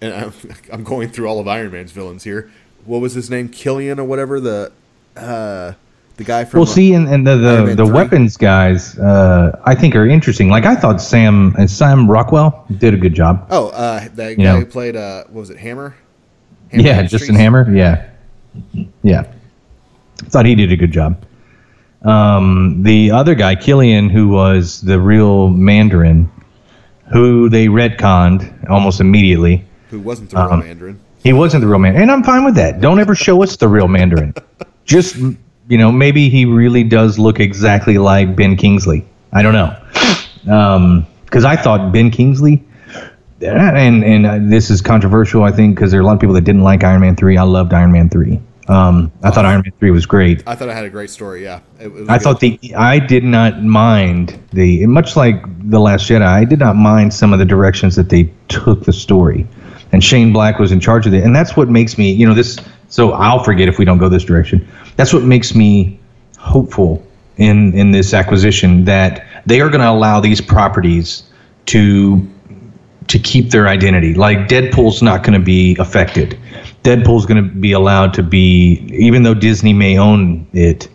and 0.00 0.14
I'm, 0.14 0.32
I'm 0.72 0.84
going 0.84 1.08
through 1.08 1.26
all 1.26 1.40
of 1.40 1.48
Iron 1.48 1.72
Man's 1.72 1.90
villains 1.90 2.22
here. 2.22 2.50
What 2.84 3.00
was 3.00 3.14
his 3.14 3.30
name? 3.30 3.48
Killian 3.48 3.98
or 3.98 4.04
whatever 4.04 4.38
the 4.38 4.70
uh, 5.16 5.72
the 6.16 6.24
guy 6.24 6.44
from. 6.44 6.60
Well, 6.60 6.66
see, 6.66 6.92
and, 6.94 7.08
and 7.08 7.26
the 7.26 7.36
the, 7.36 7.74
the 7.76 7.86
weapons 7.86 8.36
guys, 8.36 8.98
uh, 8.98 9.60
I 9.64 9.74
think 9.74 9.94
are 9.96 10.06
interesting. 10.06 10.48
Like 10.48 10.64
I 10.64 10.74
thought 10.74 11.00
Sam 11.00 11.54
and 11.58 11.70
Sam 11.70 12.10
Rockwell 12.10 12.64
did 12.78 12.94
a 12.94 12.96
good 12.96 13.14
job. 13.14 13.46
oh, 13.50 13.68
uh, 13.68 14.08
that 14.14 14.30
You 14.30 14.36
guy 14.36 14.42
know. 14.44 14.58
who 14.60 14.66
played 14.66 14.96
uh, 14.96 15.24
what 15.24 15.40
was 15.40 15.50
it? 15.50 15.56
Hammer. 15.58 15.94
yeah, 16.72 16.96
Industries? 16.98 17.10
Justin 17.22 17.34
Hammer. 17.36 17.74
Yeah, 17.74 18.10
yeah. 19.02 19.24
Thought 20.16 20.46
he 20.46 20.54
did 20.54 20.70
a 20.72 20.76
good 20.76 20.92
job. 20.92 21.22
Um, 22.02 22.82
the 22.82 23.10
other 23.10 23.34
guy, 23.34 23.54
Killian, 23.54 24.10
who 24.10 24.28
was 24.28 24.80
the 24.82 25.00
real 25.00 25.48
Mandarin, 25.48 26.30
who 27.12 27.48
they 27.48 27.66
retconned 27.66 28.68
almost 28.70 29.00
immediately. 29.00 29.64
Who 29.90 30.00
wasn't 30.00 30.30
the 30.30 30.36
real 30.36 30.46
Um, 30.52 30.60
Mandarin? 30.60 31.00
He 31.22 31.32
wasn't 31.32 31.62
the 31.62 31.66
real 31.66 31.78
man, 31.78 31.96
and 31.96 32.10
I'm 32.10 32.22
fine 32.22 32.44
with 32.44 32.54
that. 32.56 32.80
Don't 32.82 33.00
ever 33.00 33.14
show 33.14 33.42
us 33.42 33.56
the 33.56 33.68
real 33.68 33.88
Mandarin. 33.88 34.34
Just 34.84 35.16
you 35.16 35.78
know, 35.78 35.90
maybe 35.90 36.28
he 36.28 36.44
really 36.44 36.84
does 36.84 37.18
look 37.18 37.40
exactly 37.40 37.96
like 37.98 38.36
Ben 38.36 38.56
Kingsley. 38.56 39.04
I 39.32 39.42
don't 39.42 39.54
know, 39.54 41.04
because 41.24 41.44
I 41.44 41.56
thought 41.56 41.92
Ben 41.92 42.10
Kingsley, 42.10 42.62
and 43.40 44.04
and 44.04 44.26
uh, 44.26 44.38
this 44.42 44.70
is 44.70 44.80
controversial, 44.80 45.42
I 45.42 45.50
think, 45.52 45.74
because 45.74 45.90
there 45.90 46.00
are 46.00 46.02
a 46.02 46.06
lot 46.06 46.14
of 46.14 46.20
people 46.20 46.34
that 46.34 46.44
didn't 46.44 46.62
like 46.62 46.84
Iron 46.84 47.00
Man 47.00 47.16
three. 47.16 47.36
I 47.36 47.42
loved 47.42 47.72
Iron 47.72 47.92
Man 47.92 48.08
three. 48.08 48.40
Um, 48.68 49.12
I 49.22 49.30
thought 49.30 49.44
Iron 49.44 49.62
Man 49.62 49.72
three 49.78 49.90
was 49.90 50.06
great. 50.06 50.42
I 50.46 50.54
thought 50.54 50.68
I 50.68 50.74
had 50.74 50.84
a 50.84 50.90
great 50.90 51.10
story. 51.10 51.42
Yeah, 51.42 51.60
It- 51.80 51.86
it 51.88 52.08
I 52.08 52.16
good. 52.18 52.22
thought 52.22 52.40
the 52.40 52.58
I 52.76 52.98
did 52.98 53.24
not 53.24 53.62
mind 53.62 54.38
the 54.52 54.86
much 54.86 55.16
like 55.16 55.42
the 55.68 55.80
Last 55.80 56.08
Jedi. 56.08 56.22
I 56.26 56.44
did 56.44 56.58
not 56.60 56.76
mind 56.76 57.12
some 57.12 57.32
of 57.32 57.38
the 57.38 57.44
directions 57.44 57.96
that 57.96 58.08
they 58.10 58.30
took 58.48 58.84
the 58.84 58.92
story, 58.92 59.46
and 59.92 60.02
Shane 60.04 60.32
Black 60.32 60.58
was 60.58 60.72
in 60.72 60.80
charge 60.80 61.06
of 61.06 61.12
it, 61.14 61.24
and 61.24 61.34
that's 61.34 61.56
what 61.56 61.68
makes 61.68 61.98
me. 61.98 62.12
You 62.12 62.26
know, 62.26 62.34
this 62.34 62.58
So 62.94 63.10
I'll 63.10 63.42
forget 63.42 63.66
if 63.66 63.76
we 63.76 63.84
don't 63.84 63.98
go 63.98 64.08
this 64.08 64.22
direction. 64.22 64.64
That's 64.94 65.12
what 65.12 65.24
makes 65.24 65.52
me 65.52 65.98
hopeful 66.38 67.04
in 67.38 67.74
in 67.74 67.90
this 67.90 68.14
acquisition 68.14 68.84
that 68.84 69.26
they 69.46 69.60
are 69.60 69.68
going 69.68 69.80
to 69.80 69.90
allow 69.90 70.20
these 70.20 70.40
properties 70.40 71.24
to 71.66 72.24
to 73.08 73.18
keep 73.18 73.50
their 73.50 73.66
identity. 73.66 74.14
Like 74.14 74.46
Deadpool's 74.46 75.02
not 75.02 75.24
going 75.24 75.36
to 75.36 75.44
be 75.44 75.76
affected. 75.80 76.38
Deadpool's 76.84 77.26
going 77.26 77.42
to 77.42 77.50
be 77.50 77.72
allowed 77.72 78.14
to 78.14 78.22
be, 78.22 78.86
even 78.92 79.24
though 79.24 79.34
Disney 79.34 79.72
may 79.72 79.98
own 79.98 80.46
it, 80.52 80.88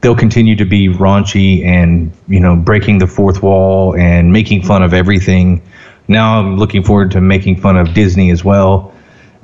they'll 0.00 0.16
continue 0.16 0.56
to 0.56 0.64
be 0.64 0.88
raunchy 0.88 1.64
and 1.64 2.10
you 2.26 2.40
know 2.40 2.56
breaking 2.56 2.98
the 2.98 3.06
fourth 3.06 3.40
wall 3.40 3.94
and 3.96 4.32
making 4.32 4.64
fun 4.64 4.82
of 4.82 4.92
everything. 4.92 5.62
Now 6.08 6.40
I'm 6.40 6.56
looking 6.56 6.82
forward 6.82 7.12
to 7.12 7.20
making 7.20 7.60
fun 7.60 7.76
of 7.76 7.94
Disney 7.94 8.32
as 8.32 8.42
well. 8.42 8.92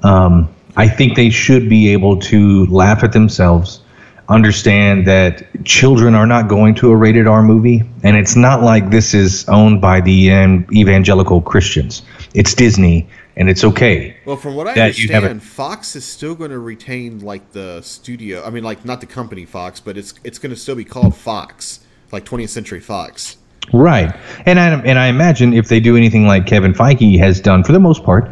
Um, 0.03 0.54
I 0.77 0.89
think 0.89 1.17
they 1.17 1.31
should 1.31 1.69
be 1.69 1.93
able 1.93 2.19
to 2.21 2.67
laugh 2.67 3.05
at 3.05 3.13
themselves, 3.13 3.81
understand 4.29 5.07
that 5.07 5.47
children 5.65 6.15
are 6.15 6.27
not 6.27 6.49
going 6.49 6.75
to 6.77 6.91
a 6.91 6.97
rated 6.97 7.27
R 7.27 7.43
movie, 7.43 7.83
and 8.03 8.17
it's 8.17 8.35
not 8.35 8.63
like 8.63 8.91
this 8.91 9.15
is 9.15 9.49
owned 9.49 9.81
by 9.81 10.01
the 10.01 10.33
um, 10.33 10.67
evangelical 10.73 11.41
Christians. 11.41 12.03
It's 12.35 12.55
Disney, 12.55 13.09
and 13.37 13.49
it's 13.49 13.63
okay. 13.63 14.17
Well, 14.25 14.37
from 14.37 14.57
what 14.57 14.67
I 14.67 14.73
understand, 14.73 15.43
Fox 15.43 15.95
is 15.95 16.05
still 16.05 16.35
going 16.35 16.51
to 16.51 16.59
retain 16.59 17.21
like 17.21 17.53
the 17.53 17.81
studio. 17.83 18.45
I 18.45 18.51
mean, 18.51 18.65
like 18.65 18.85
not 18.85 19.01
the 19.01 19.07
company 19.07 19.45
Fox, 19.45 19.79
but 19.79 19.97
it's 19.97 20.15
it's 20.25 20.39
going 20.39 20.51
to 20.51 20.57
still 20.57 20.77
be 20.77 20.85
called 20.85 21.15
Fox, 21.15 21.81
like 22.11 22.25
20th 22.25 22.49
Century 22.49 22.81
Fox. 22.81 23.37
Right, 23.73 24.15
and 24.45 24.61
I 24.61 24.81
and 24.81 24.99
I 24.99 25.07
imagine 25.07 25.55
if 25.55 25.69
they 25.69 25.81
do 25.81 25.97
anything 25.97 26.27
like 26.27 26.47
Kevin 26.47 26.73
Feige 26.75 27.19
has 27.19 27.41
done 27.41 27.63
for 27.65 27.73
the 27.73 27.81
most 27.81 28.05
part, 28.05 28.31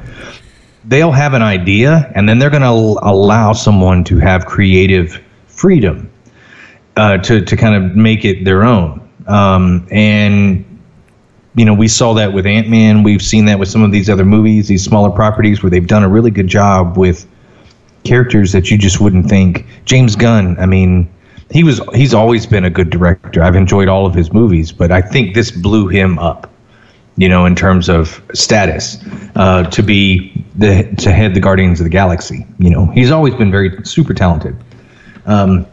they'll 0.85 1.12
have 1.12 1.35
an 1.35 1.43
idea, 1.43 2.11
and 2.14 2.28
then 2.28 2.39
they're 2.39 2.51
going 2.51 2.62
to 2.62 3.01
allow 3.03 3.53
someone 3.53 4.05
to 4.05 4.18
have 4.18 4.47
creative 4.47 5.20
freedom 5.47 6.11
uh, 6.97 7.18
to 7.18 7.45
to 7.45 7.57
kind 7.57 7.74
of 7.74 7.97
make 7.97 8.24
it 8.24 8.45
their 8.45 8.64
own. 8.64 9.01
Um, 9.26 9.87
and 9.91 10.64
you 11.55 11.64
know, 11.64 11.74
we 11.74 11.89
saw 11.89 12.14
that 12.14 12.33
with 12.33 12.47
Ant 12.47 12.68
Man. 12.68 13.03
We've 13.03 13.22
seen 13.22 13.45
that 13.47 13.59
with 13.59 13.68
some 13.68 13.83
of 13.83 13.93
these 13.93 14.09
other 14.09 14.24
movies, 14.24 14.68
these 14.68 14.83
smaller 14.83 15.11
properties, 15.11 15.62
where 15.62 15.70
they've 15.70 15.87
done 15.87 16.03
a 16.03 16.09
really 16.09 16.30
good 16.30 16.49
job 16.49 16.97
with 16.97 17.26
characters 18.05 18.53
that 18.53 18.70
you 18.70 18.78
just 18.78 19.01
wouldn't 19.01 19.28
think. 19.28 19.66
James 19.85 20.16
Gunn, 20.16 20.59
I 20.59 20.66
mean, 20.66 21.09
he 21.51 21.62
was 21.62 21.80
he's 21.95 22.14
always 22.14 22.47
been 22.47 22.64
a 22.64 22.70
good 22.70 22.91
director. 22.91 23.43
I've 23.43 23.57
enjoyed 23.57 23.89
all 23.89 24.07
of 24.07 24.14
his 24.14 24.33
movies, 24.33 24.72
but 24.72 24.91
I 24.91 25.03
think 25.03 25.35
this 25.35 25.51
blew 25.51 25.89
him 25.89 26.18
up. 26.18 26.52
You 27.23 27.29
know, 27.29 27.47
in 27.47 27.55
terms 27.55 27.89
of 27.89 28.20
status, 28.35 28.99
uh, 29.37 29.62
to 29.70 29.81
be 29.81 30.33
the 30.57 30.93
to 30.99 31.12
head 31.12 31.35
the 31.35 31.41
Guardians 31.41 31.79
of 31.79 31.85
the 31.85 31.91
Galaxy. 31.91 32.45
You 32.59 32.70
know, 32.70 32.87
he's 32.87 33.12
always 33.12 33.33
been 33.37 33.53
very 33.53 33.70
super 33.85 34.12
talented. 34.12 34.57
Um, 35.25 35.64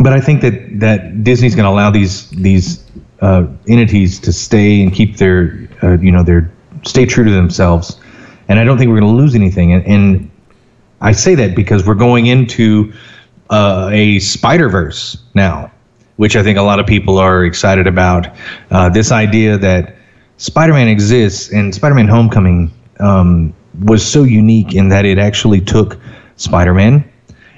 but 0.00 0.12
I 0.12 0.20
think 0.20 0.40
that 0.42 0.78
that 0.78 1.24
Disney's 1.24 1.56
going 1.56 1.64
to 1.64 1.70
allow 1.70 1.90
these 1.90 2.30
these 2.30 2.84
uh, 3.22 3.46
entities 3.66 4.20
to 4.20 4.32
stay 4.32 4.80
and 4.80 4.94
keep 4.94 5.16
their 5.16 5.68
uh, 5.82 5.98
you 5.98 6.12
know 6.12 6.22
their 6.22 6.48
stay 6.84 7.06
true 7.06 7.24
to 7.24 7.32
themselves, 7.32 7.98
and 8.48 8.60
I 8.60 8.64
don't 8.64 8.78
think 8.78 8.88
we're 8.88 9.00
going 9.00 9.16
to 9.16 9.20
lose 9.20 9.34
anything. 9.34 9.72
And, 9.72 9.84
and 9.84 10.30
I 11.00 11.10
say 11.10 11.34
that 11.34 11.56
because 11.56 11.84
we're 11.84 11.96
going 11.96 12.26
into 12.26 12.92
uh, 13.50 13.90
a 13.92 14.20
Spider 14.20 14.68
Verse 14.68 15.20
now, 15.34 15.72
which 16.18 16.36
I 16.36 16.44
think 16.44 16.56
a 16.56 16.62
lot 16.62 16.78
of 16.78 16.86
people 16.86 17.18
are 17.18 17.44
excited 17.44 17.88
about. 17.88 18.28
Uh, 18.70 18.88
this 18.88 19.10
idea 19.10 19.58
that 19.58 19.97
Spider 20.38 20.72
Man 20.72 20.88
exists 20.88 21.52
and 21.52 21.74
Spider 21.74 21.94
Man 21.94 22.08
Homecoming 22.08 22.72
um, 23.00 23.52
was 23.84 24.06
so 24.06 24.22
unique 24.22 24.74
in 24.74 24.88
that 24.88 25.04
it 25.04 25.18
actually 25.18 25.60
took 25.60 25.98
Spider 26.36 26.72
Man 26.74 27.04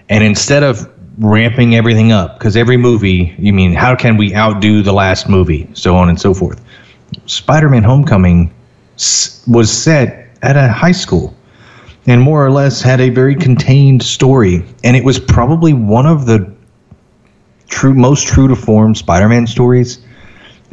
and 0.08 0.24
instead 0.24 0.62
of 0.62 0.90
ramping 1.18 1.74
everything 1.74 2.10
up, 2.12 2.38
because 2.38 2.56
every 2.56 2.76
movie, 2.78 3.34
you 3.38 3.52
mean, 3.52 3.74
how 3.74 3.94
can 3.94 4.16
we 4.16 4.34
outdo 4.34 4.82
the 4.82 4.92
last 4.92 5.28
movie, 5.28 5.68
so 5.74 5.94
on 5.94 6.08
and 6.08 6.18
so 6.20 6.32
forth. 6.32 6.60
Spider 7.26 7.68
Man 7.68 7.82
Homecoming 7.82 8.52
s- 8.96 9.44
was 9.46 9.70
set 9.70 10.28
at 10.42 10.56
a 10.56 10.68
high 10.68 10.92
school 10.92 11.34
and 12.06 12.22
more 12.22 12.44
or 12.44 12.50
less 12.50 12.80
had 12.80 13.00
a 13.00 13.10
very 13.10 13.34
contained 13.34 14.02
story. 14.02 14.64
And 14.82 14.96
it 14.96 15.04
was 15.04 15.20
probably 15.20 15.74
one 15.74 16.06
of 16.06 16.24
the 16.26 16.50
true, 17.68 17.94
most 17.94 18.26
true 18.26 18.48
to 18.48 18.56
form 18.56 18.94
Spider 18.94 19.28
Man 19.28 19.46
stories. 19.46 19.98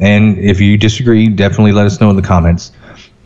And 0.00 0.38
if 0.38 0.60
you 0.60 0.76
disagree, 0.76 1.28
definitely 1.28 1.72
let 1.72 1.86
us 1.86 2.00
know 2.00 2.10
in 2.10 2.16
the 2.16 2.22
comments. 2.22 2.72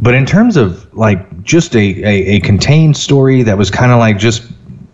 But 0.00 0.14
in 0.14 0.26
terms 0.26 0.56
of 0.56 0.92
like 0.94 1.42
just 1.42 1.76
a, 1.76 2.02
a, 2.04 2.36
a 2.36 2.40
contained 2.40 2.96
story 2.96 3.42
that 3.42 3.56
was 3.56 3.70
kind 3.70 3.92
of 3.92 3.98
like 3.98 4.18
just 4.18 4.50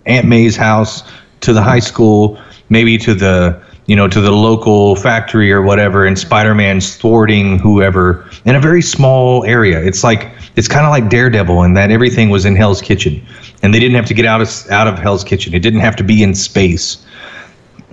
Aunt 0.06 0.26
May's 0.26 0.56
house 0.56 1.02
to 1.40 1.52
the 1.52 1.62
high 1.62 1.78
school, 1.78 2.40
maybe 2.68 2.98
to 2.98 3.14
the 3.14 3.60
you 3.86 3.96
know 3.96 4.06
to 4.06 4.20
the 4.20 4.32
local 4.32 4.96
factory 4.96 5.50
or 5.50 5.62
whatever, 5.62 6.04
and 6.04 6.18
Spider-Man's 6.18 6.96
thwarting 6.96 7.58
whoever 7.58 8.28
in 8.44 8.54
a 8.54 8.60
very 8.60 8.82
small 8.82 9.44
area. 9.44 9.82
It's 9.82 10.04
like 10.04 10.30
it's 10.56 10.68
kind 10.68 10.84
of 10.84 10.90
like 10.90 11.08
Daredevil 11.08 11.62
in 11.62 11.72
that 11.74 11.90
everything 11.90 12.28
was 12.28 12.44
in 12.44 12.54
Hell's 12.54 12.82
Kitchen, 12.82 13.24
and 13.62 13.72
they 13.72 13.80
didn't 13.80 13.96
have 13.96 14.06
to 14.06 14.14
get 14.14 14.26
out 14.26 14.42
of 14.42 14.70
out 14.70 14.88
of 14.88 14.98
Hell's 14.98 15.24
Kitchen. 15.24 15.54
It 15.54 15.60
didn't 15.60 15.80
have 15.80 15.96
to 15.96 16.04
be 16.04 16.22
in 16.22 16.34
space 16.34 16.98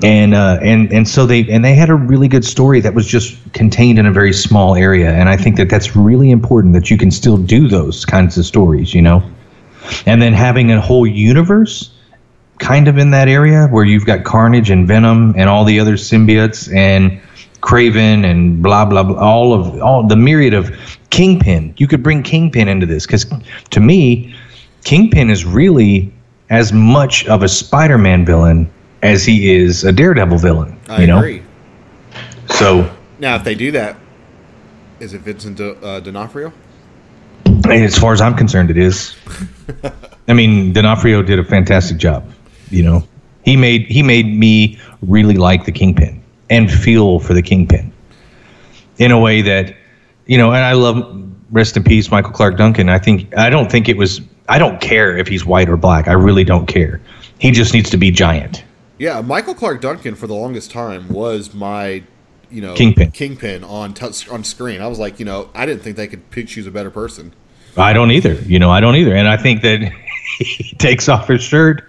and 0.04 0.34
uh, 0.34 0.60
and 0.62 0.92
and 0.92 1.08
so 1.08 1.26
they 1.26 1.50
and 1.50 1.64
they 1.64 1.74
had 1.74 1.90
a 1.90 1.96
really 1.96 2.28
good 2.28 2.44
story 2.44 2.82
that 2.82 2.94
was 2.94 3.08
just 3.08 3.38
contained 3.54 3.98
in 3.98 4.06
a 4.06 4.12
very 4.12 4.34
small 4.34 4.76
area. 4.76 5.12
And 5.12 5.30
i 5.30 5.38
think 5.38 5.56
that 5.58 5.70
that's 5.70 5.96
really 5.96 6.32
important 6.32 6.74
that 6.74 6.92
you 6.92 6.98
can 6.98 7.12
still 7.12 7.38
do 7.38 7.68
those 7.68 8.06
kinds 8.06 8.38
of 8.38 8.46
stories 8.46 8.94
you 8.94 9.02
know? 9.02 9.24
And 10.06 10.22
then 10.22 10.34
having 10.34 10.72
a 10.72 10.82
whole 10.82 11.06
universe 11.06 11.92
kind 12.58 12.88
of 12.88 12.98
in 12.98 13.12
that 13.12 13.28
area 13.28 13.68
where 13.68 13.86
you've 13.86 14.06
got 14.06 14.24
carnage 14.24 14.70
and 14.70 14.88
venom 14.88 15.34
and 15.38 15.50
all 15.50 15.64
the 15.64 15.80
other 15.80 15.94
symbiotes 15.94 16.74
and 16.74 17.22
Kraven 17.62 18.26
and 18.26 18.62
blah 18.62 18.86
blah 18.86 19.04
blah 19.04 19.18
all 19.18 19.54
of 19.54 19.82
all 19.82 20.06
the 20.06 20.16
myriad 20.16 20.54
of 20.54 20.76
kingpin. 21.10 21.74
You 21.78 21.88
could 21.88 22.04
bring 22.04 22.22
kingpin 22.22 22.68
into 22.68 22.86
this 22.86 23.06
because 23.06 23.26
to 23.70 23.80
me 23.80 24.36
kingpin 24.84 25.30
is 25.30 25.46
really 25.46 26.12
as 26.50 26.74
much 26.74 27.26
of 27.28 27.44
a 27.44 27.48
spider-man 27.48 28.26
villain 28.26 28.70
as 29.06 29.26
he 29.26 29.54
is 29.54 29.84
a 29.84 29.92
daredevil 29.92 30.38
villain 30.40 30.78
I 30.90 31.02
you 31.02 31.08
know? 31.08 31.18
agree. 31.20 31.44
so 32.50 32.90
Now, 33.20 33.36
if 33.36 33.44
they 33.44 33.56
do 33.56 33.72
that, 33.72 33.96
is 35.00 35.14
it 35.14 35.22
Vincent 35.22 35.58
D- 35.58 35.76
uh, 35.82 36.00
D'Onofrio? 36.00 36.52
as 37.70 37.98
far 37.98 38.14
as 38.14 38.22
i'm 38.22 38.36
concerned 38.36 38.70
it 38.70 38.78
is. 38.78 39.16
I 40.28 40.34
mean 40.34 40.74
d'onofrio 40.74 41.22
did 41.24 41.40
a 41.40 41.44
fantastic 41.44 41.98
job 41.98 42.30
you 42.72 42.84
know? 42.84 43.04
He 43.44 43.56
made 43.56 43.84
he 43.88 44.02
made 44.04 44.26
me 44.26 44.80
really 45.02 45.36
like 45.36 45.66
the 45.66 45.72
kingpin 45.72 46.22
and 46.50 46.70
feel 46.72 47.20
for 47.20 47.34
the 47.34 47.42
kingpin 47.44 47.92
in 48.98 49.12
a 49.12 49.20
way 49.20 49.42
that 49.44 49.76
you 50.26 50.38
know 50.38 50.52
and 50.52 50.64
i 50.64 50.74
love 50.74 51.22
rest 51.52 51.78
in 51.78 51.84
peace 51.84 52.10
michael 52.12 52.32
clarke 52.32 52.58
duncan. 52.58 52.90
I 52.90 52.98
think 53.00 53.36
i 53.38 53.50
don't 53.50 53.72
think 53.72 53.88
it 53.88 53.98
was 53.98 54.20
i 54.50 54.58
don't 54.60 54.82
care 54.82 55.16
if 55.18 55.28
he's 55.28 55.46
white 55.46 55.70
or 55.70 55.78
black. 55.78 56.08
I 56.08 56.14
really 56.14 56.44
don't 56.44 56.68
care. 56.68 57.00
He 57.40 57.52
just 57.52 57.74
needs 57.74 57.90
to 57.92 57.98
be 57.98 58.10
giant 58.12 58.64
Yeah, 58.98 59.22
Michael 59.22 59.54
Clarke 59.54 59.82
Duncan 59.82 60.16
for 60.16 60.28
the 60.28 60.34
longest 60.34 60.72
time 60.72 61.10
was 61.10 61.54
my, 61.54 62.04
you 62.50 62.62
know, 62.62 62.76
Kingpin. 62.76 63.12
Kingpin 63.12 63.64
on 63.64 63.94
t- 63.94 64.30
on 64.30 64.44
screen. 64.44 64.82
I 64.82 64.88
was 64.88 65.00
like, 65.00 65.20
you 65.20 65.26
know, 65.26 65.50
I 65.54 65.66
didn't 65.66 65.84
think 65.84 65.98
they 65.98 66.08
could 66.08 66.30
pick, 66.32 66.48
choose 66.48 66.68
a 66.68 66.72
better 66.72 66.92
person. 66.92 67.34
I 67.78 67.94
don't 67.94 68.12
either. 68.12 68.34
You 68.34 68.60
know, 68.60 68.70
I 68.70 68.80
don't 68.80 68.96
either. 68.96 69.14
And 69.14 69.28
I 69.28 69.38
think 69.38 69.62
that 69.64 69.82
he 70.40 70.76
takes 70.78 71.10
off 71.10 71.28
his 71.28 71.44
shirt 71.44 71.84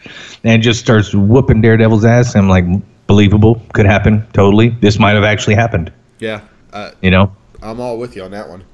and 0.44 0.62
just 0.62 0.80
starts 0.80 1.14
whooping 1.14 1.60
Daredevil's 1.60 2.04
ass. 2.04 2.34
I'm 2.34 2.48
like, 2.48 2.64
believable, 3.06 3.62
could 3.72 3.86
happen, 3.86 4.26
totally. 4.32 4.70
This 4.70 4.98
might 4.98 5.12
have 5.12 5.24
actually 5.24 5.54
happened. 5.54 5.92
Yeah, 6.18 6.40
uh, 6.72 6.92
You 7.02 7.10
know. 7.10 7.34
I'm 7.62 7.80
all 7.80 7.98
with 7.98 8.16
you 8.16 8.22
on 8.22 8.30
that 8.32 8.48
one. 8.48 8.64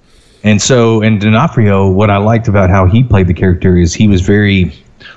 And 0.44 0.60
so, 0.60 1.02
and 1.02 1.20
D'Onofrio, 1.20 1.88
what 1.90 2.10
I 2.10 2.16
liked 2.16 2.48
about 2.48 2.68
how 2.68 2.86
he 2.86 3.02
played 3.02 3.28
the 3.28 3.34
character 3.34 3.76
is 3.76 3.94
he 3.94 4.08
was 4.08 4.20
very 4.20 4.74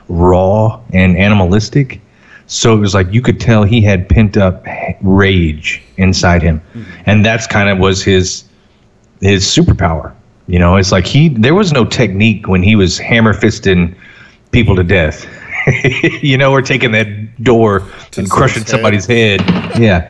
raw 0.07 0.79
and 0.93 1.17
animalistic. 1.17 1.99
So 2.47 2.75
it 2.75 2.79
was 2.79 2.93
like 2.93 3.11
you 3.11 3.21
could 3.21 3.39
tell 3.39 3.63
he 3.63 3.81
had 3.81 4.07
pent 4.07 4.37
up 4.37 4.65
rage 5.01 5.81
inside 5.97 6.41
him, 6.41 6.61
and 7.05 7.25
that's 7.25 7.47
kind 7.47 7.69
of 7.69 7.79
was 7.79 8.03
his 8.03 8.43
his 9.21 9.43
superpower. 9.45 10.13
You 10.47 10.59
know, 10.59 10.75
it's 10.75 10.91
like 10.91 11.07
he 11.07 11.29
there 11.29 11.55
was 11.55 11.71
no 11.73 11.85
technique 11.85 12.47
when 12.47 12.61
he 12.61 12.75
was 12.75 12.99
hammer 12.99 13.33
fisting 13.33 13.95
people 14.51 14.75
to 14.75 14.83
death. 14.83 15.25
you 16.21 16.37
know, 16.37 16.51
or 16.51 16.61
taking 16.61 16.91
that 16.91 17.43
door 17.43 17.83
and 18.17 18.29
crushing 18.29 18.65
someone's 18.65 19.05
somebody's 19.05 19.05
head. 19.07 19.41
Yeah. 19.79 20.09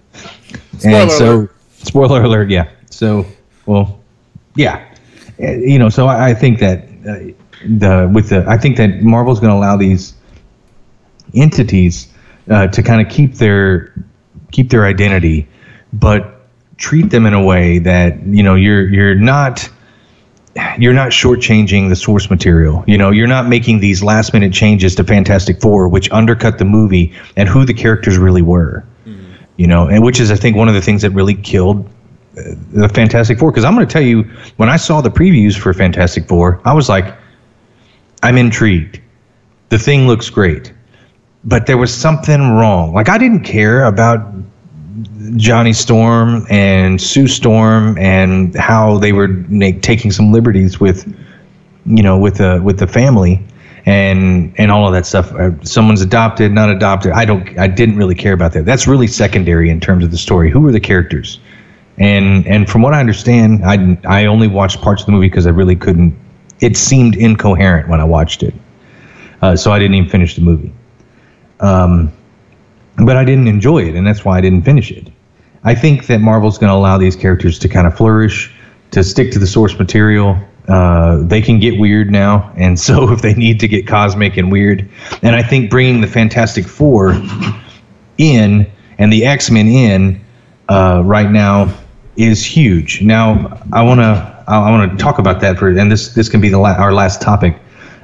Spoiler 0.79 0.97
and 0.97 1.11
so, 1.11 1.35
alert. 1.35 1.55
spoiler 1.77 2.23
alert. 2.23 2.49
Yeah. 2.49 2.69
So, 2.89 3.25
well, 3.65 3.99
yeah, 4.55 4.85
Uh, 5.41 5.51
you 5.51 5.79
know. 5.79 5.89
So 5.89 6.07
I, 6.07 6.29
I 6.31 6.33
think 6.33 6.59
that 6.59 6.83
uh, 7.07 7.31
the 7.65 8.09
with 8.13 8.29
the 8.29 8.45
I 8.47 8.57
think 8.57 8.75
that 8.77 9.01
Marvel's 9.01 9.39
going 9.39 9.51
to 9.51 9.55
allow 9.57 9.77
these 9.77 10.13
entities 11.33 12.07
uh, 12.49 12.67
to 12.67 12.83
kind 12.83 13.05
of 13.05 13.11
keep 13.11 13.35
their 13.35 13.93
keep 14.51 14.69
their 14.69 14.85
identity, 14.85 15.47
but 15.93 16.47
treat 16.77 17.09
them 17.09 17.25
in 17.25 17.33
a 17.33 17.43
way 17.43 17.79
that 17.79 18.25
you 18.27 18.43
know 18.43 18.55
you're 18.55 18.87
you're 18.87 19.15
not 19.15 19.69
you're 20.77 20.93
not 20.93 21.09
shortchanging 21.09 21.89
the 21.89 21.95
source 21.95 22.29
material. 22.29 22.83
You 22.87 22.97
know, 22.97 23.11
you're 23.11 23.27
not 23.27 23.47
making 23.47 23.79
these 23.79 24.01
last 24.01 24.33
minute 24.33 24.53
changes 24.53 24.95
to 24.95 25.03
Fantastic 25.03 25.59
Four, 25.59 25.89
which 25.89 26.09
undercut 26.11 26.57
the 26.57 26.65
movie 26.65 27.13
and 27.35 27.49
who 27.49 27.65
the 27.65 27.73
characters 27.73 28.17
really 28.17 28.41
were. 28.41 28.85
You 29.57 29.67
know, 29.67 29.87
and 29.87 30.03
which 30.03 30.19
is 30.19 30.31
I 30.31 30.35
think 30.35 30.55
one 30.55 30.67
of 30.67 30.73
the 30.73 30.81
things 30.81 31.01
that 31.01 31.11
really 31.11 31.35
killed 31.35 31.89
uh, 32.37 32.41
the 32.71 32.89
Fantastic 32.89 33.39
Four. 33.39 33.51
Because 33.51 33.65
I'm 33.65 33.75
going 33.75 33.87
to 33.87 33.91
tell 33.91 34.01
you, 34.01 34.23
when 34.57 34.69
I 34.69 34.77
saw 34.77 35.01
the 35.01 35.11
previews 35.11 35.57
for 35.57 35.73
Fantastic 35.73 36.27
Four, 36.27 36.61
I 36.65 36.73
was 36.73 36.89
like, 36.89 37.15
I'm 38.23 38.37
intrigued. 38.37 38.99
The 39.69 39.79
thing 39.79 40.07
looks 40.07 40.29
great, 40.29 40.73
but 41.45 41.67
there 41.67 41.77
was 41.77 41.93
something 41.93 42.51
wrong. 42.51 42.93
Like 42.93 43.09
I 43.09 43.17
didn't 43.17 43.43
care 43.43 43.85
about 43.85 44.33
Johnny 45.35 45.73
Storm 45.73 46.45
and 46.49 47.01
Sue 47.01 47.27
Storm 47.27 47.97
and 47.97 48.55
how 48.55 48.97
they 48.97 49.11
were 49.11 49.29
like, 49.49 49.81
taking 49.81 50.11
some 50.11 50.31
liberties 50.31 50.79
with, 50.79 51.07
you 51.85 52.03
know, 52.03 52.17
with 52.17 52.37
the 52.37 52.61
with 52.63 52.79
the 52.79 52.87
family 52.87 53.43
and 53.85 54.53
and 54.57 54.71
all 54.71 54.87
of 54.87 54.93
that 54.93 55.05
stuff. 55.05 55.31
Uh, 55.33 55.51
someone's 55.63 56.01
adopted, 56.01 56.51
not 56.51 56.69
adopted. 56.69 57.11
I 57.11 57.25
don't. 57.25 57.57
I 57.59 57.67
didn't 57.67 57.97
really 57.97 58.15
care 58.15 58.33
about 58.33 58.53
that. 58.53 58.65
That's 58.65 58.87
really 58.87 59.07
secondary 59.07 59.69
in 59.69 59.79
terms 59.79 60.03
of 60.03 60.11
the 60.11 60.17
story. 60.17 60.49
Who 60.49 60.67
are 60.67 60.71
the 60.71 60.79
characters? 60.79 61.39
And 61.97 62.45
and 62.47 62.69
from 62.69 62.81
what 62.81 62.93
I 62.93 62.99
understand, 62.99 63.63
I 63.63 63.97
I 64.05 64.25
only 64.25 64.47
watched 64.47 64.81
parts 64.81 65.03
of 65.03 65.05
the 65.05 65.11
movie 65.11 65.29
because 65.29 65.47
I 65.47 65.51
really 65.51 65.75
couldn't. 65.75 66.17
It 66.61 66.77
seemed 66.77 67.15
incoherent 67.15 67.89
when 67.89 67.99
I 67.99 68.05
watched 68.05 68.41
it, 68.41 68.53
uh, 69.41 69.55
so 69.55 69.71
I 69.71 69.79
didn't 69.79 69.95
even 69.95 70.09
finish 70.09 70.35
the 70.35 70.41
movie. 70.41 70.73
Um, 71.59 72.11
but 72.97 73.17
I 73.17 73.25
didn't 73.25 73.47
enjoy 73.47 73.83
it, 73.83 73.95
and 73.95 74.05
that's 74.05 74.23
why 74.23 74.37
I 74.37 74.41
didn't 74.41 74.63
finish 74.63 74.91
it. 74.91 75.09
I 75.63 75.75
think 75.75 76.07
that 76.07 76.21
Marvel's 76.21 76.57
going 76.57 76.69
to 76.69 76.75
allow 76.75 76.97
these 76.97 77.15
characters 77.15 77.59
to 77.59 77.69
kind 77.69 77.87
of 77.87 77.97
flourish, 77.97 78.53
to 78.91 79.03
stick 79.03 79.31
to 79.31 79.39
the 79.39 79.47
source 79.47 79.77
material. 79.77 80.39
Uh, 80.67 81.17
they 81.23 81.41
can 81.41 81.59
get 81.59 81.79
weird 81.79 82.11
now, 82.11 82.51
and 82.55 82.79
so 82.79 83.11
if 83.11 83.21
they 83.21 83.33
need 83.33 83.59
to 83.59 83.67
get 83.67 83.87
cosmic 83.87 84.37
and 84.37 84.51
weird, 84.51 84.89
and 85.21 85.35
I 85.35 85.43
think 85.43 85.69
bringing 85.69 86.01
the 86.01 86.07
Fantastic 86.07 86.65
Four 86.65 87.19
in 88.17 88.71
and 88.97 89.11
the 89.11 89.25
X 89.25 89.51
Men 89.51 89.67
in 89.67 90.21
uh, 90.69 91.01
right 91.03 91.29
now 91.29 91.73
is 92.15 92.45
huge. 92.45 93.01
Now 93.01 93.59
I 93.73 93.83
want 93.83 93.99
to 93.99 94.43
I 94.47 94.71
want 94.71 94.91
to 94.91 94.97
talk 94.97 95.19
about 95.19 95.41
that 95.41 95.57
for, 95.57 95.67
and 95.69 95.91
this 95.91 96.13
this 96.13 96.29
can 96.29 96.41
be 96.41 96.49
the 96.49 96.59
la- 96.59 96.75
our 96.75 96.93
last 96.93 97.21
topic. 97.21 97.57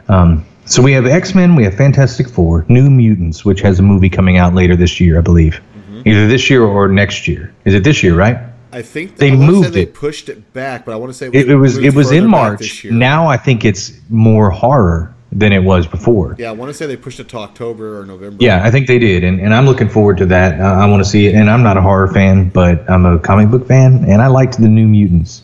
Um, 0.08 0.46
so 0.66 0.82
we 0.82 0.92
have 0.94 1.06
X 1.06 1.36
Men, 1.36 1.56
we 1.56 1.64
have 1.64 1.76
Fantastic 1.76 2.28
Four, 2.30 2.66
New 2.70 2.90
Mutants, 2.90 3.44
which 3.44 3.62
has 3.62 3.80
a 3.80 3.84
movie 3.84 4.10
coming 4.10 4.38
out 4.38 4.54
later 4.54 4.76
this 4.76 5.00
year, 5.00 5.18
I 5.18 5.22
believe, 5.22 5.60
either 6.06 6.28
this 6.28 6.50
year 6.50 6.64
or 6.64 6.88
next 6.88 7.28
year. 7.28 7.54
Is 7.66 7.74
it 7.74 7.84
this 7.84 8.04
year, 8.04 8.16
right? 8.16 8.38
I 8.74 8.82
think 8.82 9.18
They 9.18 9.32
I 9.32 9.36
moved 9.36 9.74
they 9.74 9.82
it. 9.84 9.94
pushed 9.94 10.30
it 10.30 10.54
back, 10.54 10.86
but 10.86 10.94
I 10.94 10.96
want 10.96 11.10
to 11.12 11.18
say 11.18 11.28
It, 11.28 11.50
it 11.50 11.56
was 11.56 11.78
it 11.78 11.94
was 11.94 12.12
in 12.12 12.26
March. 12.28 12.86
Now 12.86 13.28
I 13.28 13.36
think 13.38 13.66
it's 13.66 13.92
more 14.10 14.50
horror 14.50 15.14
than 15.34 15.52
it 15.52 15.60
was 15.64 15.88
before. 15.88 16.36
Yeah, 16.38 16.50
I 16.50 16.52
want 16.54 16.70
to 16.70 16.74
say 16.74 16.86
they 16.86 16.98
pushed 16.98 17.20
it 17.20 17.28
to 17.30 17.38
October 17.38 18.00
or 18.00 18.06
November. 18.06 18.38
Yeah, 18.40 18.64
I 18.66 18.72
think 18.72 18.88
they 18.88 19.00
did, 19.00 19.24
and, 19.24 19.40
and 19.40 19.54
I'm 19.54 19.66
looking 19.66 19.90
forward 19.90 20.18
to 20.18 20.26
that. 20.28 20.60
Uh, 20.60 20.64
I 20.64 20.86
want 20.90 21.04
to 21.04 21.10
see 21.10 21.28
it, 21.28 21.36
and 21.36 21.50
I'm 21.50 21.64
not 21.64 21.78
a 21.78 21.82
horror 21.82 22.08
fan, 22.10 22.50
but 22.50 22.90
I'm 22.90 23.06
a 23.06 23.18
comic 23.20 23.50
book 23.50 23.66
fan, 23.68 24.06
and 24.08 24.22
I 24.22 24.28
liked 24.28 24.58
the 24.60 24.68
New 24.68 24.88
Mutants. 24.88 25.44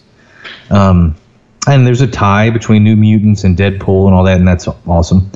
Um, 0.70 1.16
and 1.74 1.86
there's 1.86 2.02
a 2.02 2.08
tie 2.08 2.50
between 2.50 2.84
New 2.84 2.96
Mutants 2.96 3.44
and 3.44 3.58
Deadpool 3.58 4.08
and 4.08 4.16
all 4.16 4.24
that, 4.24 4.38
and 4.38 4.48
that's 4.48 4.68
awesome. 4.88 5.32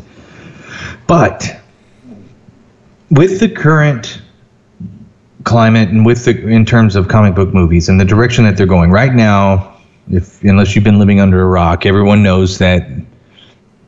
But 1.08 1.60
with 3.10 3.40
the 3.40 3.50
current 3.50 4.22
climate 5.44 5.90
and 5.90 6.06
with 6.06 6.26
the 6.26 6.48
in 6.48 6.66
terms 6.66 6.96
of 6.96 7.08
comic 7.08 7.36
book 7.36 7.54
movies 7.54 7.90
and 7.90 8.00
the 8.00 8.06
direction 8.06 8.44
that 8.46 8.58
they're 8.58 8.66
going 8.66 8.92
right 8.92 9.14
now, 9.14 9.76
if 10.10 10.42
unless 10.44 10.76
you've 10.76 10.84
been 10.84 11.00
living 11.00 11.20
under 11.20 11.42
a 11.42 11.46
rock, 11.46 11.86
everyone 11.86 12.24
knows 12.24 12.58
that 12.60 12.88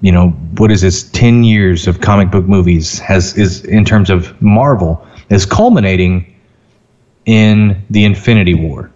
you 0.01 0.11
know 0.11 0.29
what 0.57 0.69
is 0.69 0.81
this 0.81 1.09
10 1.11 1.43
years 1.45 1.87
of 1.87 2.01
comic 2.01 2.29
book 2.29 2.45
movies 2.45 2.99
has 2.99 3.37
is 3.37 3.63
in 3.65 3.85
terms 3.85 4.09
of 4.09 4.39
marvel 4.41 5.07
is 5.29 5.45
culminating 5.45 6.29
in 7.25 7.81
the 7.89 8.03
infinity 8.03 8.53
war 8.53 8.91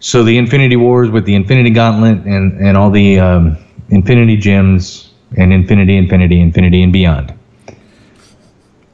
so 0.00 0.22
the 0.22 0.36
infinity 0.36 0.76
wars 0.76 1.10
with 1.10 1.24
the 1.24 1.34
infinity 1.34 1.70
gauntlet 1.70 2.24
and 2.26 2.52
and 2.60 2.76
all 2.76 2.90
the 2.90 3.18
um, 3.18 3.56
infinity 3.90 4.36
gems 4.36 5.12
and 5.36 5.52
infinity 5.52 5.96
infinity 5.96 6.40
infinity 6.40 6.82
and 6.82 6.92
beyond 6.92 7.32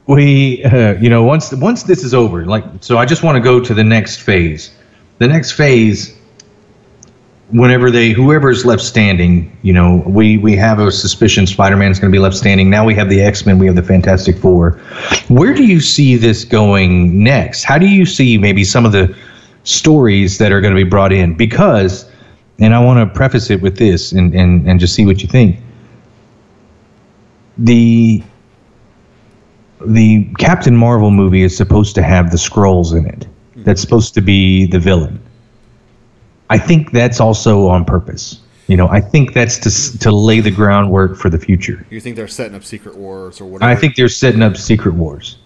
we 0.07 0.63
uh, 0.65 0.93
you 0.93 1.09
know 1.09 1.23
once 1.23 1.53
once 1.53 1.83
this 1.83 2.03
is 2.03 2.13
over 2.13 2.45
like 2.45 2.63
so 2.81 2.97
i 2.97 3.05
just 3.05 3.23
want 3.23 3.35
to 3.35 3.41
go 3.41 3.59
to 3.59 3.73
the 3.73 3.83
next 3.83 4.17
phase 4.17 4.75
the 5.19 5.27
next 5.27 5.51
phase 5.51 6.17
whenever 7.53 7.91
they 7.91 8.09
whoever's 8.09 8.65
left 8.65 8.81
standing, 8.81 9.55
you 9.61 9.73
know, 9.73 10.03
we 10.07 10.37
we 10.37 10.55
have 10.55 10.79
a 10.79 10.91
suspicion 10.91 11.45
Spider-Man's 11.45 11.99
going 11.99 12.11
to 12.11 12.15
be 12.15 12.19
left 12.19 12.35
standing. 12.35 12.69
Now 12.69 12.83
we 12.83 12.95
have 12.95 13.09
the 13.09 13.21
X-Men, 13.21 13.59
we 13.59 13.67
have 13.67 13.75
the 13.75 13.83
Fantastic 13.83 14.37
Four. 14.37 14.71
Where 15.27 15.53
do 15.53 15.63
you 15.63 15.79
see 15.79 16.17
this 16.17 16.43
going 16.43 17.23
next? 17.23 17.63
How 17.63 17.77
do 17.77 17.87
you 17.87 18.05
see 18.05 18.37
maybe 18.37 18.63
some 18.63 18.85
of 18.85 18.91
the 18.91 19.15
stories 19.63 20.37
that 20.37 20.51
are 20.51 20.61
going 20.61 20.75
to 20.75 20.83
be 20.83 20.89
brought 20.89 21.11
in? 21.11 21.35
Because, 21.35 22.09
and 22.59 22.73
I 22.75 22.79
want 22.79 23.07
to 23.07 23.13
preface 23.13 23.49
it 23.49 23.61
with 23.61 23.77
this, 23.77 24.11
and 24.11 24.33
and 24.33 24.67
and 24.67 24.79
just 24.79 24.95
see 24.95 25.05
what 25.05 25.21
you 25.21 25.27
think. 25.27 25.59
The 27.57 28.23
the 29.85 30.25
Captain 30.37 30.75
Marvel 30.75 31.11
movie 31.11 31.43
is 31.43 31.55
supposed 31.55 31.95
to 31.95 32.03
have 32.03 32.31
the 32.31 32.37
Skrulls 32.37 32.97
in 32.97 33.05
it. 33.05 33.19
Mm-hmm. 33.19 33.63
That's 33.63 33.81
supposed 33.81 34.13
to 34.15 34.21
be 34.21 34.65
the 34.65 34.79
villain. 34.79 35.21
I 36.49 36.57
think 36.57 36.91
that's 36.91 37.19
also 37.19 37.67
on 37.67 37.85
purpose. 37.85 38.39
You 38.67 38.77
know, 38.77 38.87
I 38.87 39.01
think 39.01 39.33
that's 39.33 39.57
to 39.59 39.99
to 39.99 40.11
lay 40.11 40.39
the 40.39 40.51
groundwork 40.51 41.17
for 41.17 41.29
the 41.29 41.37
future. 41.37 41.85
You 41.89 41.99
think 41.99 42.15
they're 42.15 42.27
setting 42.27 42.55
up 42.55 42.63
Secret 42.63 42.95
Wars 42.95 43.41
or 43.41 43.45
whatever? 43.45 43.69
I 43.69 43.75
think 43.75 43.95
they're 43.95 44.07
setting 44.07 44.41
up 44.41 44.55
Secret 44.55 44.93
Wars. 44.93 45.37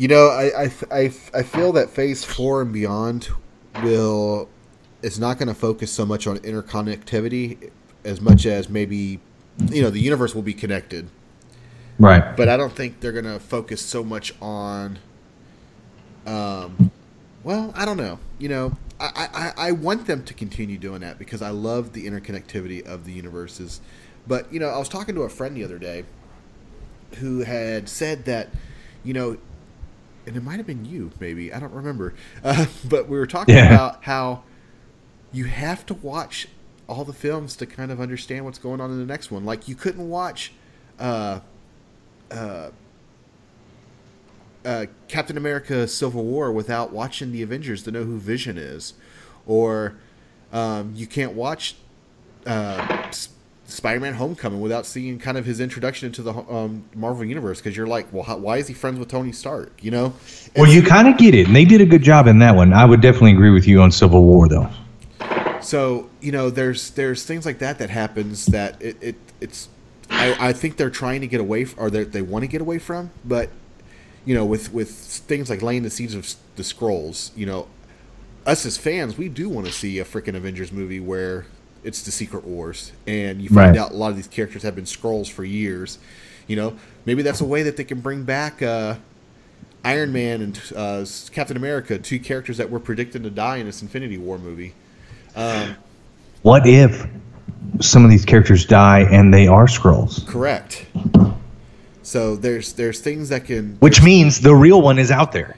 You 0.00 0.08
know, 0.08 0.28
I, 0.28 0.62
I, 0.62 0.72
I, 0.90 1.12
I 1.34 1.42
feel 1.42 1.72
that 1.72 1.90
Phase 1.90 2.24
Four 2.24 2.62
and 2.62 2.72
beyond 2.72 3.28
will 3.82 4.48
is 5.02 5.20
not 5.20 5.38
going 5.38 5.48
to 5.48 5.54
focus 5.54 5.92
so 5.92 6.06
much 6.06 6.26
on 6.26 6.38
interconnectivity 6.38 7.70
as 8.02 8.18
much 8.18 8.46
as 8.46 8.70
maybe 8.70 9.20
you 9.70 9.82
know 9.82 9.90
the 9.90 10.00
universe 10.00 10.34
will 10.34 10.40
be 10.40 10.54
connected, 10.54 11.10
Right. 11.98 12.34
but 12.34 12.48
I 12.48 12.56
don't 12.56 12.72
think 12.72 13.00
they're 13.00 13.12
going 13.12 13.26
to 13.26 13.38
focus 13.38 13.82
so 13.82 14.02
much 14.02 14.32
on. 14.40 14.98
Um, 16.26 16.90
well, 17.44 17.70
I 17.76 17.84
don't 17.84 17.98
know. 17.98 18.18
You 18.38 18.48
know, 18.48 18.76
I, 18.98 19.52
I, 19.58 19.68
I 19.68 19.72
want 19.72 20.06
them 20.06 20.24
to 20.24 20.32
continue 20.32 20.78
doing 20.78 21.02
that 21.02 21.18
because 21.18 21.42
I 21.42 21.50
love 21.50 21.92
the 21.92 22.06
interconnectivity 22.06 22.86
of 22.86 23.04
the 23.04 23.12
universes. 23.12 23.82
But 24.26 24.50
you 24.50 24.60
know, 24.60 24.68
I 24.68 24.78
was 24.78 24.88
talking 24.88 25.14
to 25.16 25.24
a 25.24 25.28
friend 25.28 25.54
the 25.54 25.64
other 25.64 25.78
day 25.78 26.04
who 27.16 27.40
had 27.40 27.86
said 27.86 28.24
that, 28.24 28.48
you 29.04 29.12
know, 29.12 29.36
and 30.30 30.36
it 30.36 30.44
might 30.44 30.58
have 30.58 30.66
been 30.66 30.84
you, 30.84 31.10
maybe 31.18 31.52
I 31.52 31.58
don't 31.58 31.72
remember, 31.72 32.14
uh, 32.44 32.66
but 32.88 33.08
we 33.08 33.18
were 33.18 33.26
talking 33.26 33.56
Yeah. 33.56 33.66
about 33.66 34.04
how 34.04 34.44
you 35.32 35.46
have 35.46 35.84
to 35.86 35.94
watch 35.94 36.46
all 36.88 37.04
the 37.04 37.12
films 37.12 37.56
to 37.56 37.66
kind 37.66 37.90
of 37.90 38.00
understand 38.00 38.44
what's 38.44 38.58
going 38.58 38.80
on 38.80 38.92
in 38.92 38.98
the 39.00 39.06
next 39.06 39.32
one. 39.32 39.44
Like 39.44 39.66
you 39.66 39.74
couldn't 39.74 40.08
watch 40.08 40.52
uh, 41.00 41.40
uh, 44.64 44.86
Captain 45.08 45.36
America: 45.36 45.88
Civil 45.88 46.24
War 46.24 46.52
without 46.52 46.92
watching 46.92 47.32
the 47.32 47.42
Avengers 47.42 47.82
to 47.84 47.90
know 47.90 48.04
who 48.04 48.18
Vision 48.18 48.56
is, 48.56 48.94
or 49.46 49.96
um, 50.52 50.92
you 50.94 51.06
can't 51.08 51.32
watch 51.32 51.74
uh, 52.46 53.10
Spider-Man: 53.70 54.14
Homecoming 54.14 54.60
without 54.60 54.86
seeing 54.86 55.18
kind 55.18 55.38
of 55.38 55.44
his 55.44 55.60
introduction 55.60 56.06
into 56.06 56.22
the 56.22 56.32
um, 56.32 56.84
Marvel 56.94 57.24
universe 57.24 57.58
because 57.58 57.76
you're 57.76 57.86
like, 57.86 58.12
well, 58.12 58.22
how, 58.22 58.36
why 58.36 58.58
is 58.58 58.68
he 58.68 58.74
friends 58.74 58.98
with 58.98 59.08
Tony 59.08 59.32
Stark? 59.32 59.82
You 59.82 59.90
know? 59.90 60.14
Well, 60.56 60.70
you 60.70 60.82
kind 60.82 61.08
of 61.08 61.16
get 61.16 61.34
it, 61.34 61.46
and 61.46 61.56
they 61.56 61.64
did 61.64 61.80
a 61.80 61.86
good 61.86 62.02
job 62.02 62.26
in 62.26 62.38
that 62.40 62.54
one. 62.54 62.72
I 62.72 62.84
would 62.84 63.00
definitely 63.00 63.32
agree 63.32 63.50
with 63.50 63.66
you 63.66 63.80
on 63.80 63.90
Civil 63.90 64.24
War, 64.24 64.48
though. 64.48 64.68
So 65.62 66.10
you 66.20 66.32
know, 66.32 66.50
there's 66.50 66.90
there's 66.90 67.24
things 67.24 67.46
like 67.46 67.58
that 67.58 67.78
that 67.78 67.90
happens 67.90 68.46
that 68.46 68.80
it, 68.80 68.96
it 69.00 69.16
it's 69.40 69.68
I, 70.10 70.48
I 70.48 70.52
think 70.52 70.76
they're 70.76 70.90
trying 70.90 71.20
to 71.20 71.26
get 71.26 71.40
away 71.40 71.62
f- 71.62 71.74
or 71.76 71.90
they 71.90 72.22
want 72.22 72.42
to 72.42 72.48
get 72.48 72.60
away 72.60 72.78
from, 72.78 73.10
but 73.24 73.50
you 74.24 74.34
know, 74.34 74.44
with 74.44 74.72
with 74.72 74.90
things 74.90 75.48
like 75.48 75.62
laying 75.62 75.82
the 75.82 75.90
seeds 75.90 76.14
of 76.14 76.34
the 76.56 76.62
Skrulls, 76.62 77.30
you 77.36 77.46
know, 77.46 77.68
us 78.46 78.66
as 78.66 78.76
fans, 78.76 79.16
we 79.16 79.28
do 79.28 79.48
want 79.48 79.66
to 79.66 79.72
see 79.72 79.98
a 79.98 80.04
freaking 80.04 80.34
Avengers 80.34 80.72
movie 80.72 81.00
where 81.00 81.46
it's 81.84 82.02
the 82.02 82.10
Secret 82.10 82.44
Wars, 82.44 82.92
and 83.06 83.40
you 83.40 83.48
find 83.48 83.76
Right. 83.76 83.78
out 83.78 83.92
a 83.92 83.94
lot 83.96 84.10
of 84.10 84.16
these 84.16 84.28
characters 84.28 84.62
have 84.62 84.74
been 84.74 84.84
Skrulls 84.84 85.30
for 85.30 85.44
years. 85.44 85.98
You 86.46 86.56
know, 86.56 86.76
maybe 87.06 87.22
that's 87.22 87.40
a 87.40 87.44
way 87.44 87.62
that 87.62 87.76
they 87.76 87.84
can 87.84 88.00
bring 88.00 88.24
back 88.24 88.60
uh, 88.62 88.96
Iron 89.84 90.12
Man 90.12 90.42
and 90.42 90.60
uh, 90.76 91.04
Captain 91.32 91.56
America, 91.56 91.98
two 91.98 92.18
characters 92.18 92.56
that 92.58 92.70
were 92.70 92.80
predicted 92.80 93.22
to 93.22 93.30
die 93.30 93.56
in 93.58 93.66
this 93.66 93.82
Infinity 93.82 94.18
War 94.18 94.36
movie. 94.38 94.74
What 96.42 96.66
if 96.66 97.06
some 97.80 98.04
of 98.04 98.10
these 98.10 98.24
characters 98.24 98.64
die 98.66 99.00
and 99.10 99.32
they 99.32 99.46
are 99.46 99.66
Skrulls? 99.66 100.26
Correct. 100.26 100.86
So 102.02 102.34
there's 102.36 102.72
there's 102.72 103.00
things 103.00 103.28
that 103.28 103.44
can 103.44 103.76
Which 103.80 104.02
means 104.02 104.40
the 104.40 104.54
real 104.54 104.82
one 104.82 104.98
is 104.98 105.10
out 105.10 105.32
there. 105.32 105.56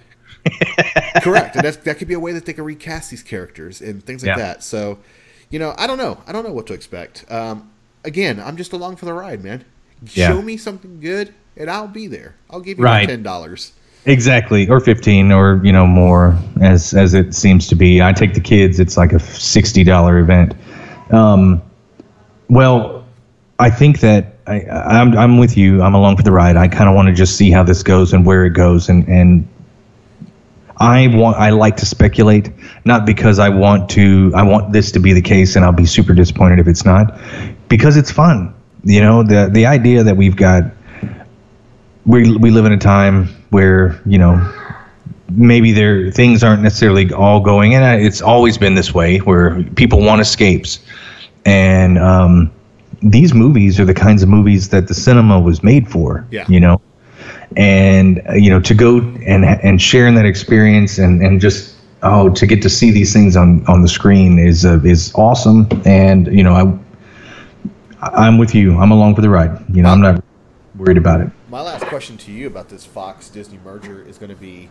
Correct, 1.23 1.55
and 1.57 1.65
that's, 1.65 1.77
that 1.79 1.99
could 1.99 2.09
be 2.09 2.15
a 2.15 2.21
way 2.21 2.33
that 2.33 2.45
they 2.45 2.53
can 2.53 2.65
recast 2.65 3.11
these 3.11 3.23
characters 3.23 3.81
and 3.81 4.05
things 4.05 4.23
like 4.25 4.37
Yeah. 4.37 4.43
that. 4.45 4.65
So, 4.65 4.99
you 5.53 5.59
know, 5.59 5.75
I 5.79 5.87
don't 5.87 5.99
know. 5.99 6.19
I 6.27 6.33
don't 6.33 6.45
know 6.45 6.53
what 6.53 6.67
to 6.69 6.73
expect. 6.73 7.31
Um, 7.31 7.71
again, 8.05 8.41
I'm 8.41 8.57
just 8.57 8.73
along 8.73 8.97
for 8.97 9.05
the 9.05 9.13
ride, 9.13 9.45
man. 9.45 9.65
Yeah. 10.15 10.29
Show 10.31 10.43
me 10.43 10.57
something 10.57 10.99
good, 10.99 11.33
and 11.57 11.71
I'll 11.71 11.87
be 11.87 12.09
there. 12.09 12.35
I'll 12.51 12.61
give 12.61 12.79
you 12.79 12.85
Right. 12.85 13.09
ten 13.09 13.23
dollars. 13.23 13.73
Exactly, 14.05 14.69
or 14.69 14.81
fifteen, 14.81 15.31
or 15.31 15.61
you 15.63 15.71
know 15.71 15.87
more, 15.87 16.37
as 16.61 16.93
as 16.95 17.15
it 17.15 17.35
seems 17.35 17.69
to 17.69 17.77
be. 17.77 18.03
I 18.03 18.13
take 18.13 18.35
the 18.35 18.41
kids; 18.41 18.81
it's 18.81 18.97
like 18.97 19.13
a 19.13 19.21
sixty 19.21 19.85
dollar 19.85 20.19
event. 20.19 20.55
Um, 21.11 21.63
well, 22.49 23.05
I 23.61 23.71
think 23.71 24.01
that 24.01 24.39
I, 24.49 24.63
I'm 24.65 25.17
I'm 25.17 25.39
with 25.39 25.57
you. 25.57 25.83
I'm 25.83 25.95
along 25.95 26.17
for 26.17 26.25
the 26.25 26.33
ride. 26.33 26.57
I 26.57 26.67
kind 26.67 26.89
of 26.89 26.97
want 26.97 27.09
to 27.09 27.15
just 27.15 27.37
see 27.37 27.53
how 27.53 27.63
this 27.63 27.85
goes 27.85 28.13
and 28.13 28.27
where 28.27 28.45
it 28.45 28.55
goes, 28.55 28.89
and 28.89 29.07
and 29.07 29.47
I 30.83 31.07
want 31.09 31.37
I 31.37 31.51
like 31.51 31.77
to 31.79 31.87
speculate, 31.87 32.51
not 32.85 33.07
because 33.07 33.39
I 33.39 33.49
want 33.49 33.89
to 33.91 34.33
I 34.35 34.43
want 34.43 34.73
this 34.73 34.93
to 34.93 35.01
be 35.01 35.13
the 35.13 35.23
case, 35.23 35.57
and 35.57 35.65
I'll 35.65 35.73
be 35.73 35.87
super 35.87 36.13
disappointed 36.13 36.59
if 36.59 36.67
it's 36.67 36.85
not, 36.85 37.19
because 37.69 37.97
it's 37.97 38.11
fun. 38.11 38.55
You 38.85 39.01
know, 39.01 39.23
the 39.23 39.49
the 39.53 39.67
idea 39.67 40.03
that 40.03 40.17
we've 40.17 40.37
got 40.37 40.65
we 42.05 42.37
we 42.37 42.51
live 42.51 42.65
in 42.65 42.73
a 42.73 42.79
time 42.79 43.29
where 43.51 44.01
you 44.07 44.19
know 44.19 44.41
maybe 45.31 45.73
there 45.73 46.11
things 46.11 46.43
aren't 46.43 46.63
necessarily 46.63 47.13
all 47.13 47.41
going 47.41 47.75
and 47.75 48.03
it's 48.05 48.21
always 48.21 48.59
been 48.59 48.75
this 48.75 48.93
way 48.93 49.19
where 49.19 49.63
people 49.77 50.01
want 50.01 50.21
escapes 50.21 50.81
and 51.47 51.99
um, 51.99 52.51
these 53.03 53.33
movies 53.33 53.81
are 53.81 53.85
the 53.87 53.95
kinds 53.95 54.23
of 54.23 54.29
movies 54.29 54.69
that 54.69 54.89
the 54.89 54.95
cinema 54.95 55.41
was 55.41 55.63
made 55.63 55.89
for 55.89 56.27
Yeah. 56.31 56.45
you 56.49 56.61
know 56.61 56.81
and 57.57 58.23
uh, 58.29 58.33
you 58.35 58.51
know 58.51 58.61
to 58.61 58.75
go 58.75 58.99
and 58.99 59.45
and 59.45 59.81
share 59.81 60.07
in 60.07 60.15
that 60.15 60.27
experience 60.27 60.99
and 60.99 61.23
and 61.23 61.41
just 61.41 61.77
oh 62.03 62.29
to 62.31 62.47
get 62.47 62.63
to 62.63 62.69
see 62.71 62.91
these 62.91 63.13
things 63.13 63.37
on 63.37 63.65
on 63.67 63.83
the 63.83 63.89
screen 63.89 64.39
is 64.39 64.65
uh, 64.65 64.81
is 64.85 65.13
awesome. 65.15 65.69
And 65.85 66.27
you 66.27 66.43
know 66.43 66.55
I 66.55 66.79
I'm 68.01 68.39
with 68.39 68.55
you. 68.55 68.77
I'm 68.79 68.91
along 68.91 69.15
for 69.15 69.21
the 69.21 69.31
ride. 69.31 69.65
You 69.75 69.83
know 69.83 69.91
I'm 69.91 70.01
not 70.01 70.23
worried 70.77 70.97
about 70.97 71.21
it. 71.21 71.31
My 71.49 71.61
last 71.61 71.85
question 71.87 72.17
to 72.19 72.33
you 72.33 72.47
about 72.47 72.69
this 72.69 72.85
Fox 72.85 73.29
Disney 73.29 73.59
merger 73.63 74.03
is 74.03 74.19
going 74.19 74.31
to 74.31 74.37
be 74.37 74.71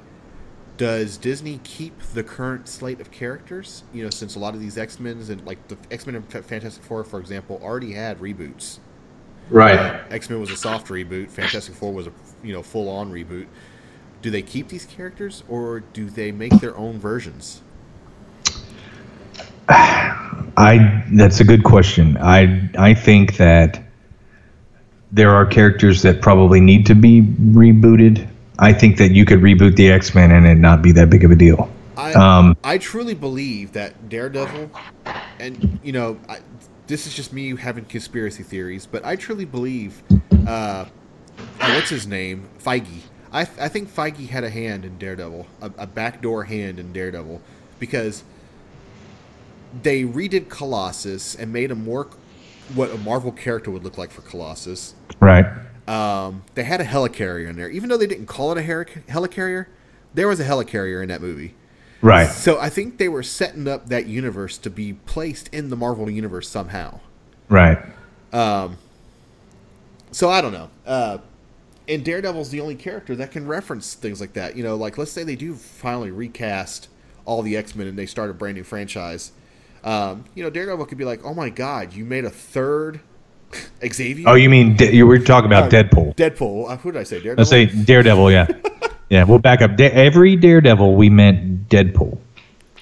Does 0.77 1.17
Disney 1.17 1.59
keep 1.63 2.01
the 2.13 2.23
current 2.23 2.67
slate 2.67 2.99
of 2.99 3.11
characters? 3.11 3.83
You 3.93 4.03
know, 4.03 4.09
since 4.09 4.35
a 4.35 4.39
lot 4.39 4.55
of 4.55 4.59
these 4.59 4.77
X 4.77 4.99
Men's 4.99 5.29
and 5.29 5.45
like 5.45 5.67
the 5.67 5.77
X 5.91 6.05
Men 6.07 6.15
and 6.15 6.27
Fantastic 6.27 6.83
Four, 6.83 7.03
for 7.03 7.19
example, 7.19 7.59
already 7.63 7.93
had 7.93 8.19
reboots. 8.19 8.79
right. 9.49 10.01
X 10.09 10.29
Men 10.29 10.41
was 10.41 10.49
a 10.49 10.57
soft 10.57 10.87
reboot, 10.87 11.29
Fantastic 11.29 11.75
Four 11.75 11.93
was 11.93 12.07
a 12.07 12.11
you 12.43 12.53
know 12.53 12.63
full 12.63 12.89
on 12.89 13.11
reboot. 13.11 13.47
Do 14.21 14.29
they 14.29 14.41
keep 14.41 14.67
these 14.67 14.85
characters 14.85 15.43
or 15.49 15.79
do 15.79 16.09
they 16.09 16.31
make 16.31 16.53
their 16.59 16.77
own 16.77 16.99
versions? 16.99 17.61
I 19.69 21.03
that's 21.13 21.39
a 21.39 21.43
good 21.43 21.63
question. 21.63 22.17
I 22.17 22.69
I 22.77 22.93
think 22.93 23.37
that 23.37 23.81
there 25.11 25.31
are 25.31 25.45
characters 25.45 26.01
that 26.03 26.21
probably 26.21 26.61
need 26.61 26.85
to 26.87 26.95
be 26.95 27.21
rebooted. 27.21 28.27
I 28.59 28.73
think 28.73 28.97
that 28.97 29.11
you 29.11 29.25
could 29.25 29.39
reboot 29.39 29.75
the 29.75 29.91
X 29.91 30.13
Men 30.13 30.31
and 30.31 30.45
it 30.45 30.55
not 30.55 30.81
be 30.81 30.91
that 30.93 31.09
big 31.09 31.23
of 31.23 31.31
a 31.31 31.35
deal. 31.35 31.69
I 31.97 32.13
Um, 32.13 32.57
I 32.63 32.77
truly 32.77 33.13
believe 33.13 33.73
that 33.73 34.09
Daredevil, 34.09 34.71
and 35.39 35.79
you 35.83 35.91
know, 35.91 36.19
I, 36.29 36.39
this 36.87 37.07
is 37.07 37.13
just 37.13 37.33
me 37.33 37.55
having 37.55 37.85
conspiracy 37.85 38.43
theories, 38.43 38.85
but 38.85 39.05
I 39.05 39.15
truly 39.15 39.45
believe, 39.45 40.01
uh, 40.47 40.85
uh, 41.37 41.73
what's 41.73 41.89
his 41.89 42.07
name, 42.07 42.49
Feige. 42.59 43.01
I 43.31 43.41
I 43.41 43.69
think 43.69 43.93
Feige 43.93 44.29
had 44.29 44.43
a 44.43 44.49
hand 44.49 44.85
in 44.85 44.97
Daredevil, 44.97 45.47
a, 45.61 45.71
a 45.77 45.87
backdoor 45.87 46.45
hand 46.45 46.79
in 46.79 46.93
Daredevil, 46.93 47.41
because 47.79 48.23
they 49.83 50.03
redid 50.03 50.49
Colossus 50.49 51.35
and 51.35 51.53
made 51.53 51.71
him 51.71 51.85
work 51.85 52.17
what 52.73 52.91
a 52.91 52.97
Marvel 52.97 53.31
character 53.31 53.71
would 53.71 53.83
look 53.83 53.97
like 53.97 54.11
for 54.11 54.21
Colossus. 54.21 54.95
Right. 55.19 55.45
Um, 55.87 56.43
they 56.55 56.63
had 56.63 56.79
a 56.79 56.85
helicarrier 56.85 57.49
in 57.49 57.55
there, 57.55 57.69
even 57.69 57.89
though 57.89 57.97
they 57.97 58.07
didn't 58.07 58.27
call 58.27 58.51
it 58.51 58.57
a 58.57 58.61
helic- 58.61 59.05
helicarrier. 59.07 59.67
There 60.13 60.27
was 60.27 60.39
a 60.39 60.45
helicarrier 60.45 61.01
in 61.01 61.09
that 61.09 61.21
movie. 61.21 61.55
Right. 62.01 62.27
So 62.27 62.59
I 62.59 62.69
think 62.69 62.97
they 62.97 63.09
were 63.09 63.23
setting 63.23 63.67
up 63.67 63.89
that 63.89 64.07
universe 64.07 64.57
to 64.59 64.69
be 64.69 64.93
placed 64.93 65.47
in 65.49 65.69
the 65.69 65.75
Marvel 65.75 66.09
universe 66.09 66.49
somehow. 66.49 66.99
Right. 67.47 67.79
So 70.11 70.29
I 70.29 70.41
don't 70.41 70.53
know. 70.53 70.69
Uh, 70.85 71.17
and 71.87 72.05
Daredevil's 72.05 72.49
the 72.49 72.61
only 72.61 72.75
character 72.75 73.15
that 73.15 73.31
can 73.31 73.47
reference 73.47 73.93
things 73.93 74.21
like 74.21 74.33
that. 74.33 74.55
You 74.55 74.63
know, 74.63 74.75
like 74.75 74.97
let's 74.97 75.11
say 75.11 75.23
they 75.23 75.35
do 75.35 75.55
finally 75.55 76.11
recast 76.11 76.89
all 77.25 77.41
the 77.41 77.57
X 77.57 77.75
Men 77.75 77.87
and 77.87 77.97
they 77.97 78.05
start 78.05 78.29
a 78.29 78.33
brand 78.33 78.57
new 78.57 78.63
franchise. 78.63 79.31
Um, 79.83 80.25
you 80.35 80.43
know, 80.43 80.49
Daredevil 80.49 80.85
could 80.85 80.97
be 80.97 81.05
like, 81.05 81.23
"Oh 81.25 81.33
my 81.33 81.49
God, 81.49 81.93
you 81.93 82.05
made 82.05 82.25
a 82.25 82.29
third 82.29 82.99
Xavier." 83.85 84.29
Oh, 84.29 84.35
you 84.35 84.49
mean 84.49 84.75
De- 84.75 84.93
you 84.93 85.07
were 85.07 85.19
talking 85.19 85.47
about 85.47 85.71
Deadpool? 85.71 86.15
Deadpool. 86.15 86.69
Uh, 86.69 86.77
who 86.77 86.91
did 86.91 86.99
I 86.99 87.03
say? 87.03 87.21
Daredevil. 87.21 87.37
Let's 87.37 87.49
say 87.49 87.65
Daredevil. 87.65 88.31
Yeah. 88.31 88.47
yeah. 89.09 89.23
We'll 89.23 89.39
back 89.39 89.61
up. 89.61 89.75
Da- 89.75 89.91
every 89.91 90.35
Daredevil 90.35 90.95
we 90.95 91.09
meant 91.09 91.67
Deadpool. 91.67 92.19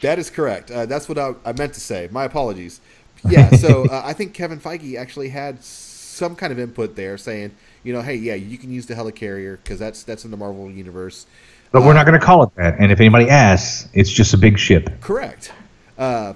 That 0.02 0.20
is 0.20 0.30
correct. 0.30 0.72
Uh, 0.72 0.86
that's 0.86 1.10
what 1.10 1.18
I, 1.18 1.34
I 1.46 1.54
meant 1.54 1.74
to 1.74 1.82
say. 1.82 2.10
My 2.12 2.26
apologies. 2.26 2.82
Yeah, 3.28 3.50
so 3.52 3.86
uh, 3.92 4.02
I 4.06 4.14
think 4.14 4.34
Kevin 4.34 4.60
Feige 4.60 4.98
actually 4.98 5.30
had 5.30 5.64
some 6.10 6.36
kind 6.36 6.52
of 6.52 6.60
input 6.60 6.96
there, 6.96 7.18
saying, 7.18 7.56
you 7.84 7.94
know, 7.94 8.02
hey, 8.02 8.16
yeah, 8.16 8.36
you 8.36 8.58
can 8.58 8.72
use 8.72 8.86
the 8.86 8.96
helicarrier 8.96 9.58
because 9.64 9.80
that's 9.80 10.04
that's 10.04 10.26
in 10.26 10.32
the 10.32 10.38
Marvel 10.38 10.70
universe. 10.70 11.26
But 11.72 11.84
we're 11.84 11.94
not 11.94 12.06
going 12.06 12.20
to 12.20 12.26
call 12.26 12.44
it 12.44 12.56
that. 12.56 12.76
And 12.80 12.92
if 12.92 13.00
anybody 13.00 13.30
asks, 13.30 13.88
it's 13.94 14.10
just 14.10 14.34
a 14.34 14.38
big 14.38 14.58
ship. 14.58 14.90
Correct. 15.02 15.54
Uh, 15.98 16.34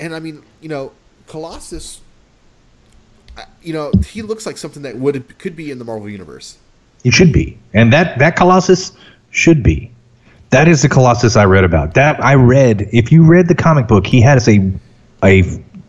and 0.00 0.14
I 0.14 0.18
mean, 0.18 0.42
you 0.60 0.68
know, 0.68 0.92
Colossus. 1.28 2.00
You 3.62 3.72
know, 3.72 3.92
he 4.08 4.20
looks 4.20 4.44
like 4.44 4.58
something 4.58 4.82
that 4.82 4.96
would 4.96 5.38
could 5.38 5.56
be 5.56 5.70
in 5.70 5.78
the 5.78 5.84
Marvel 5.84 6.10
universe. 6.10 6.58
It 7.04 7.14
should 7.14 7.32
be. 7.32 7.58
And 7.72 7.92
that 7.92 8.18
that 8.18 8.36
Colossus 8.36 8.92
should 9.30 9.62
be. 9.62 9.90
That 10.50 10.68
is 10.68 10.82
the 10.82 10.88
Colossus 10.88 11.36
I 11.36 11.46
read 11.46 11.64
about. 11.64 11.94
That 11.94 12.22
I 12.22 12.34
read. 12.34 12.88
If 12.92 13.10
you 13.10 13.24
read 13.24 13.48
the 13.48 13.54
comic 13.54 13.88
book, 13.88 14.06
he 14.06 14.20
has 14.20 14.48
a 14.48 14.70
a 15.22 15.42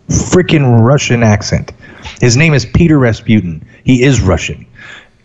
freaking 0.07 0.85
Russian 0.85 1.23
accent. 1.23 1.73
His 2.21 2.37
name 2.37 2.53
is 2.53 2.65
Peter 2.65 2.99
Rasputin. 2.99 3.65
He 3.83 4.03
is 4.03 4.21
Russian. 4.21 4.65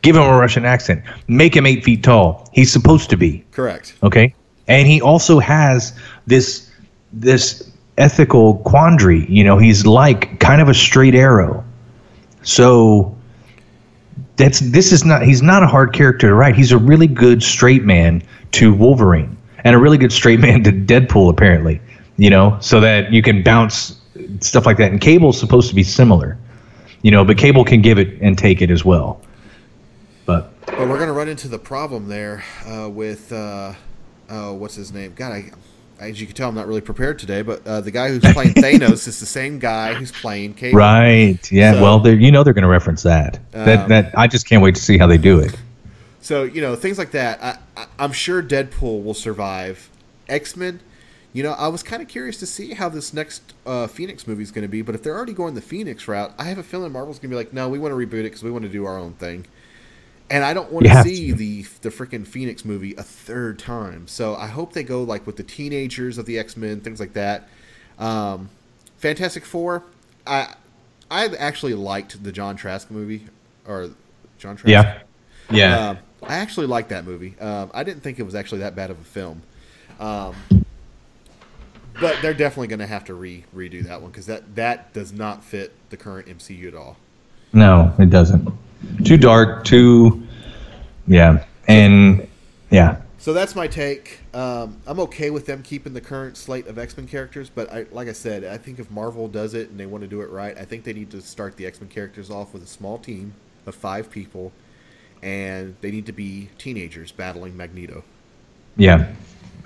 Give 0.02 0.16
him 0.16 0.22
a 0.22 0.38
Russian 0.38 0.64
accent. 0.64 1.02
Make 1.26 1.56
him 1.56 1.66
eight 1.66 1.84
feet 1.84 2.02
tall. 2.02 2.48
He's 2.52 2.72
supposed 2.72 3.10
to 3.10 3.16
be. 3.16 3.44
Correct. 3.52 3.94
Okay. 4.02 4.34
And 4.68 4.86
he 4.86 5.00
also 5.00 5.38
has 5.38 5.92
this 6.26 6.70
this 7.12 7.70
ethical 7.96 8.58
quandary. 8.58 9.26
You 9.28 9.44
know, 9.44 9.58
he's 9.58 9.86
like 9.86 10.38
kind 10.40 10.60
of 10.60 10.68
a 10.68 10.74
straight 10.74 11.14
arrow. 11.14 11.64
So 12.42 13.16
that's 14.36 14.60
this 14.60 14.92
is 14.92 15.04
not 15.04 15.22
he's 15.22 15.42
not 15.42 15.62
a 15.62 15.66
hard 15.66 15.92
character 15.92 16.28
to 16.28 16.34
write. 16.34 16.54
He's 16.54 16.72
a 16.72 16.78
really 16.78 17.06
good 17.06 17.42
straight 17.42 17.84
man 17.84 18.22
to 18.52 18.72
Wolverine 18.72 19.36
and 19.64 19.74
a 19.74 19.78
really 19.78 19.98
good 19.98 20.12
straight 20.12 20.40
man 20.46 20.62
to 20.64 20.72
Deadpool 20.72 21.30
apparently. 21.30 21.80
You 22.16 22.30
know, 22.30 22.58
so 22.60 22.80
that 22.80 23.12
you 23.12 23.22
can 23.22 23.42
bounce 23.42 23.96
stuff 24.40 24.66
like 24.66 24.76
that. 24.78 24.90
And 24.90 25.00
Cable's 25.00 25.38
supposed 25.38 25.68
to 25.68 25.74
be 25.74 25.84
similar. 25.84 26.36
You 27.02 27.10
know, 27.10 27.24
but 27.24 27.38
Cable 27.38 27.64
can 27.64 27.80
give 27.80 27.98
it 27.98 28.20
and 28.20 28.36
take 28.36 28.60
it 28.60 28.70
as 28.70 28.84
well. 28.84 29.20
But 30.26 30.52
But 30.66 30.80
we're 30.88 30.98
gonna 30.98 31.12
run 31.12 31.28
into 31.28 31.48
the 31.48 31.58
problem 31.58 32.08
there 32.08 32.44
uh, 32.66 32.88
with 32.90 33.32
uh, 33.32 33.74
oh, 34.28 34.54
what's 34.54 34.74
his 34.74 34.92
name? 34.92 35.12
God, 35.14 35.32
I, 35.32 35.50
as 36.00 36.20
you 36.20 36.26
can 36.26 36.34
tell, 36.36 36.48
I'm 36.48 36.54
not 36.54 36.66
really 36.66 36.80
prepared 36.80 37.18
today. 37.18 37.42
But 37.42 37.66
uh, 37.66 37.80
the 37.80 37.90
guy 37.90 38.08
who's 38.08 38.20
playing 38.32 38.50
Thanos 38.54 39.06
is 39.08 39.20
the 39.20 39.26
same 39.26 39.58
guy 39.58 39.94
who's 39.94 40.12
playing 40.12 40.54
Cable. 40.54 40.78
Right. 40.78 41.50
Yeah. 41.50 41.74
So- 41.74 41.82
well, 41.82 42.06
you 42.08 42.30
know 42.30 42.42
they're 42.44 42.52
going 42.52 42.62
to 42.62 42.68
reference 42.68 43.02
that. 43.04 43.38
that 43.52 43.78
Um, 43.84 43.88
that 43.88 44.18
I 44.18 44.26
just 44.26 44.46
can't 44.48 44.62
wait 44.62 44.74
to 44.74 44.82
see 44.82 44.98
how 44.98 45.06
they 45.06 45.18
do 45.18 45.38
it. 45.40 45.56
So 46.20 46.42
you 46.44 46.60
know 46.60 46.76
things 46.76 46.98
like 46.98 47.12
that. 47.12 47.42
I, 47.42 47.58
I, 47.76 47.86
I'm 47.98 48.12
sure 48.12 48.42
Deadpool 48.42 49.02
will 49.04 49.14
survive. 49.14 49.88
X 50.28 50.56
Men. 50.56 50.80
You 51.38 51.44
know, 51.44 51.52
I 51.52 51.68
was 51.68 51.84
kind 51.84 52.02
of 52.02 52.08
curious 52.08 52.36
to 52.38 52.46
see 52.46 52.74
how 52.74 52.88
this 52.88 53.14
next 53.14 53.54
uh, 53.64 53.86
Phoenix 53.86 54.26
movie 54.26 54.42
is 54.42 54.50
going 54.50 54.62
to 54.62 54.68
be. 54.68 54.82
But 54.82 54.96
if 54.96 55.04
they're 55.04 55.14
already 55.14 55.34
going 55.34 55.54
the 55.54 55.60
Phoenix 55.60 56.08
route, 56.08 56.32
I 56.36 56.42
have 56.46 56.58
a 56.58 56.64
feeling 56.64 56.90
Marvel's 56.90 57.20
going 57.20 57.30
to 57.30 57.34
be 57.34 57.36
like, 57.36 57.52
no, 57.52 57.68
we 57.68 57.78
want 57.78 57.92
to 57.92 57.96
reboot 57.96 58.22
it 58.22 58.22
because 58.24 58.42
we 58.42 58.50
want 58.50 58.64
to 58.64 58.68
do 58.68 58.84
our 58.86 58.98
own 58.98 59.12
thing. 59.12 59.46
And 60.30 60.44
I 60.44 60.52
don't 60.52 60.72
want 60.72 60.86
to 60.86 61.02
see 61.04 61.30
the 61.30 61.62
the 61.82 61.90
freaking 61.90 62.26
Phoenix 62.26 62.64
movie 62.64 62.92
a 62.96 63.04
third 63.04 63.60
time. 63.60 64.08
So 64.08 64.34
I 64.34 64.48
hope 64.48 64.72
they 64.72 64.82
go 64.82 65.04
like 65.04 65.28
with 65.28 65.36
the 65.36 65.44
teenagers 65.44 66.18
of 66.18 66.26
the 66.26 66.40
X 66.40 66.56
Men, 66.56 66.80
things 66.80 66.98
like 66.98 67.12
that. 67.12 67.48
Um, 68.00 68.50
Fantastic 68.96 69.44
Four. 69.44 69.84
I 70.26 70.54
I 71.08 71.26
actually 71.26 71.74
liked 71.74 72.20
the 72.24 72.32
John 72.32 72.56
Trask 72.56 72.90
movie 72.90 73.28
or 73.64 73.90
John 74.38 74.56
Trask. 74.56 74.68
Yeah. 74.68 75.02
Yeah. 75.52 75.90
Um, 75.90 75.98
I 76.20 76.38
actually 76.38 76.66
liked 76.66 76.88
that 76.88 77.04
movie. 77.04 77.38
Um, 77.38 77.70
I 77.72 77.84
didn't 77.84 78.02
think 78.02 78.18
it 78.18 78.24
was 78.24 78.34
actually 78.34 78.62
that 78.62 78.74
bad 78.74 78.90
of 78.90 79.00
a 79.00 79.04
film. 79.04 79.42
Um, 80.00 80.34
but 82.00 82.16
they're 82.22 82.34
definitely 82.34 82.68
going 82.68 82.78
to 82.80 82.86
have 82.86 83.04
to 83.04 83.14
re 83.14 83.44
redo 83.54 83.82
that 83.84 84.00
one 84.00 84.10
because 84.10 84.26
that 84.26 84.54
that 84.54 84.92
does 84.92 85.12
not 85.12 85.44
fit 85.44 85.72
the 85.90 85.96
current 85.96 86.28
MCU 86.28 86.68
at 86.68 86.74
all. 86.74 86.96
no, 87.52 87.92
it 87.98 88.10
doesn't. 88.10 88.48
Too 89.04 89.16
dark. 89.16 89.64
Too. 89.64 90.26
Yeah. 91.06 91.44
And 91.66 92.28
yeah. 92.70 93.00
So 93.20 93.32
that's 93.32 93.56
my 93.56 93.66
take. 93.66 94.20
Um, 94.32 94.80
I'm 94.86 95.00
okay 95.00 95.30
with 95.30 95.46
them 95.46 95.62
keeping 95.62 95.92
the 95.92 96.00
current 96.00 96.36
slate 96.36 96.68
of 96.68 96.78
X 96.78 96.96
Men 96.96 97.08
characters, 97.08 97.50
but 97.50 97.70
I, 97.72 97.86
like 97.90 98.08
I 98.08 98.12
said, 98.12 98.44
I 98.44 98.56
think 98.58 98.78
if 98.78 98.90
Marvel 98.90 99.26
does 99.26 99.54
it 99.54 99.70
and 99.70 99.78
they 99.78 99.86
want 99.86 100.02
to 100.02 100.08
do 100.08 100.20
it 100.20 100.30
right, 100.30 100.56
I 100.56 100.64
think 100.64 100.84
they 100.84 100.92
need 100.92 101.10
to 101.10 101.20
start 101.20 101.56
the 101.56 101.66
X 101.66 101.80
Men 101.80 101.90
characters 101.90 102.30
off 102.30 102.52
with 102.52 102.62
a 102.62 102.66
small 102.66 102.96
team 102.98 103.34
of 103.66 103.74
five 103.74 104.10
people, 104.10 104.52
and 105.20 105.74
they 105.80 105.90
need 105.90 106.06
to 106.06 106.12
be 106.12 106.48
teenagers 106.58 107.10
battling 107.10 107.56
Magneto. 107.56 108.04
Yeah, 108.76 109.12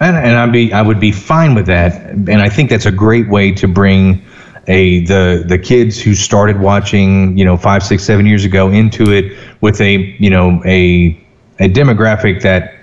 and 0.02 0.16
and 0.16 0.36
I'd 0.36 0.52
be 0.52 0.72
I 0.72 0.82
would 0.82 1.00
be 1.00 1.12
fine 1.12 1.54
with 1.54 1.66
that, 1.66 1.94
and 2.10 2.42
I 2.42 2.48
think 2.48 2.70
that's 2.70 2.86
a 2.86 2.92
great 2.92 3.28
way 3.28 3.52
to 3.52 3.68
bring 3.68 4.24
a 4.66 5.04
the 5.06 5.44
the 5.46 5.58
kids 5.58 6.00
who 6.00 6.14
started 6.14 6.60
watching 6.60 7.36
you 7.36 7.44
know 7.44 7.56
five 7.56 7.82
six 7.82 8.04
seven 8.04 8.26
years 8.26 8.44
ago 8.44 8.70
into 8.70 9.12
it 9.12 9.36
with 9.60 9.80
a 9.80 10.16
you 10.18 10.30
know 10.30 10.62
a 10.64 11.18
a 11.58 11.68
demographic 11.68 12.42
that 12.42 12.74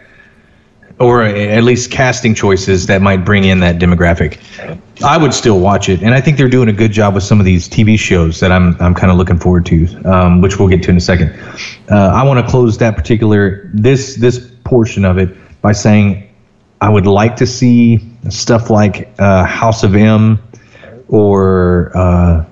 or 0.99 1.23
at 1.23 1.63
least 1.63 1.91
casting 1.91 2.35
choices 2.35 2.85
that 2.87 3.01
might 3.01 3.23
bring 3.23 3.45
in 3.45 3.61
that 3.61 3.79
demographic. 3.79 4.37
I 5.01 5.17
would 5.17 5.33
still 5.33 5.59
watch 5.61 5.87
it, 5.87 6.01
and 6.01 6.13
I 6.13 6.19
think 6.19 6.37
they're 6.37 6.49
doing 6.49 6.67
a 6.67 6.73
good 6.73 6.91
job 6.91 7.13
with 7.15 7.23
some 7.23 7.39
of 7.39 7.45
these 7.45 7.69
TV 7.69 7.97
shows 7.97 8.41
that 8.41 8.51
I'm 8.51 8.75
I'm 8.81 8.93
kind 8.93 9.11
of 9.11 9.17
looking 9.17 9.37
forward 9.37 9.65
to, 9.67 9.87
um, 10.03 10.41
which 10.41 10.59
we'll 10.59 10.67
get 10.67 10.83
to 10.83 10.91
in 10.91 10.97
a 10.97 11.01
second. 11.01 11.29
Uh, 11.89 12.11
I 12.13 12.23
want 12.23 12.45
to 12.45 12.51
close 12.51 12.77
that 12.79 12.97
particular 12.97 13.69
this 13.73 14.15
this 14.15 14.51
portion 14.65 15.05
of 15.05 15.17
it 15.17 15.29
by 15.61 15.71
saying 15.71 16.28
I 16.81 16.89
would 16.89 17.05
like 17.05 17.35
to 17.37 17.45
see 17.45 17.99
stuff 18.29 18.69
like 18.69 19.09
uh, 19.19 19.43
House 19.43 19.83
of 19.83 19.95
M 19.95 20.41
or 21.09 21.91
uh, 21.95 22.45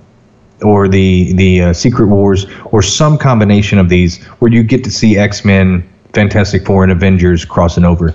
or 0.61 0.87
the 0.87 1.33
the 1.33 1.61
uh, 1.61 1.73
Secret 1.73 2.07
Wars 2.07 2.45
or 2.65 2.81
some 2.81 3.17
combination 3.17 3.79
of 3.79 3.89
these 3.89 4.23
where 4.39 4.51
you 4.51 4.63
get 4.63 4.83
to 4.83 4.91
see 4.91 5.17
X 5.17 5.45
Men, 5.45 5.87
Fantastic 6.13 6.65
Four, 6.65 6.83
and 6.83 6.91
Avengers 6.91 7.45
crossing 7.45 7.85
over. 7.85 8.13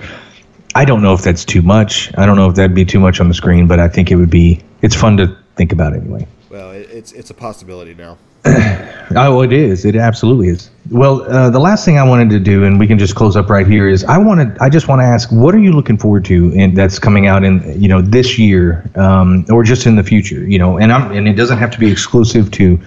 I 0.75 0.85
don't 0.85 1.03
know 1.03 1.15
if 1.15 1.23
that's 1.23 1.45
too 1.45 1.63
much. 1.63 2.13
I 2.17 2.27
don't 2.27 2.37
know 2.37 2.49
if 2.49 2.57
that'd 2.57 2.75
be 2.75 2.85
too 2.85 3.01
much 3.01 3.21
on 3.21 3.29
the 3.29 3.35
screen, 3.35 3.67
but 3.67 3.79
I 3.79 3.89
think 3.89 4.11
it 4.11 4.17
would 4.17 4.31
be. 4.31 4.61
It's 4.83 4.97
fun 4.97 5.17
to 5.19 5.37
think 5.57 5.73
about 5.73 5.95
anyway. 5.95 6.27
Well, 6.53 6.73
it, 6.73 6.91
it's 6.91 7.13
it's 7.13 7.31
a 7.31 7.35
possibility 7.35 7.95
now. 7.95 8.19
Oh, 9.15 9.43
it 9.43 9.53
is. 9.53 9.85
It 9.85 9.95
absolutely 9.95 10.49
is. 10.49 10.71
Well, 10.91 11.21
uh, 11.31 11.51
the 11.51 11.59
last 11.59 11.85
thing 11.85 11.99
I 11.99 12.03
wanted 12.03 12.31
to 12.31 12.41
do, 12.41 12.65
and 12.65 12.81
we 12.81 12.87
can 12.87 12.99
just 12.99 13.15
close 13.15 13.37
up 13.37 13.51
right 13.51 13.67
here, 13.67 13.87
is 13.87 14.05
I 14.05 14.17
wanted. 14.17 14.57
I 14.59 14.71
just 14.71 14.89
want 14.89 15.01
to 15.01 15.05
ask, 15.05 15.31
what 15.31 15.55
are 15.55 15.59
you 15.59 15.73
looking 15.73 15.99
forward 15.99 16.25
to, 16.27 16.51
in, 16.53 16.73
that's 16.73 16.99
coming 16.99 17.27
out 17.27 17.45
in 17.45 17.61
you 17.81 17.89
know 17.89 18.01
this 18.01 18.39
year, 18.39 18.89
um, 18.95 19.45
or 19.51 19.63
just 19.65 19.85
in 19.85 19.97
the 19.97 20.03
future? 20.03 20.47
You 20.47 20.59
know, 20.59 20.79
and 20.79 20.91
I'm 20.93 21.13
and 21.13 21.29
it 21.29 21.35
doesn't 21.35 21.59
have 21.59 21.71
to 21.73 21.79
be 21.79 21.91
exclusive 21.91 22.51
to 22.53 22.81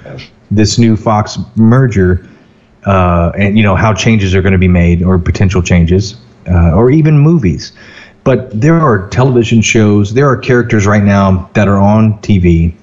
this 0.49 0.79
new 0.79 0.95
Fox 0.95 1.37
merger, 1.55 2.27
uh, 2.85 3.33
and 3.37 3.55
you 3.55 3.61
know 3.61 3.75
how 3.75 3.93
changes 3.93 4.33
are 4.33 4.41
going 4.41 4.53
to 4.53 4.57
be 4.57 4.69
made 4.69 5.03
or 5.03 5.19
potential 5.19 5.61
changes, 5.61 6.15
uh, 6.49 6.73
or 6.73 6.89
even 6.89 7.19
movies. 7.19 7.71
But 8.23 8.49
there 8.59 8.79
are 8.79 9.07
television 9.09 9.61
shows, 9.61 10.15
there 10.15 10.27
are 10.27 10.37
characters 10.37 10.87
right 10.87 11.03
now 11.03 11.51
that 11.53 11.67
are 11.67 11.77
on 11.77 12.17
TV 12.21 12.73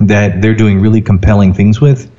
that 0.00 0.40
they're 0.42 0.54
doing 0.54 0.80
really 0.80 1.00
compelling 1.00 1.52
things 1.54 1.80
with. 1.80 2.10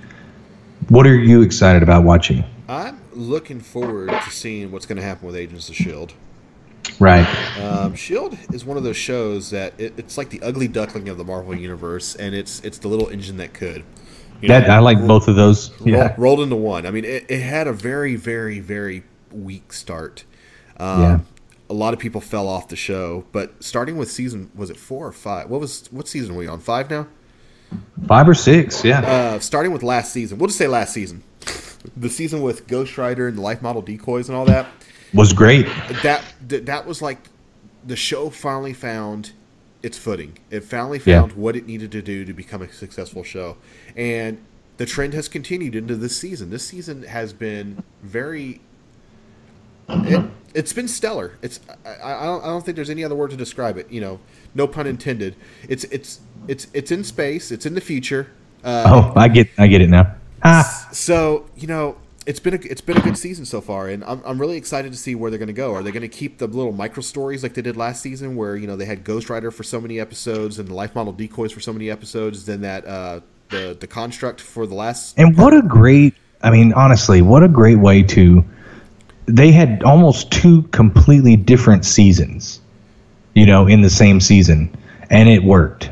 What 0.90 1.06
are 1.06 1.16
you 1.16 1.42
excited 1.42 1.84
about 1.84 2.04
watching? 2.04 2.44
I'm 2.70 3.02
looking 3.14 3.60
forward 3.60 4.10
to 4.10 4.30
seeing 4.30 4.72
what's 4.72 4.86
going 4.86 4.98
to 4.98 5.04
happen 5.04 5.26
with 5.28 5.36
Agents 5.36 5.70
of 5.70 5.76
Shield. 5.76 6.14
Right. 7.00 7.28
Um, 7.60 7.96
Shield 7.96 8.38
is 8.54 8.64
one 8.66 8.78
of 8.78 8.84
those 8.84 8.98
shows 8.98 9.50
that 9.52 9.74
it, 9.80 9.94
it's 9.98 10.18
like 10.18 10.30
the 10.30 10.42
ugly 10.42 10.68
duckling 10.68 11.10
of 11.10 11.18
the 11.18 11.24
Marvel 11.24 11.56
universe, 11.56 12.16
and 12.16 12.34
it's 12.34 12.62
it's 12.64 12.78
the 12.78 12.88
little 12.88 13.10
engine 13.10 13.38
that 13.38 13.54
could. 13.54 13.84
You 14.42 14.48
That 14.50 14.68
know, 14.68 14.76
I 14.76 14.80
like 14.80 15.06
both 15.06 15.28
of 15.28 15.36
those. 15.36 15.72
Yeah. 15.84 16.14
rolled 16.18 16.40
into 16.42 16.56
one. 16.56 16.86
I 16.86 16.92
mean, 16.92 17.06
it, 17.06 17.26
it 17.30 17.42
had 17.42 17.68
a 17.68 17.74
very, 17.74 18.16
very, 18.16 18.60
very 18.60 19.04
weak 19.32 19.74
start. 19.74 20.24
Um, 20.78 21.02
Yeah. 21.02 21.20
A 21.70 21.74
lot 21.74 21.94
of 21.94 22.00
people 22.00 22.22
fell 22.22 22.48
off 22.48 22.70
the 22.70 22.78
show, 22.78 23.26
but 23.34 23.62
starting 23.62 23.98
with 23.98 24.10
season 24.10 24.50
was 24.56 24.70
it 24.70 24.78
four 24.78 25.06
or 25.06 25.12
five? 25.12 25.50
What 25.50 25.60
was 25.60 25.88
what 25.92 26.08
season 26.08 26.36
are 26.36 26.38
we 26.38 26.48
on? 26.48 26.60
Five 26.60 26.90
now. 26.90 27.08
Five 28.08 28.30
or 28.30 28.34
six. 28.34 28.84
Yeah. 28.84 29.00
Uh, 29.02 29.40
starting 29.40 29.72
with 29.72 29.84
last 29.84 30.14
season, 30.14 30.38
we'll 30.38 30.48
just 30.48 30.58
say 30.58 30.68
last 30.68 30.94
season, 30.94 31.24
the 31.96 32.10
season 32.10 32.42
with 32.42 32.68
Ghost 32.68 32.98
Rider 32.98 33.28
and 33.28 33.38
the 33.38 33.42
life 33.42 33.62
model 33.62 33.82
decoys 33.82 34.30
and 34.30 34.38
all 34.38 34.46
that. 34.46 34.68
was 35.14 35.34
great. 35.34 35.66
That 36.04 36.24
that, 36.48 36.66
that 36.68 36.86
was 36.86 37.02
like 37.02 37.20
the 37.86 37.96
show 37.96 38.30
finally 38.30 38.74
found 38.74 39.32
its 39.84 39.98
footing. 39.98 40.38
It 40.50 40.62
finally 40.64 41.00
Yeah. 41.06 41.22
found 41.22 41.34
what 41.34 41.56
it 41.56 41.66
needed 41.68 41.92
to 41.94 42.02
do 42.02 42.26
to 42.26 42.34
become 42.34 42.62
a 42.62 42.72
successful 42.72 43.24
show, 43.24 43.58
and 43.96 44.38
the 44.78 44.86
trend 44.86 45.14
has 45.14 45.28
continued 45.28 45.76
into 45.76 45.96
this 45.96 46.16
season. 46.18 46.50
This 46.50 46.66
season 46.68 47.04
has 47.04 47.34
been 47.34 47.84
very. 48.04 48.62
It, 49.90 50.26
it's 50.54 50.74
been 50.74 50.88
stellar. 50.88 51.38
It's 51.42 51.60
I, 51.86 52.14
I, 52.14 52.26
don't, 52.26 52.44
I 52.44 52.48
don't 52.48 52.66
think 52.66 52.76
there's 52.76 52.90
any 52.90 53.04
other 53.04 53.16
word 53.16 53.32
to 53.32 53.38
describe 53.38 53.78
it. 53.78 53.90
You 53.90 54.02
know, 54.02 54.20
no 54.54 54.68
pun 54.68 54.86
intended. 54.88 55.36
It's 55.70 55.84
it's 55.86 56.20
it's 56.48 56.68
it's 56.74 56.92
in 56.92 57.04
space. 57.04 57.52
It's 57.52 57.66
in 57.66 57.76
the 57.76 57.82
future. 57.82 58.32
Uh, 58.64 58.84
Oh, 58.88 59.14
I 59.16 59.28
get 59.28 59.50
I 59.58 59.68
get 59.68 59.82
it 59.82 59.90
now. 59.90 60.16
Ah, 60.44 60.90
so 60.92 61.46
you 61.56 61.68
know, 61.68 61.98
it's 62.26 62.40
been 62.40 62.54
a 62.54 62.60
it's 62.64 62.82
been 62.82 62.98
a 62.98 63.02
good 63.02 63.18
season 63.18 63.46
so 63.46 63.62
far, 63.62 63.88
and 63.88 64.04
I'm, 64.04 64.22
I'm 64.26 64.40
really 64.40 64.58
excited 64.58 64.92
to 64.92 64.98
see 64.98 65.16
where 65.16 65.32
they're 65.32 65.40
going 65.40 65.48
to 65.48 65.54
go. 65.54 65.74
Are 65.74 65.82
they 65.82 65.92
going 65.92 66.02
to 66.02 66.10
keep 66.10 66.38
the 66.38 66.48
little 66.48 66.74
micro 66.74 67.02
stories 67.02 67.42
like 67.42 67.54
they 67.54 67.62
did 67.62 67.78
last 67.78 68.02
season, 68.02 68.36
where 68.36 68.56
you 68.56 68.68
know 68.68 68.76
they 68.76 68.86
had 68.86 69.04
Ghost 69.04 69.30
Rider 69.30 69.50
for 69.50 69.64
so 69.64 69.80
many 69.80 70.00
episodes 70.00 70.60
and 70.60 70.68
the 70.68 70.74
life 70.74 70.94
model 70.94 71.14
decoys 71.14 71.52
for 71.52 71.62
so 71.62 71.72
many 71.72 71.90
episodes, 71.90 72.46
then 72.46 72.62
that 72.62 72.86
uh, 72.86 73.22
the 73.50 73.78
the 73.80 73.88
construct 73.88 74.42
for 74.42 74.68
the 74.68 74.76
last 74.76 75.18
and 75.18 75.38
what 75.38 75.54
a 75.54 75.62
great. 75.62 76.16
I 76.44 76.52
mean, 76.52 76.74
honestly, 76.74 77.22
what 77.22 77.44
a 77.44 77.48
great 77.48 77.80
way 77.80 78.04
to. 78.04 78.44
They 79.26 79.52
had 79.52 79.84
almost 79.84 80.32
two 80.32 80.64
completely 80.64 81.36
different 81.36 81.84
seasons, 81.86 82.62
you 83.34 83.46
know, 83.46 83.68
in 83.68 83.82
the 83.82 83.90
same 83.90 84.22
season, 84.22 84.76
and 85.10 85.28
it 85.30 85.44
worked. 85.44 85.90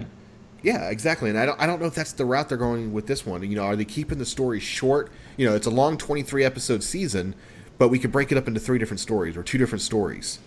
Yeah, 0.66 0.90
exactly. 0.90 1.30
And 1.30 1.38
I 1.38 1.46
don't, 1.46 1.62
I 1.62 1.68
don't 1.68 1.80
know 1.80 1.86
if 1.86 1.94
that's 1.94 2.14
the 2.14 2.26
route 2.26 2.50
they're 2.50 2.58
going 2.58 2.92
with 2.92 3.06
this 3.06 3.24
one. 3.24 3.44
You 3.44 3.56
know, 3.56 3.62
are 3.66 3.76
they 3.76 3.86
keeping 3.86 4.18
the 4.18 4.26
story 4.26 4.60
short? 4.60 5.12
You 5.38 5.48
know, 5.48 5.56
it's 5.56 5.68
a 5.68 5.70
long 5.70 5.96
23 5.96 6.44
episode 6.44 6.82
season, 6.82 7.36
but 7.78 7.90
we 7.90 8.00
could 8.00 8.12
break 8.12 8.32
it 8.32 8.38
up 8.38 8.48
into 8.48 8.60
three 8.60 8.80
different 8.80 9.00
stories 9.00 9.38
or 9.38 9.44
two 9.44 9.60
different 9.60 9.84
stories. 9.84 10.40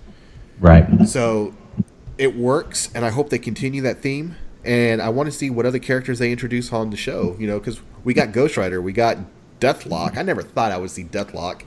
Right. 0.58 1.06
So 1.06 1.54
it 2.18 2.34
works, 2.34 2.90
and 2.96 3.04
I 3.04 3.10
hope 3.10 3.30
they 3.30 3.38
continue 3.38 3.80
that 3.82 3.98
theme. 3.98 4.34
And 4.64 5.00
I 5.00 5.08
want 5.10 5.28
to 5.28 5.32
see 5.32 5.50
what 5.50 5.66
other 5.66 5.78
characters 5.78 6.18
they 6.18 6.32
introduce 6.32 6.72
on 6.72 6.90
the 6.90 6.96
show. 6.96 7.36
You 7.38 7.46
know, 7.46 7.60
because 7.60 7.80
we 8.02 8.12
got 8.12 8.32
Ghost 8.32 8.56
Rider, 8.56 8.82
we 8.82 8.92
got 8.92 9.18
Deathlok. 9.60 10.16
I 10.16 10.22
never 10.22 10.42
thought 10.42 10.72
I 10.72 10.78
would 10.78 10.90
see 10.90 11.04
Deathlok. 11.04 11.62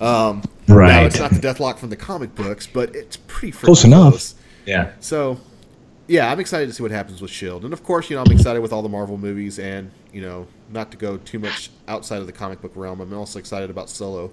Um, 0.00 0.42
Now 0.68 1.06
it's 1.06 1.18
not 1.18 1.32
the 1.32 1.40
Deathlok 1.40 1.78
from 1.78 1.90
the 1.90 1.96
comic 1.96 2.36
books, 2.36 2.68
but 2.68 2.94
it's 2.94 3.16
pretty 3.16 3.50
freaking 3.50 3.64
Close 3.64 3.84
enough. 3.84 4.34
Yeah. 4.66 4.92
So, 5.00 5.40
yeah, 6.08 6.32
I'm 6.32 6.40
excited 6.40 6.66
to 6.66 6.72
see 6.72 6.82
what 6.82 6.90
happens 6.90 7.20
with 7.20 7.30
Shield, 7.30 7.64
and 7.64 7.72
of 7.72 7.84
course, 7.84 8.08
you 8.08 8.16
know, 8.16 8.22
I'm 8.22 8.32
excited 8.32 8.60
with 8.60 8.72
all 8.72 8.82
the 8.82 8.88
Marvel 8.88 9.18
movies, 9.18 9.58
and 9.58 9.90
you 10.12 10.22
know, 10.22 10.46
not 10.70 10.90
to 10.90 10.96
go 10.96 11.18
too 11.18 11.38
much 11.38 11.70
outside 11.86 12.20
of 12.20 12.26
the 12.26 12.32
comic 12.32 12.62
book 12.62 12.72
realm. 12.74 13.00
I'm 13.00 13.12
also 13.12 13.38
excited 13.38 13.68
about 13.68 13.90
Solo. 13.90 14.32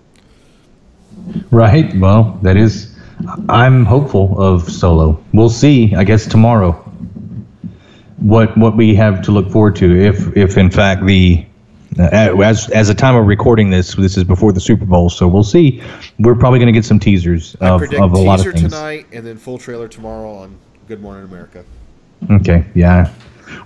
Right. 1.51 1.93
Well, 1.97 2.39
that 2.41 2.55
is. 2.57 2.95
I'm 3.49 3.85
hopeful 3.85 4.41
of 4.41 4.69
Solo. 4.71 5.21
We'll 5.33 5.49
see. 5.49 5.93
I 5.95 6.05
guess 6.05 6.25
tomorrow. 6.25 6.71
What 8.17 8.57
what 8.57 8.77
we 8.77 8.95
have 8.95 9.21
to 9.23 9.31
look 9.31 9.51
forward 9.51 9.75
to 9.77 10.01
if 10.01 10.35
if 10.37 10.57
in 10.57 10.71
fact 10.71 11.05
the 11.05 11.45
uh, 11.99 12.37
as 12.41 12.69
as 12.69 12.87
the 12.87 12.93
time 12.93 13.15
of 13.15 13.25
recording 13.25 13.69
this 13.69 13.95
this 13.95 14.17
is 14.17 14.23
before 14.23 14.53
the 14.53 14.61
Super 14.61 14.85
Bowl 14.85 15.09
so 15.09 15.27
we'll 15.27 15.43
see 15.43 15.83
we're 16.19 16.35
probably 16.35 16.59
going 16.59 16.67
to 16.67 16.73
get 16.73 16.85
some 16.85 16.99
teasers 16.99 17.55
of, 17.55 17.83
of 17.93 18.13
a 18.13 18.17
lot 18.17 18.39
of 18.39 18.53
things. 18.53 18.61
tonight, 18.61 19.05
and 19.11 19.25
then 19.25 19.37
full 19.37 19.57
trailer 19.57 19.89
tomorrow 19.89 20.33
on 20.33 20.57
Good 20.87 21.01
Morning 21.01 21.23
America. 21.25 21.65
Okay, 22.29 22.65
yeah. 22.75 23.11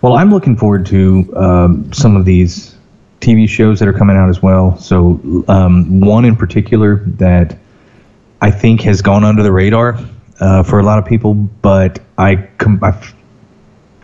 Well, 0.01 0.13
I'm 0.13 0.29
looking 0.29 0.55
forward 0.55 0.85
to 0.87 1.33
um, 1.35 1.91
some 1.93 2.15
of 2.15 2.25
these 2.25 2.75
TV 3.19 3.47
shows 3.47 3.79
that 3.79 3.87
are 3.87 3.93
coming 3.93 4.15
out 4.15 4.29
as 4.29 4.41
well. 4.41 4.77
So, 4.77 5.43
um, 5.47 5.99
one 5.99 6.25
in 6.25 6.35
particular 6.35 7.03
that 7.17 7.57
I 8.41 8.51
think 8.51 8.81
has 8.81 9.01
gone 9.01 9.23
under 9.23 9.43
the 9.43 9.51
radar 9.51 9.99
uh, 10.39 10.63
for 10.63 10.79
a 10.79 10.83
lot 10.83 10.97
of 10.99 11.05
people, 11.05 11.33
but 11.33 11.99
I, 12.17 12.35
com- 12.57 12.81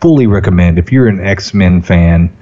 fully 0.00 0.26
recommend 0.26 0.78
if 0.78 0.92
you're 0.92 1.08
an 1.08 1.24
X 1.24 1.54
Men 1.54 1.80
fan 1.80 2.36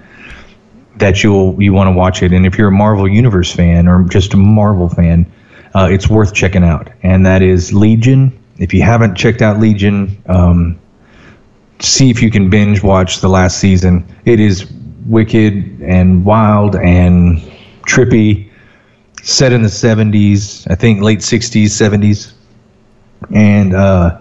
that 0.97 1.22
you'll 1.22 1.61
you 1.62 1.72
want 1.72 1.89
to 1.89 1.93
watch 1.93 2.22
it, 2.22 2.33
and 2.33 2.47
if 2.47 2.59
you're 2.59 2.68
a 2.68 2.72
Marvel 2.72 3.09
Universe 3.09 3.53
fan 3.53 3.87
or 3.89 4.05
just 4.05 4.35
a 4.35 4.37
Marvel 4.37 4.89
fan, 4.89 5.31
uh, 5.75 5.89
it's 5.91 6.09
worth 6.09 6.35
checking 6.35 6.64
out. 6.64 6.91
And 7.03 7.27
that 7.27 7.43
is 7.43 7.72
Legion. 7.72 8.39
If 8.59 8.73
you 8.73 8.83
haven't 8.83 9.17
checked 9.17 9.43
out 9.43 9.59
Legion, 9.59 10.23
um, 10.27 10.79
see 11.81 12.11
if 12.11 12.23
you 12.23 12.31
can 12.31 12.51
binge 12.51 12.83
watch 12.83 13.21
the 13.21 13.29
last 13.29 13.59
season. 13.59 14.07
It 14.25 14.41
is 14.41 14.71
wicked 15.07 15.81
and 15.83 16.25
wild 16.25 16.77
and 16.77 17.39
trippy. 17.87 18.51
Set 19.23 19.53
in 19.53 19.63
the 19.63 19.69
70s, 19.69 20.71
I 20.71 20.75
think 20.75 21.03
late 21.03 21.21
60s, 21.21 21.65
70s. 21.65 22.33
And 23.33 23.75
uh, 23.75 24.21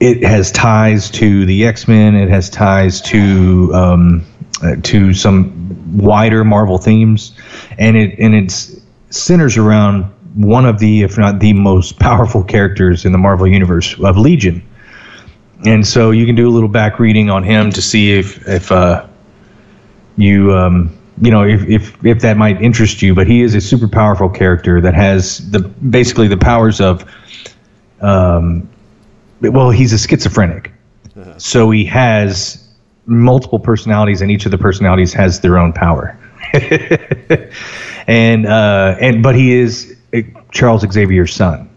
it 0.00 0.24
has 0.24 0.50
ties 0.52 1.10
to 1.12 1.44
the 1.44 1.66
X 1.66 1.86
Men. 1.86 2.14
It 2.14 2.30
has 2.30 2.48
ties 2.48 3.00
to 3.02 3.70
um, 3.74 4.26
uh, 4.62 4.76
to 4.82 5.12
some 5.12 5.98
wider 5.98 6.44
Marvel 6.44 6.78
themes, 6.78 7.36
and 7.78 7.96
it 7.96 8.18
and 8.18 8.34
it's 8.34 8.80
centers 9.10 9.56
around 9.56 10.10
one 10.34 10.66
of 10.66 10.78
the, 10.78 11.02
if 11.02 11.18
not 11.18 11.40
the 11.40 11.52
most 11.52 11.98
powerful 11.98 12.42
characters 12.42 13.04
in 13.04 13.12
the 13.12 13.18
Marvel 13.18 13.46
universe 13.46 13.98
of 14.00 14.16
Legion. 14.16 14.62
And 15.66 15.86
so 15.86 16.10
you 16.10 16.26
can 16.26 16.34
do 16.34 16.48
a 16.48 16.52
little 16.52 16.68
back 16.68 16.98
reading 16.98 17.28
on 17.30 17.42
him 17.42 17.70
to 17.72 17.82
see 17.82 18.12
if 18.12 18.46
if 18.48 18.72
uh, 18.72 19.06
you 20.16 20.54
um, 20.54 20.96
you 21.20 21.30
know 21.30 21.42
if, 21.42 21.68
if 21.68 22.04
if 22.04 22.20
that 22.22 22.38
might 22.38 22.62
interest 22.62 23.02
you. 23.02 23.14
But 23.14 23.26
he 23.26 23.42
is 23.42 23.54
a 23.54 23.60
super 23.60 23.86
powerful 23.86 24.30
character 24.30 24.80
that 24.80 24.94
has 24.94 25.50
the 25.50 25.60
basically 25.60 26.28
the 26.28 26.38
powers 26.38 26.80
of 26.80 27.04
um, 28.00 28.68
well, 29.40 29.70
he's 29.70 29.92
a 29.92 29.98
schizophrenic, 29.98 30.72
so 31.36 31.70
he 31.70 31.84
has 31.84 32.66
multiple 33.06 33.58
personalities, 33.58 34.22
and 34.22 34.30
each 34.30 34.46
of 34.46 34.50
the 34.50 34.58
personalities 34.58 35.12
has 35.12 35.40
their 35.40 35.58
own 35.58 35.72
power. 35.72 36.18
and 38.06 38.46
uh, 38.46 38.96
and 38.98 39.22
but 39.22 39.34
he 39.34 39.52
is 39.52 39.96
Charles 40.52 40.82
Xavier's 40.90 41.34
son. 41.34 41.68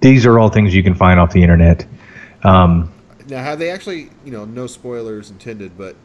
These 0.00 0.26
are 0.26 0.38
all 0.38 0.48
things 0.48 0.74
you 0.74 0.82
can 0.82 0.94
find 0.94 1.20
off 1.20 1.32
the 1.32 1.42
internet. 1.42 1.86
Um, 2.42 2.92
Now, 3.28 3.42
have 3.42 3.58
they 3.58 3.70
actually, 3.70 4.10
you 4.24 4.32
know, 4.32 4.44
no 4.44 4.66
spoilers 4.66 5.30
intended, 5.30 5.78
but 5.78 5.96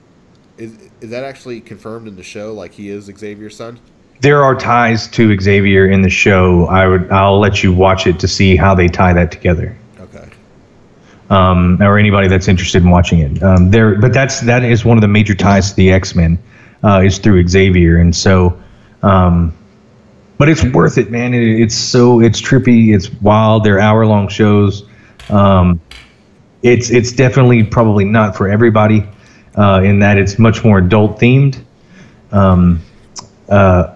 is 0.57 0.77
is 1.01 1.09
that 1.09 1.23
actually 1.23 1.61
confirmed 1.61 2.07
in 2.07 2.15
the 2.15 2.23
show? 2.23 2.53
Like 2.53 2.73
he 2.73 2.89
is 2.89 3.05
Xavier's 3.05 3.55
son? 3.55 3.79
there 4.21 4.43
are 4.43 4.55
ties 4.55 5.07
to 5.09 5.39
Xavier 5.39 5.87
in 5.87 6.01
the 6.01 6.09
show. 6.09 6.65
I 6.67 6.87
would 6.87 7.11
I'll 7.11 7.39
let 7.39 7.63
you 7.63 7.73
watch 7.73 8.07
it 8.07 8.19
to 8.19 8.27
see 8.27 8.55
how 8.55 8.73
they 8.73 8.87
tie 8.87 9.13
that 9.13 9.31
together. 9.31 9.77
Okay. 9.99 10.27
um, 11.29 11.81
or 11.81 11.97
anybody 11.97 12.27
that's 12.27 12.47
interested 12.47 12.81
in 12.81 12.89
watching 12.89 13.19
it. 13.19 13.43
Um, 13.43 13.69
there, 13.69 13.95
but 13.95 14.13
that's 14.13 14.41
that 14.41 14.63
is 14.63 14.85
one 14.85 14.97
of 14.97 15.01
the 15.01 15.07
major 15.07 15.35
ties 15.35 15.69
to 15.69 15.75
the 15.75 15.91
X 15.91 16.15
Men 16.15 16.39
uh, 16.83 17.01
is 17.05 17.17
through 17.17 17.47
Xavier, 17.47 17.97
and 17.97 18.15
so. 18.15 18.59
Um, 19.03 19.53
but 20.38 20.49
it's 20.49 20.63
worth 20.63 20.97
it, 20.97 21.11
man. 21.11 21.33
It, 21.33 21.61
it's 21.61 21.75
so 21.75 22.21
it's 22.21 22.41
trippy, 22.41 22.93
it's 22.95 23.11
wild. 23.21 23.63
They're 23.63 23.79
hour 23.79 24.05
long 24.05 24.27
shows. 24.27 24.88
Um, 25.29 25.81
it's 26.63 26.89
it's 26.89 27.11
definitely 27.11 27.63
probably 27.63 28.05
not 28.05 28.35
for 28.35 28.47
everybody 28.47 29.07
uh, 29.55 29.81
in 29.83 29.99
that 29.99 30.17
it's 30.17 30.38
much 30.39 30.63
more 30.63 30.79
adult 30.79 31.19
themed. 31.19 31.63
Um, 32.31 32.81
uh, 33.49 33.95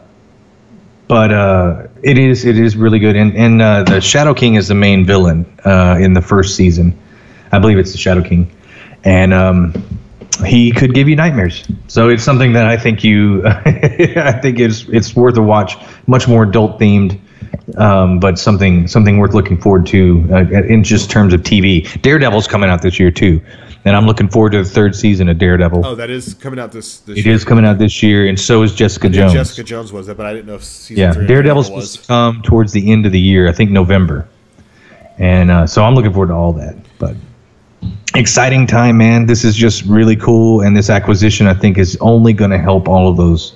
but 1.08 1.32
uh, 1.32 1.88
it 2.02 2.18
is 2.18 2.46
it 2.46 2.58
is 2.58 2.76
really 2.76 3.00
good, 3.00 3.16
and 3.16 3.36
and 3.36 3.62
uh, 3.62 3.84
the 3.84 4.00
Shadow 4.02 4.34
King 4.34 4.56
is 4.56 4.68
the 4.70 4.76
main 4.76 5.06
villain 5.06 5.46
uh, 5.66 5.98
in 6.00 6.14
the 6.14 6.22
first 6.22 6.56
season. 6.56 6.98
I 7.52 7.60
believe 7.60 7.78
it's 7.78 7.92
the 7.92 7.98
Shadow 7.98 8.24
King, 8.24 8.50
and 9.04 9.34
um, 9.34 9.91
he 10.46 10.72
could 10.72 10.94
give 10.94 11.08
you 11.10 11.16
nightmares. 11.16 11.64
So 11.88 12.10
it's 12.10 12.24
something 12.24 12.54
that 12.54 12.66
I 12.68 12.78
think 12.78 13.04
you, 13.04 13.42
I 13.48 14.32
think 14.42 14.60
it's 14.60 14.86
it's 14.89 15.16
worth 15.16 15.38
a 15.38 15.42
watch. 15.42 15.76
Much 16.08 16.28
more 16.28 16.44
adult 16.44 16.80
themed, 16.80 17.20
um, 17.78 18.20
but 18.20 18.38
something 18.39 18.88
something 18.88 19.18
worth 19.18 19.34
looking 19.34 19.60
forward 19.60 19.86
to 19.88 20.28
uh, 20.32 20.38
in 20.64 20.84
just 20.84 21.10
terms 21.10 21.34
of 21.34 21.42
TV. 21.42 22.02
Daredevil's 22.02 22.48
coming 22.48 22.70
out 22.70 22.82
this 22.82 23.00
year 23.00 23.12
too, 23.12 23.42
and 23.86 23.96
I'm 23.96 24.06
looking 24.06 24.28
forward 24.30 24.52
to 24.54 24.64
the 24.64 24.70
third 24.70 24.96
season 24.96 25.30
of 25.30 25.38
Daredevil. 25.38 25.86
Oh, 25.86 25.96
that 25.96 26.10
is 26.10 26.34
coming 26.34 26.60
out 26.60 26.72
this. 26.72 27.00
this 27.00 27.20
It 27.20 27.26
year. 27.26 27.34
is 27.36 27.46
coming 27.46 27.66
out 27.66 27.78
this 27.78 28.02
year, 28.04 28.28
and 28.28 28.39
so 28.39 28.64
is 28.64 28.74
Jessica 28.76 29.10
Jones. 29.10 29.34
Jessica 29.34 29.64
Jones 29.64 29.92
was 29.94 30.08
it, 30.10 30.18
but 30.18 30.26
I 30.26 30.34
didn't 30.34 30.48
know 30.48 30.56
if 30.56 30.64
season 30.64 31.02
Yeah, 31.02 31.14
three 31.14 31.28
Daredevil's 31.28 31.70
Daredevil 31.70 31.88
to 32.02 32.08
come 32.08 32.42
towards 32.44 32.72
the 32.74 32.92
end 32.92 33.06
of 33.06 33.12
the 33.12 33.20
year. 33.22 33.48
I 33.48 33.52
think 33.54 33.72
November, 33.72 34.28
and 35.18 35.52
uh, 35.52 35.68
so 35.68 35.84
I'm 35.84 35.94
looking 35.96 36.12
forward 36.12 36.28
to 36.28 36.34
all 36.34 36.54
that. 36.54 36.76
But 37.00 37.16
exciting 38.16 38.68
time, 38.68 38.97
man! 38.97 39.26
This 39.26 39.43
is 39.43 39.55
just 39.55 39.84
really 39.86 40.16
cool, 40.16 40.62
and 40.62 40.76
this 40.76 40.89
acquisition 40.89 41.47
I 41.47 41.53
think 41.53 41.78
is 41.78 41.97
only 42.01 42.34
going 42.34 42.51
to 42.51 42.57
help 42.57 42.88
all 42.88 43.07
of 43.09 43.18
those 43.18 43.55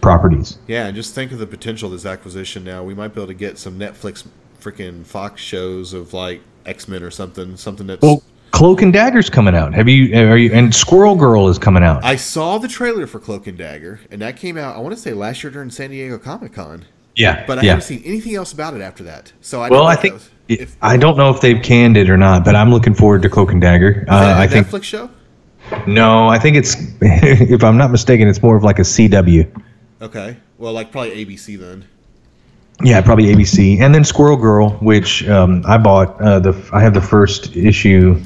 properties. 0.00 0.58
Yeah, 0.66 0.86
and 0.86 0.94
just 0.94 1.14
think 1.14 1.32
of 1.32 1.38
the 1.38 1.46
potential 1.46 1.86
of 1.86 1.92
this 1.92 2.06
acquisition. 2.06 2.64
Now 2.64 2.84
we 2.84 2.94
might 2.94 3.14
be 3.14 3.20
able 3.20 3.28
to 3.28 3.34
get 3.34 3.58
some 3.58 3.78
Netflix, 3.78 4.26
freaking 4.60 5.04
Fox 5.04 5.40
shows 5.40 5.92
of 5.92 6.12
like 6.12 6.42
X 6.64 6.88
Men 6.88 7.02
or 7.02 7.10
something, 7.10 7.56
something 7.56 7.86
that's. 7.86 8.02
Well, 8.02 8.22
Cloak 8.52 8.80
and 8.80 8.92
Dagger's 8.92 9.28
coming 9.28 9.54
out. 9.54 9.74
Have 9.74 9.88
you? 9.88 10.16
Are 10.16 10.38
you? 10.38 10.52
And 10.52 10.74
Squirrel 10.74 11.14
Girl 11.14 11.48
is 11.48 11.58
coming 11.58 11.82
out. 11.82 12.04
I 12.04 12.16
saw 12.16 12.58
the 12.58 12.68
trailer 12.68 13.06
for 13.06 13.18
Cloak 13.18 13.46
and 13.46 13.58
Dagger, 13.58 14.00
and 14.10 14.22
that 14.22 14.36
came 14.36 14.56
out. 14.56 14.76
I 14.76 14.78
want 14.78 14.94
to 14.94 15.00
say 15.00 15.12
last 15.12 15.42
year 15.42 15.50
during 15.50 15.70
San 15.70 15.90
Diego 15.90 16.18
Comic 16.18 16.54
Con, 16.54 16.86
yeah, 17.16 17.44
but 17.46 17.58
I 17.58 17.62
yeah. 17.62 17.70
haven't 17.70 17.84
seen 17.84 18.02
anything 18.04 18.34
else 18.34 18.52
about 18.52 18.74
it 18.74 18.80
after 18.80 19.04
that. 19.04 19.32
So 19.40 19.60
I 19.60 19.68
well, 19.68 19.80
don't 19.80 19.86
know 19.86 19.90
I 19.90 19.96
think 19.96 20.14
was- 20.14 20.30
if, 20.48 20.76
I 20.82 20.96
don't 20.96 21.16
know 21.16 21.30
if 21.30 21.40
they've 21.40 21.62
canned 21.62 21.96
it 21.96 22.08
or 22.08 22.16
not, 22.16 22.44
but 22.44 22.54
I'm 22.54 22.70
looking 22.70 22.94
forward 22.94 23.22
to 23.22 23.28
Cloak 23.28 23.52
and 23.52 23.60
Dagger. 23.60 24.04
Uh, 24.08 24.34
I 24.36 24.46
think 24.46 24.66
Netflix 24.66 24.84
show. 24.84 25.10
no, 25.86 26.28
I 26.28 26.38
think 26.38 26.56
it's 26.56 26.76
if 27.00 27.64
I'm 27.64 27.76
not 27.76 27.90
mistaken, 27.90 28.28
it's 28.28 28.42
more 28.42 28.56
of 28.56 28.62
like 28.62 28.78
a 28.78 28.82
CW. 28.82 29.62
Okay, 30.02 30.36
well, 30.58 30.72
like 30.72 30.92
probably 30.92 31.24
ABC 31.24 31.58
then. 31.58 31.86
Yeah, 32.82 33.00
probably 33.00 33.26
ABC, 33.26 33.80
and 33.80 33.94
then 33.94 34.04
Squirrel 34.04 34.36
Girl, 34.36 34.70
which 34.80 35.26
um, 35.28 35.64
I 35.66 35.78
bought. 35.78 36.20
Uh, 36.20 36.38
the 36.38 36.70
I 36.72 36.80
have 36.82 36.94
the 36.94 37.00
first 37.00 37.56
issue 37.56 38.20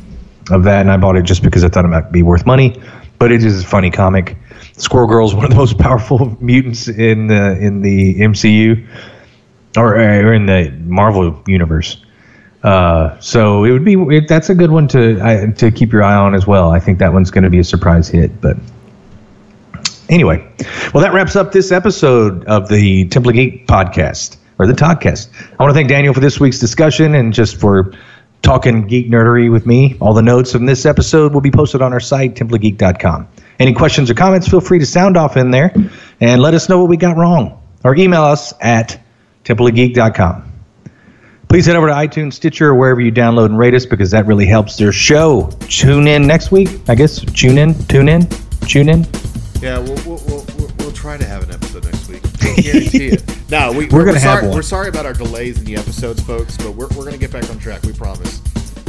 of 0.50 0.64
that, 0.64 0.80
and 0.80 0.90
I 0.90 0.96
bought 0.96 1.16
it 1.16 1.22
just 1.22 1.42
because 1.42 1.62
I 1.62 1.68
thought 1.68 1.84
it 1.84 1.88
might 1.88 2.10
be 2.10 2.22
worth 2.22 2.46
money. 2.46 2.80
But 3.18 3.30
it 3.32 3.44
is 3.44 3.62
a 3.62 3.66
funny 3.66 3.90
comic. 3.90 4.36
Squirrel 4.76 5.06
Girl 5.06 5.26
is 5.26 5.34
one 5.34 5.44
of 5.44 5.50
the 5.50 5.56
most 5.56 5.78
powerful 5.78 6.36
mutants 6.40 6.88
in 6.88 7.28
the 7.28 7.58
in 7.60 7.82
the 7.82 8.16
MCU, 8.16 8.86
or, 9.76 9.94
or 9.96 10.32
in 10.34 10.46
the 10.46 10.70
Marvel 10.84 11.40
universe. 11.46 12.04
Uh, 12.62 13.18
so 13.20 13.64
it 13.64 13.72
would 13.72 13.84
be 13.84 13.94
it, 14.14 14.28
that's 14.28 14.50
a 14.50 14.54
good 14.54 14.70
one 14.70 14.86
to 14.88 15.18
I, 15.22 15.46
to 15.52 15.70
keep 15.70 15.92
your 15.92 16.02
eye 16.02 16.14
on 16.14 16.34
as 16.34 16.46
well. 16.46 16.70
I 16.70 16.78
think 16.78 16.98
that 16.98 17.12
one's 17.12 17.30
going 17.30 17.44
to 17.44 17.50
be 17.50 17.58
a 17.58 17.64
surprise 17.64 18.08
hit, 18.08 18.40
but. 18.40 18.56
Anyway, 20.08 20.44
well, 20.92 21.04
that 21.04 21.12
wraps 21.12 21.36
up 21.36 21.52
this 21.52 21.70
episode 21.70 22.44
of 22.46 22.68
the 22.68 23.06
Temple 23.08 23.30
Geek 23.30 23.68
podcast 23.68 24.38
or 24.58 24.66
the 24.66 24.72
Toddcast. 24.72 25.28
I 25.56 25.62
want 25.62 25.70
to 25.70 25.74
thank 25.74 25.88
Daniel 25.88 26.12
for 26.12 26.18
this 26.18 26.40
week's 26.40 26.58
discussion 26.58 27.14
and 27.14 27.32
just 27.32 27.60
for 27.60 27.92
talking 28.42 28.86
geek 28.86 29.08
nerdery 29.08 29.50
with 29.50 29.66
me. 29.66 29.96
All 30.00 30.12
the 30.12 30.22
notes 30.22 30.52
from 30.52 30.66
this 30.66 30.84
episode 30.84 31.32
will 31.32 31.40
be 31.40 31.50
posted 31.50 31.80
on 31.80 31.92
our 31.92 32.00
site, 32.00 32.34
templeofgeek.com. 32.34 33.28
Any 33.60 33.72
questions 33.72 34.10
or 34.10 34.14
comments, 34.14 34.48
feel 34.48 34.60
free 34.60 34.78
to 34.78 34.86
sound 34.86 35.16
off 35.16 35.36
in 35.36 35.50
there 35.50 35.72
and 36.20 36.42
let 36.42 36.54
us 36.54 36.68
know 36.68 36.80
what 36.80 36.88
we 36.88 36.96
got 36.96 37.16
wrong 37.16 37.62
or 37.84 37.94
email 37.94 38.22
us 38.22 38.52
at 38.60 39.00
templeofgeek.com. 39.44 40.49
Please 41.50 41.66
head 41.66 41.74
over 41.74 41.88
to 41.88 41.92
iTunes, 41.92 42.34
Stitcher, 42.34 42.68
or 42.68 42.74
wherever 42.76 43.00
you 43.00 43.10
download 43.10 43.46
and 43.46 43.58
rate 43.58 43.74
us 43.74 43.84
because 43.84 44.12
that 44.12 44.24
really 44.24 44.46
helps 44.46 44.76
their 44.76 44.92
show. 44.92 45.50
Tune 45.62 46.06
in 46.06 46.24
next 46.24 46.52
week, 46.52 46.68
I 46.88 46.94
guess. 46.94 47.18
Tune 47.18 47.58
in, 47.58 47.74
tune 47.86 48.08
in, 48.08 48.28
tune 48.68 48.88
in. 48.88 49.04
Yeah, 49.60 49.80
we'll 49.80 49.96
we'll, 50.06 50.22
we'll, 50.28 50.46
we'll, 50.56 50.70
we'll 50.78 50.92
try 50.92 51.16
to 51.16 51.24
have 51.24 51.42
an 51.42 51.52
episode 51.52 51.86
next 51.86 52.08
week. 52.08 52.22
Can't 52.38 52.56
guarantee 52.64 53.08
it. 53.08 53.24
No, 53.50 53.72
we, 53.72 53.88
We're 53.88 54.04
gonna 54.04 54.20
have 54.20 54.38
sorry, 54.38 54.46
one. 54.46 54.54
We're 54.54 54.62
sorry 54.62 54.88
about 54.90 55.06
our 55.06 55.12
delays 55.12 55.58
in 55.58 55.64
the 55.64 55.74
episodes, 55.74 56.22
folks, 56.22 56.56
but 56.56 56.70
we're, 56.70 56.86
we're 56.90 57.02
going 57.02 57.14
to 57.14 57.18
get 57.18 57.32
back 57.32 57.50
on 57.50 57.58
track. 57.58 57.82
We 57.82 57.92
promise. 57.92 58.40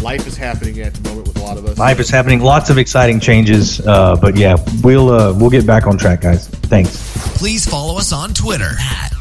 Life 0.04 0.28
is 0.28 0.38
happening 0.38 0.80
at 0.82 0.94
the 0.94 1.10
moment 1.10 1.30
with 1.30 1.38
a 1.40 1.42
lot 1.42 1.58
of 1.58 1.66
us. 1.66 1.80
Life 1.80 2.00
is 2.00 2.12
happening. 2.12 2.42
Lots 2.42 2.70
of 2.70 2.78
exciting 2.78 3.20
changes. 3.20 3.82
Uh, 3.88 4.16
but 4.18 4.38
yeah, 4.38 4.56
we'll 4.84 5.10
uh, 5.10 5.34
we'll 5.34 5.50
get 5.50 5.66
back 5.66 5.88
on 5.88 5.98
track, 5.98 6.22
guys. 6.22 6.48
Thanks. 6.48 7.12
Please 7.40 7.66
follow 7.68 7.98
us 7.98 8.14
on 8.14 8.36
Twitter 8.36 8.70
at 8.80 9.21